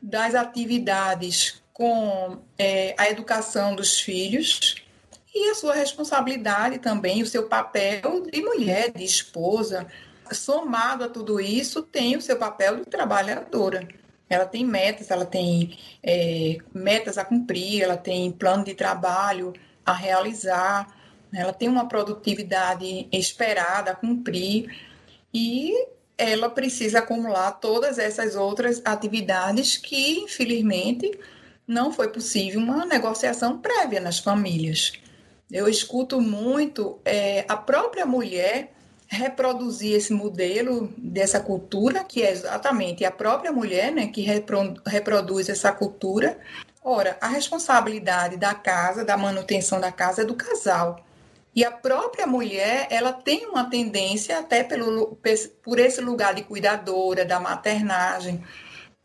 das 0.00 0.36
atividades 0.36 1.60
com 1.72 2.38
é, 2.56 2.94
a 2.96 3.10
educação 3.10 3.74
dos 3.74 3.98
filhos 3.98 4.76
e 5.34 5.50
a 5.50 5.54
sua 5.56 5.74
responsabilidade 5.74 6.78
também, 6.78 7.20
o 7.20 7.26
seu 7.26 7.48
papel 7.48 8.22
de 8.30 8.42
mulher, 8.42 8.92
de 8.92 9.04
esposa. 9.04 9.88
Somado 10.30 11.04
a 11.04 11.08
tudo 11.08 11.40
isso, 11.40 11.82
tem 11.82 12.16
o 12.16 12.22
seu 12.22 12.36
papel 12.36 12.76
de 12.76 12.84
trabalhadora. 12.84 13.88
Ela 14.32 14.46
tem 14.46 14.64
metas, 14.64 15.10
ela 15.10 15.26
tem 15.26 15.76
é, 16.02 16.56
metas 16.72 17.18
a 17.18 17.24
cumprir, 17.24 17.82
ela 17.82 17.98
tem 17.98 18.32
plano 18.32 18.64
de 18.64 18.72
trabalho 18.72 19.52
a 19.84 19.92
realizar, 19.92 20.88
ela 21.34 21.52
tem 21.52 21.68
uma 21.68 21.86
produtividade 21.86 23.06
esperada 23.12 23.90
a 23.90 23.94
cumprir 23.94 24.74
e 25.34 25.86
ela 26.16 26.48
precisa 26.48 27.00
acumular 27.00 27.52
todas 27.52 27.98
essas 27.98 28.34
outras 28.34 28.80
atividades 28.86 29.76
que, 29.76 30.20
infelizmente, 30.20 31.10
não 31.66 31.92
foi 31.92 32.08
possível 32.08 32.58
uma 32.58 32.86
negociação 32.86 33.58
prévia 33.58 34.00
nas 34.00 34.18
famílias. 34.18 34.92
Eu 35.50 35.68
escuto 35.68 36.22
muito 36.22 36.98
é, 37.04 37.44
a 37.46 37.56
própria 37.58 38.06
mulher 38.06 38.72
reproduzir 39.12 39.94
esse 39.94 40.10
modelo 40.10 40.90
dessa 40.96 41.38
cultura, 41.38 42.02
que 42.02 42.22
é 42.22 42.30
exatamente 42.30 43.04
a 43.04 43.10
própria 43.10 43.52
mulher 43.52 43.92
né, 43.92 44.06
que 44.06 44.22
repro 44.22 44.74
reproduz 44.86 45.50
essa 45.50 45.70
cultura. 45.70 46.38
Ora, 46.82 47.18
a 47.20 47.28
responsabilidade 47.28 48.38
da 48.38 48.54
casa, 48.54 49.04
da 49.04 49.14
manutenção 49.14 49.78
da 49.78 49.92
casa 49.92 50.22
é 50.22 50.24
do 50.24 50.34
casal. 50.34 51.04
E 51.54 51.62
a 51.62 51.70
própria 51.70 52.26
mulher, 52.26 52.86
ela 52.90 53.12
tem 53.12 53.44
uma 53.44 53.68
tendência, 53.68 54.38
até 54.38 54.64
pelo, 54.64 55.18
por 55.62 55.78
esse 55.78 56.00
lugar 56.00 56.34
de 56.34 56.44
cuidadora, 56.44 57.26
da 57.26 57.38
maternagem, 57.38 58.42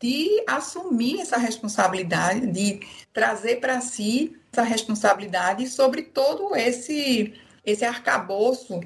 de 0.00 0.42
assumir 0.46 1.20
essa 1.20 1.36
responsabilidade, 1.36 2.46
de 2.46 2.80
trazer 3.12 3.56
para 3.56 3.82
si 3.82 4.34
essa 4.50 4.62
responsabilidade 4.62 5.68
sobre 5.68 6.00
todo 6.00 6.56
esse, 6.56 7.34
esse 7.66 7.84
arcabouço 7.84 8.80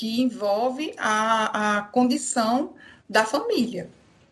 que 0.00 0.22
envolve 0.22 0.94
a, 0.96 1.76
a 1.76 1.82
condição 1.82 2.72
da 3.06 3.26
família. 3.26 3.90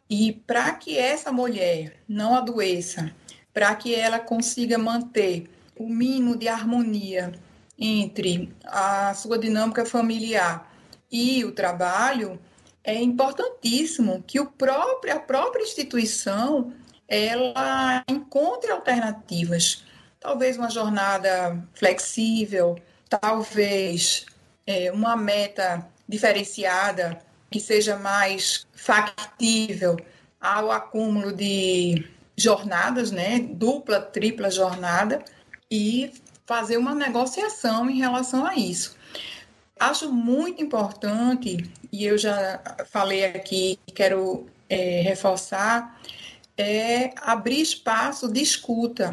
E 0.09 0.33
para 0.47 0.73
que 0.73 0.97
essa 0.97 1.31
mulher 1.31 2.01
não 2.09 2.35
adoeça, 2.35 3.15
para 3.53 3.75
que 3.75 3.95
ela 3.95 4.19
consiga 4.19 4.79
manter 4.79 5.51
o 5.79 5.87
mínimo 5.87 6.39
de 6.39 6.49
harmonia 6.49 7.33
entre 7.79 8.51
a 8.65 9.13
sua 9.13 9.39
dinâmica 9.39 9.85
familiar 9.85 10.75
e 11.13 11.45
o 11.45 11.53
trabalho, 11.53 12.41
é 12.83 12.95
importantíssimo 12.95 14.25
que 14.27 14.41
o 14.41 14.47
próprio, 14.47 15.13
a 15.13 15.21
própria 15.21 15.63
instituição 15.65 16.73
ela 17.07 18.03
encontre 18.09 18.71
alternativas. 18.71 19.85
Talvez 20.19 20.57
uma 20.57 20.71
jornada 20.71 21.63
flexível, 21.75 22.79
talvez 23.11 24.25
é, 24.69 24.93
uma 24.93 25.17
meta 25.17 25.89
diferenciada 26.07 27.19
que 27.51 27.59
seja 27.59 27.97
mais 27.97 28.67
factível 28.75 29.97
ao 30.39 30.71
acúmulo 30.71 31.33
de 31.33 32.07
jornadas, 32.37 33.11
né, 33.11 33.41
dupla, 33.41 33.99
tripla 33.99 34.51
jornada, 34.51 35.25
e 35.71 36.13
fazer 36.47 36.77
uma 36.77 36.95
negociação 36.95 37.89
em 37.89 37.99
relação 37.99 38.45
a 38.45 38.55
isso. 38.57 38.95
Acho 39.81 40.13
muito 40.13 40.63
importante, 40.63 41.71
e 41.91 42.05
eu 42.05 42.19
já 42.19 42.61
falei 42.91 43.25
aqui, 43.25 43.79
quero 43.95 44.47
é, 44.69 45.01
reforçar, 45.01 45.99
é 46.59 47.13
abrir 47.17 47.63
espaço 47.63 48.31
de 48.31 48.43
escuta, 48.43 49.11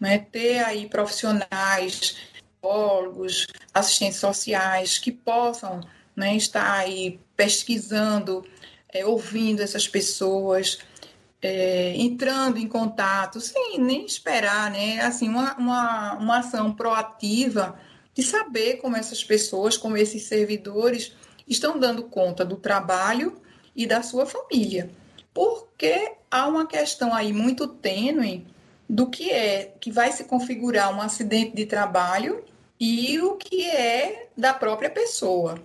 né? 0.00 0.18
ter 0.30 0.58
aí 0.58 0.86
profissionais, 0.86 2.16
psicólogos, 2.64 3.46
assistentes 3.72 4.18
sociais 4.18 4.98
que 4.98 5.12
possam 5.12 5.80
né, 6.16 6.34
estar 6.34 6.78
aí 6.78 7.20
pesquisando, 7.36 8.44
é, 8.88 9.04
ouvindo 9.04 9.60
essas 9.60 9.86
pessoas, 9.86 10.78
é, 11.42 11.94
entrando 11.96 12.58
em 12.58 12.66
contato, 12.66 13.40
sem 13.40 13.78
nem 13.78 14.06
esperar, 14.06 14.70
né? 14.70 15.00
Assim, 15.00 15.28
uma, 15.28 15.54
uma, 15.56 16.14
uma 16.14 16.38
ação 16.38 16.72
proativa 16.72 17.78
de 18.14 18.22
saber 18.22 18.76
como 18.76 18.96
essas 18.96 19.22
pessoas, 19.22 19.76
como 19.76 19.96
esses 19.96 20.22
servidores 20.22 21.12
estão 21.46 21.78
dando 21.78 22.04
conta 22.04 22.44
do 22.44 22.56
trabalho 22.56 23.40
e 23.76 23.86
da 23.86 24.02
sua 24.02 24.24
família. 24.24 24.90
Porque 25.34 26.12
há 26.30 26.46
uma 26.46 26.66
questão 26.66 27.12
aí 27.12 27.32
muito 27.32 27.66
tênue 27.66 28.46
do 28.88 29.08
que 29.10 29.30
é 29.30 29.74
que 29.80 29.90
vai 29.90 30.12
se 30.12 30.24
configurar 30.24 30.94
um 30.94 31.00
acidente 31.00 31.56
de 31.56 31.66
trabalho 31.66 32.44
e 32.78 33.18
o 33.20 33.36
que 33.36 33.68
é 33.68 34.28
da 34.36 34.52
própria 34.52 34.90
pessoa. 34.90 35.58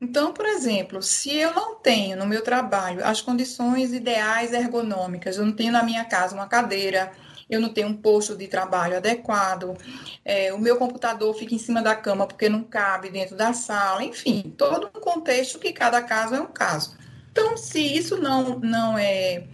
Então, 0.00 0.32
por 0.32 0.44
exemplo, 0.44 1.02
se 1.02 1.34
eu 1.34 1.54
não 1.54 1.76
tenho 1.76 2.16
no 2.16 2.26
meu 2.26 2.42
trabalho 2.42 3.04
as 3.04 3.20
condições 3.20 3.92
ideais 3.92 4.52
ergonômicas, 4.52 5.36
eu 5.36 5.46
não 5.46 5.52
tenho 5.52 5.72
na 5.72 5.82
minha 5.82 6.04
casa 6.04 6.34
uma 6.34 6.46
cadeira, 6.46 7.12
eu 7.48 7.60
não 7.60 7.70
tenho 7.70 7.88
um 7.88 7.96
posto 7.96 8.36
de 8.36 8.46
trabalho 8.46 8.96
adequado, 8.96 9.76
é, 10.24 10.52
o 10.52 10.58
meu 10.58 10.76
computador 10.76 11.34
fica 11.34 11.54
em 11.54 11.58
cima 11.58 11.80
da 11.80 11.94
cama 11.94 12.26
porque 12.26 12.48
não 12.48 12.62
cabe 12.62 13.08
dentro 13.08 13.36
da 13.36 13.52
sala, 13.52 14.04
enfim, 14.04 14.54
todo 14.56 14.90
um 14.94 15.00
contexto 15.00 15.58
que 15.58 15.72
cada 15.72 16.02
caso 16.02 16.34
é 16.34 16.40
um 16.40 16.46
caso. 16.46 16.96
Então, 17.30 17.56
se 17.56 17.80
isso 17.80 18.16
não, 18.16 18.58
não 18.58 18.98
é, 18.98 19.44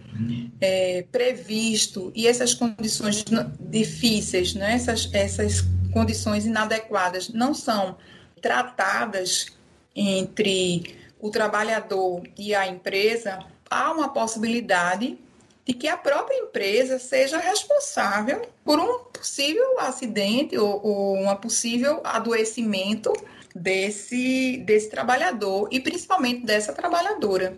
é 0.59 1.05
previsto 1.11 2.11
e 2.15 2.27
essas 2.27 2.53
condições 2.53 3.23
difíceis, 3.59 4.53
né, 4.55 4.73
essas, 4.73 5.09
essas 5.13 5.63
condições 5.93 6.45
inadequadas 6.45 7.29
não 7.29 7.53
são 7.53 7.97
tratadas 8.41 9.47
entre 9.95 10.97
o 11.19 11.29
trabalhador 11.29 12.21
e 12.37 12.53
a 12.53 12.67
empresa, 12.67 13.39
há 13.69 13.91
uma 13.91 14.09
possibilidade 14.09 15.17
de 15.65 15.73
que 15.73 15.87
a 15.87 15.95
própria 15.95 16.37
empresa 16.37 16.99
seja 16.99 17.37
responsável 17.37 18.41
por 18.65 18.77
um 18.79 19.05
possível 19.05 19.79
acidente 19.79 20.57
ou, 20.57 20.85
ou 20.85 21.15
um 21.15 21.35
possível 21.37 22.01
adoecimento 22.03 23.13
desse, 23.55 24.57
desse 24.65 24.89
trabalhador 24.89 25.69
e 25.71 25.79
principalmente 25.79 26.45
dessa 26.45 26.73
trabalhadora. 26.73 27.57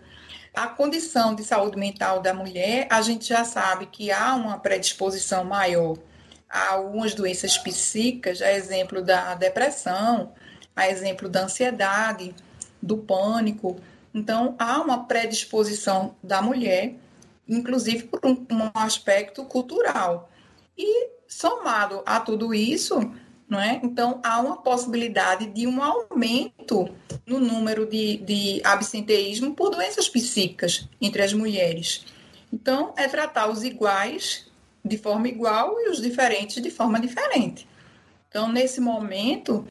A 0.54 0.68
condição 0.68 1.34
de 1.34 1.44
saúde 1.44 1.78
mental 1.78 2.22
da 2.22 2.34
mulher, 2.34 2.88
a 2.90 3.02
gente 3.02 3.28
já 3.28 3.44
sabe 3.44 3.88
que 3.88 4.12
há 4.12 4.36
uma 4.36 4.60
predisposição 4.60 5.44
maior 5.44 5.98
a 6.56 6.72
algumas 6.72 7.14
doenças 7.14 7.58
psíquicas, 7.58 8.41
a 8.41 8.49
exemplo 8.53 9.01
da 9.01 9.36
depressão, 9.36 10.32
a 10.74 10.89
exemplo 10.89 11.28
da 11.28 11.43
ansiedade, 11.43 12.34
do 12.82 12.97
pânico. 12.97 13.78
Então, 14.14 14.56
há 14.58 14.80
uma 14.80 15.03
predisposição 15.03 16.16
da 16.24 16.41
mulher, 16.41 16.95
inclusive 17.45 18.03
por 18.03 18.22
um, 18.26 18.45
aspecto 18.74 19.43
cultural. 19.43 20.32
E, 20.78 21.10
somado 21.28 22.01
a 22.06 22.22
tudo 22.22 22.53
isso, 22.53 23.01
não 23.49 23.60
é? 23.60 23.82
Então, 23.84 24.22
há 24.24 24.39
uma 24.39 24.56
possibilidade 24.56 25.47
de 25.47 25.68
um 25.68 25.84
aumento 25.84 26.88
no 27.26 27.38
número 27.38 27.86
de, 27.86 28.16
de 28.18 28.62
absenteísmo 28.64 29.53
por 29.53 29.72
doenças 29.72 30.08
psíquicas 30.08 30.88
entre 31.01 31.22
as 31.22 31.34
mulheres. 31.34 32.06
Então, 32.51 32.93
é 32.95 33.10
tratar 33.10 33.49
os 33.49 33.62
iguais 33.62 34.45
de 34.86 34.98
forma 35.00 35.28
igual 35.28 35.80
e 35.82 35.90
os 35.90 36.00
diferentes 36.00 36.62
de 36.62 36.70
forma 36.70 37.00
diferente. 37.00 37.68
Então, 38.30 38.52
nesse 38.52 38.80
momento, 38.80 39.68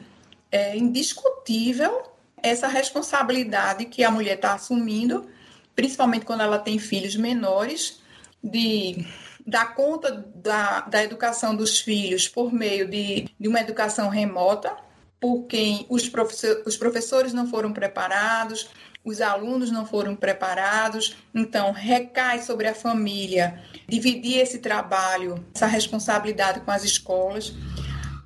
é 0.51 0.77
indiscutível 0.77 2.03
essa 2.43 2.67
responsabilidade 2.67 3.85
que 3.85 4.03
a 4.03 4.11
mulher 4.11 4.35
está 4.35 4.55
assumindo, 4.55 5.27
principalmente 5.75 6.27
quando 6.27 6.43
ela 6.43 6.59
tem 6.59 6.79
filhos 6.79 7.15
menores, 7.15 8.03
de 8.43 9.07
dar 9.47 9.75
conta 9.75 10.11
da, 10.35 10.81
da 10.81 11.03
educação 11.05 11.55
dos 11.55 11.79
filhos 11.79 12.27
por 12.27 12.53
meio 12.53 12.89
de, 12.89 13.29
de 13.39 13.49
uma 13.49 13.61
educação 13.61 14.09
remota, 14.09 14.77
por 15.21 15.45
quem 15.45 15.87
os, 15.89 16.09
professor, 16.09 16.62
os 16.67 16.77
professores 16.77 17.33
não 17.33 17.47
foram 17.47 17.73
preparados, 17.73 18.69
os 19.05 19.20
alunos 19.20 19.70
não 19.70 19.84
foram 19.84 20.16
preparados, 20.16 21.14
então 21.34 21.72
recai 21.72 22.40
sobre 22.40 22.66
a 22.66 22.74
família 22.74 23.62
dividir 23.86 24.38
esse 24.38 24.59
trabalho, 24.59 25.44
essa 25.55 25.66
responsabilidade 25.66 26.61
com 26.61 26.70
as 26.70 26.82
escolas. 26.84 27.52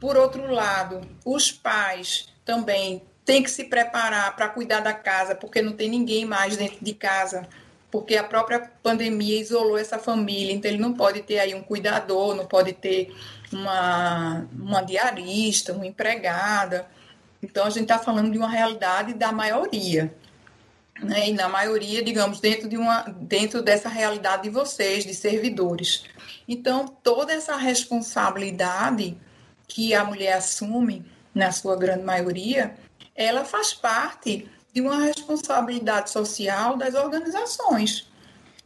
Por 0.00 0.16
outro 0.16 0.48
lado, 0.52 1.00
os 1.24 1.50
pais 1.50 2.28
também 2.44 3.02
têm 3.24 3.42
que 3.42 3.50
se 3.50 3.64
preparar 3.64 4.36
para 4.36 4.48
cuidar 4.48 4.78
da 4.80 4.94
casa, 4.94 5.34
porque 5.34 5.60
não 5.60 5.72
tem 5.72 5.90
ninguém 5.90 6.24
mais 6.24 6.56
dentro 6.56 6.78
de 6.80 6.94
casa, 6.94 7.48
porque 7.90 8.16
a 8.16 8.22
própria 8.22 8.70
pandemia 8.80 9.40
isolou 9.40 9.76
essa 9.76 9.98
família, 9.98 10.52
então 10.52 10.70
ele 10.70 10.80
não 10.80 10.94
pode 10.94 11.22
ter 11.22 11.40
aí 11.40 11.54
um 11.56 11.62
cuidador, 11.62 12.36
não 12.36 12.46
pode 12.46 12.72
ter 12.72 13.12
uma, 13.52 14.46
uma 14.52 14.82
diarista, 14.82 15.72
uma 15.72 15.86
empregada. 15.86 16.86
Então 17.42 17.66
a 17.66 17.70
gente 17.70 17.82
está 17.82 17.98
falando 17.98 18.30
de 18.30 18.38
uma 18.38 18.48
realidade 18.48 19.14
da 19.14 19.32
maioria 19.32 20.14
né, 21.02 21.28
e 21.28 21.32
na 21.32 21.48
maioria, 21.48 22.02
digamos, 22.02 22.40
dentro, 22.40 22.68
de 22.68 22.76
uma, 22.76 23.02
dentro 23.02 23.62
dessa 23.62 23.88
realidade 23.88 24.44
de 24.44 24.50
vocês, 24.50 25.04
de 25.04 25.14
servidores. 25.14 26.04
Então, 26.46 26.86
toda 27.02 27.32
essa 27.32 27.56
responsabilidade 27.56 29.16
que 29.66 29.94
a 29.94 30.04
mulher 30.04 30.34
assume, 30.34 31.04
na 31.34 31.52
sua 31.52 31.76
grande 31.76 32.02
maioria, 32.02 32.74
ela 33.14 33.44
faz 33.44 33.72
parte 33.72 34.50
de 34.72 34.80
uma 34.80 34.98
responsabilidade 35.02 36.10
social 36.10 36.76
das 36.76 36.94
organizações. 36.94 38.10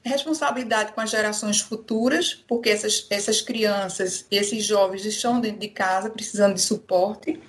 Responsabilidade 0.05 0.93
com 0.93 1.01
as 1.01 1.11
gerações 1.11 1.61
futuras, 1.61 2.35
porque 2.49 2.71
essas, 2.71 3.07
essas 3.09 3.41
crianças, 3.41 4.27
esses 4.31 4.65
jovens 4.65 5.05
estão 5.05 5.41
dentro 5.41 5.61
de 5.61 5.69
casa 5.69 6.11
precisando 6.11 6.55
de 6.55 6.61
suporte. 6.61 7.41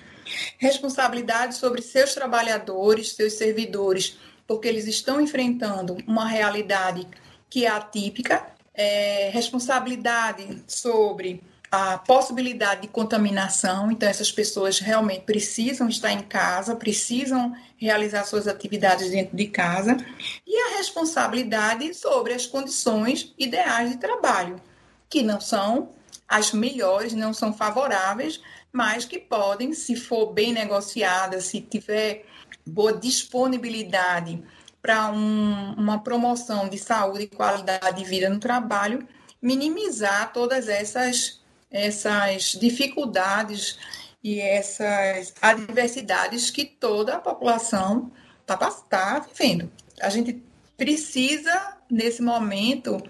Responsabilidade 0.57 1.55
sobre 1.55 1.81
seus 1.81 2.13
trabalhadores, 2.13 3.13
seus 3.13 3.33
servidores, 3.33 4.17
porque 4.47 4.67
eles 4.67 4.87
estão 4.87 5.21
enfrentando 5.21 5.97
uma 6.07 6.27
realidade 6.27 7.07
que 7.49 7.65
é 7.65 7.69
atípica, 7.69 8.45
é, 8.73 9.29
responsabilidade 9.31 10.63
sobre 10.67 11.43
a 11.71 11.97
possibilidade 11.97 12.81
de 12.81 12.87
contaminação, 12.87 13.91
então 13.91 14.07
essas 14.07 14.31
pessoas 14.31 14.77
realmente 14.77 15.21
precisam 15.21 15.89
estar 15.89 16.11
em 16.11 16.21
casa, 16.21 16.75
precisam 16.75 17.55
realizar 17.77 18.25
suas 18.25 18.47
atividades 18.47 19.09
dentro 19.09 19.35
de 19.35 19.47
casa, 19.47 19.97
e 20.45 20.55
a 20.55 20.77
responsabilidade 20.77 21.91
sobre 21.95 22.33
as 22.33 22.45
condições 22.45 23.33
ideais 23.39 23.89
de 23.89 23.97
trabalho, 23.97 24.61
que 25.09 25.23
não 25.23 25.41
são 25.41 25.89
as 26.27 26.51
melhores, 26.51 27.13
não 27.13 27.33
são 27.33 27.51
favoráveis, 27.51 28.39
mas 28.71 29.03
que 29.05 29.17
podem, 29.17 29.73
se 29.73 29.95
for 29.95 30.27
bem 30.27 30.53
negociada, 30.53 31.41
se 31.41 31.59
tiver 31.59 32.25
boa 32.65 32.93
disponibilidade 32.93 34.43
para 34.81 35.11
um, 35.11 35.73
uma 35.77 35.99
promoção 36.03 36.67
de 36.67 36.77
saúde 36.77 37.23
e 37.23 37.27
qualidade 37.27 37.97
de 37.97 38.09
vida 38.09 38.29
no 38.29 38.39
trabalho, 38.39 39.07
minimizar 39.41 40.33
todas 40.33 40.67
essas, 40.67 41.41
essas 41.71 42.51
dificuldades 42.59 43.77
e 44.23 44.39
essas 44.39 45.33
adversidades 45.41 46.49
que 46.49 46.65
toda 46.65 47.15
a 47.15 47.19
população 47.19 48.11
está 48.41 48.57
tá 48.57 49.19
vivendo. 49.19 49.71
A 50.01 50.09
gente 50.09 50.43
precisa, 50.77 51.77
nesse 51.89 52.21
momento, 52.21 53.01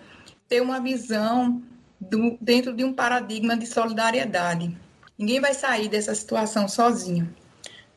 ter 0.47 0.61
uma 0.61 0.79
visão 0.79 1.61
do, 1.99 2.37
dentro 2.39 2.73
de 2.73 2.83
um 2.83 2.93
paradigma 2.93 3.57
de 3.57 3.65
solidariedade. 3.65 4.75
Ninguém 5.17 5.39
vai 5.39 5.53
sair 5.53 5.87
dessa 5.87 6.13
situação 6.13 6.67
sozinho. 6.67 7.33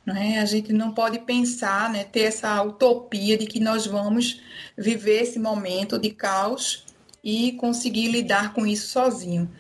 Né? 0.07 0.39
A 0.39 0.45
gente 0.45 0.73
não 0.73 0.93
pode 0.93 1.19
pensar, 1.19 1.91
né, 1.91 2.05
ter 2.05 2.21
essa 2.21 2.63
utopia 2.63 3.37
de 3.37 3.45
que 3.45 3.59
nós 3.59 3.87
vamos 3.87 4.41
viver 4.79 5.23
esse 5.23 5.39
momento 5.39 5.99
de 5.99 6.11
caos 6.11 6.87
e 7.25 7.53
conseguir 7.55 8.07
lidar 8.07 8.55
com 8.55 8.65
isso 8.65 8.87
sozinho. 8.87 9.51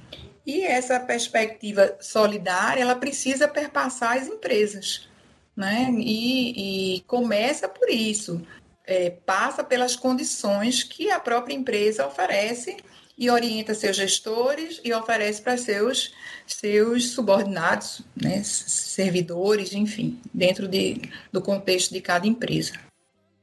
E 0.46 0.62
essa 0.62 1.00
perspectiva 1.00 1.96
solidária, 2.00 2.80
ela 2.80 2.94
precisa 2.94 3.48
perpassar 3.48 4.16
as 4.16 4.28
empresas, 4.28 5.08
né? 5.56 5.92
E, 5.98 6.94
e 6.96 7.00
começa 7.00 7.68
por 7.68 7.90
isso, 7.90 8.40
é, 8.84 9.10
passa 9.10 9.64
pelas 9.64 9.96
condições 9.96 10.84
que 10.84 11.10
a 11.10 11.18
própria 11.18 11.54
empresa 11.54 12.06
oferece 12.06 12.76
e 13.16 13.30
orienta 13.30 13.74
seus 13.74 13.96
gestores 13.96 14.80
e 14.84 14.92
oferece 14.92 15.40
para 15.40 15.56
seus, 15.56 16.14
seus 16.46 17.10
subordinados, 17.10 18.02
né, 18.14 18.42
servidores, 18.42 19.72
enfim, 19.72 20.20
dentro 20.32 20.68
de, 20.68 21.00
do 21.32 21.40
contexto 21.40 21.92
de 21.92 22.00
cada 22.00 22.26
empresa. 22.26 22.74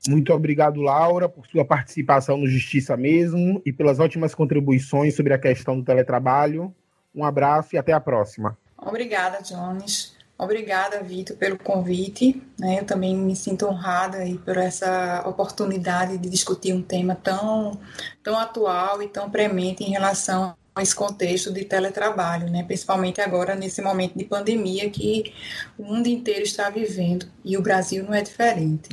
Muito 0.08 0.34
obrigado, 0.34 0.82
Laura, 0.82 1.30
por 1.30 1.48
sua 1.48 1.64
participação 1.64 2.38
no 2.38 2.48
Justiça 2.48 2.98
Mesmo 2.98 3.62
e 3.66 3.72
pelas 3.72 4.00
ótimas 4.00 4.36
contribuições 4.36 5.16
sobre 5.16 5.34
a 5.34 5.40
questão 5.40 5.80
do 5.80 5.86
teletrabalho. 5.86 6.76
Um 7.16 7.24
abraço 7.24 7.76
e 7.76 7.78
até 7.78 7.94
a 7.94 8.02
próxima. 8.02 8.58
Obrigada, 8.78 9.42
Jones. 9.42 10.13
Obrigada, 10.44 11.02
Vitor, 11.02 11.38
pelo 11.38 11.58
convite. 11.58 12.42
Né? 12.60 12.80
Eu 12.80 12.86
também 12.86 13.16
me 13.16 13.36
sinto 13.36 13.66
honrada 13.66 14.20
por 14.44 14.58
essa 14.58 15.24
oportunidade 15.26 16.18
de 16.18 16.30
discutir 16.30 16.74
um 16.74 16.82
tema 16.82 17.16
tão, 17.16 17.80
tão 18.22 18.38
atual 18.38 19.02
e 19.02 19.08
tão 19.08 19.30
premente 19.30 19.84
em 19.84 19.92
relação 19.92 20.56
a 20.76 20.82
esse 20.82 20.96
contexto 20.96 21.54
de 21.54 21.66
teletrabalho, 21.66 22.50
né? 22.50 22.64
principalmente 22.64 23.22
agora 23.22 23.56
nesse 23.56 23.82
momento 23.82 24.18
de 24.18 24.26
pandemia 24.26 24.90
que 24.90 25.32
o 25.78 25.84
mundo 25.84 26.08
inteiro 26.08 26.44
está 26.44 26.70
vivendo 26.70 27.28
e 27.46 27.58
o 27.58 27.62
Brasil 27.62 28.04
não 28.04 28.14
é 28.14 28.22
diferente. 28.22 28.90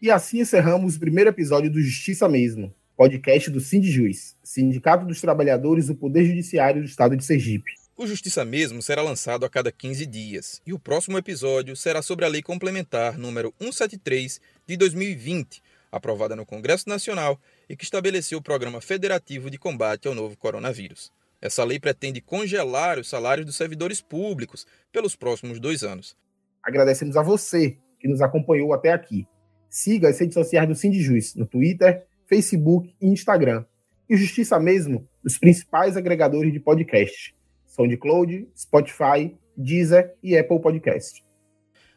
E 0.00 0.10
assim 0.10 0.40
encerramos 0.40 0.96
o 0.96 1.00
primeiro 1.00 1.30
episódio 1.30 1.70
do 1.70 1.80
Justiça 1.80 2.28
Mesmo, 2.28 2.74
podcast 2.96 3.50
do 3.50 3.60
Sindjuiz, 3.60 4.36
Sindicato 4.42 5.06
dos 5.06 5.20
Trabalhadores 5.20 5.86
do 5.86 5.94
Poder 5.94 6.24
Judiciário 6.24 6.82
do 6.82 6.88
Estado 6.88 7.16
de 7.16 7.24
Sergipe. 7.24 7.81
O 8.02 8.06
Justiça 8.06 8.44
Mesmo 8.44 8.82
será 8.82 9.00
lançado 9.00 9.46
a 9.46 9.48
cada 9.48 9.70
15 9.70 10.04
dias 10.06 10.60
e 10.66 10.72
o 10.72 10.78
próximo 10.78 11.16
episódio 11.18 11.76
será 11.76 12.02
sobre 12.02 12.24
a 12.24 12.28
Lei 12.28 12.42
Complementar 12.42 13.16
número 13.16 13.54
173 13.60 14.40
de 14.66 14.76
2020, 14.76 15.62
aprovada 15.92 16.34
no 16.34 16.44
Congresso 16.44 16.88
Nacional 16.88 17.38
e 17.68 17.76
que 17.76 17.84
estabeleceu 17.84 18.38
o 18.38 18.42
Programa 18.42 18.80
Federativo 18.80 19.48
de 19.48 19.56
Combate 19.56 20.08
ao 20.08 20.16
Novo 20.16 20.36
Coronavírus. 20.36 21.12
Essa 21.40 21.62
lei 21.62 21.78
pretende 21.78 22.20
congelar 22.20 22.98
os 22.98 23.08
salários 23.08 23.46
dos 23.46 23.54
servidores 23.54 24.00
públicos 24.00 24.66
pelos 24.90 25.14
próximos 25.14 25.60
dois 25.60 25.84
anos. 25.84 26.16
Agradecemos 26.60 27.16
a 27.16 27.22
você 27.22 27.78
que 28.00 28.08
nos 28.08 28.20
acompanhou 28.20 28.72
até 28.72 28.90
aqui. 28.90 29.28
Siga 29.70 30.08
as 30.08 30.18
redes 30.18 30.34
sociais 30.34 30.66
do 30.66 30.74
Sindjuiz 30.74 31.36
no 31.36 31.46
Twitter, 31.46 32.04
Facebook 32.26 32.92
e 33.00 33.06
Instagram. 33.06 33.64
E 34.10 34.16
Justiça 34.16 34.58
Mesmo 34.58 35.08
nos 35.22 35.38
principais 35.38 35.96
agregadores 35.96 36.52
de 36.52 36.58
podcast. 36.58 37.32
SoundCloud, 37.72 38.48
Spotify, 38.54 39.34
Deezer 39.56 40.14
e 40.22 40.36
Apple 40.36 40.60
Podcast. 40.60 41.24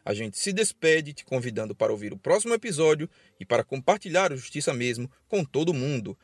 A 0.04 0.14
gente 0.14 0.38
se 0.38 0.52
despede 0.52 1.12
te 1.12 1.24
convidando 1.24 1.74
para 1.74 1.92
ouvir 1.92 2.12
o 2.12 2.18
próximo 2.18 2.54
episódio 2.54 3.10
e 3.38 3.44
para 3.44 3.64
compartilhar 3.64 4.32
o 4.32 4.36
Justiça 4.36 4.72
Mesmo 4.72 5.10
com 5.28 5.44
todo 5.44 5.74
mundo. 5.74 6.16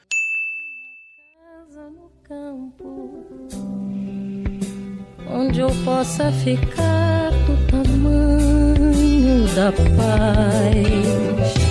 Casa 1.35 1.91
no 1.91 2.11
campo, 2.23 3.49
onde 5.29 5.61
eu 5.61 5.69
possa 5.85 6.33
ficar 6.33 7.31
do 7.31 7.67
tamanho 7.71 9.45
da 9.55 9.73
paz 9.73 11.62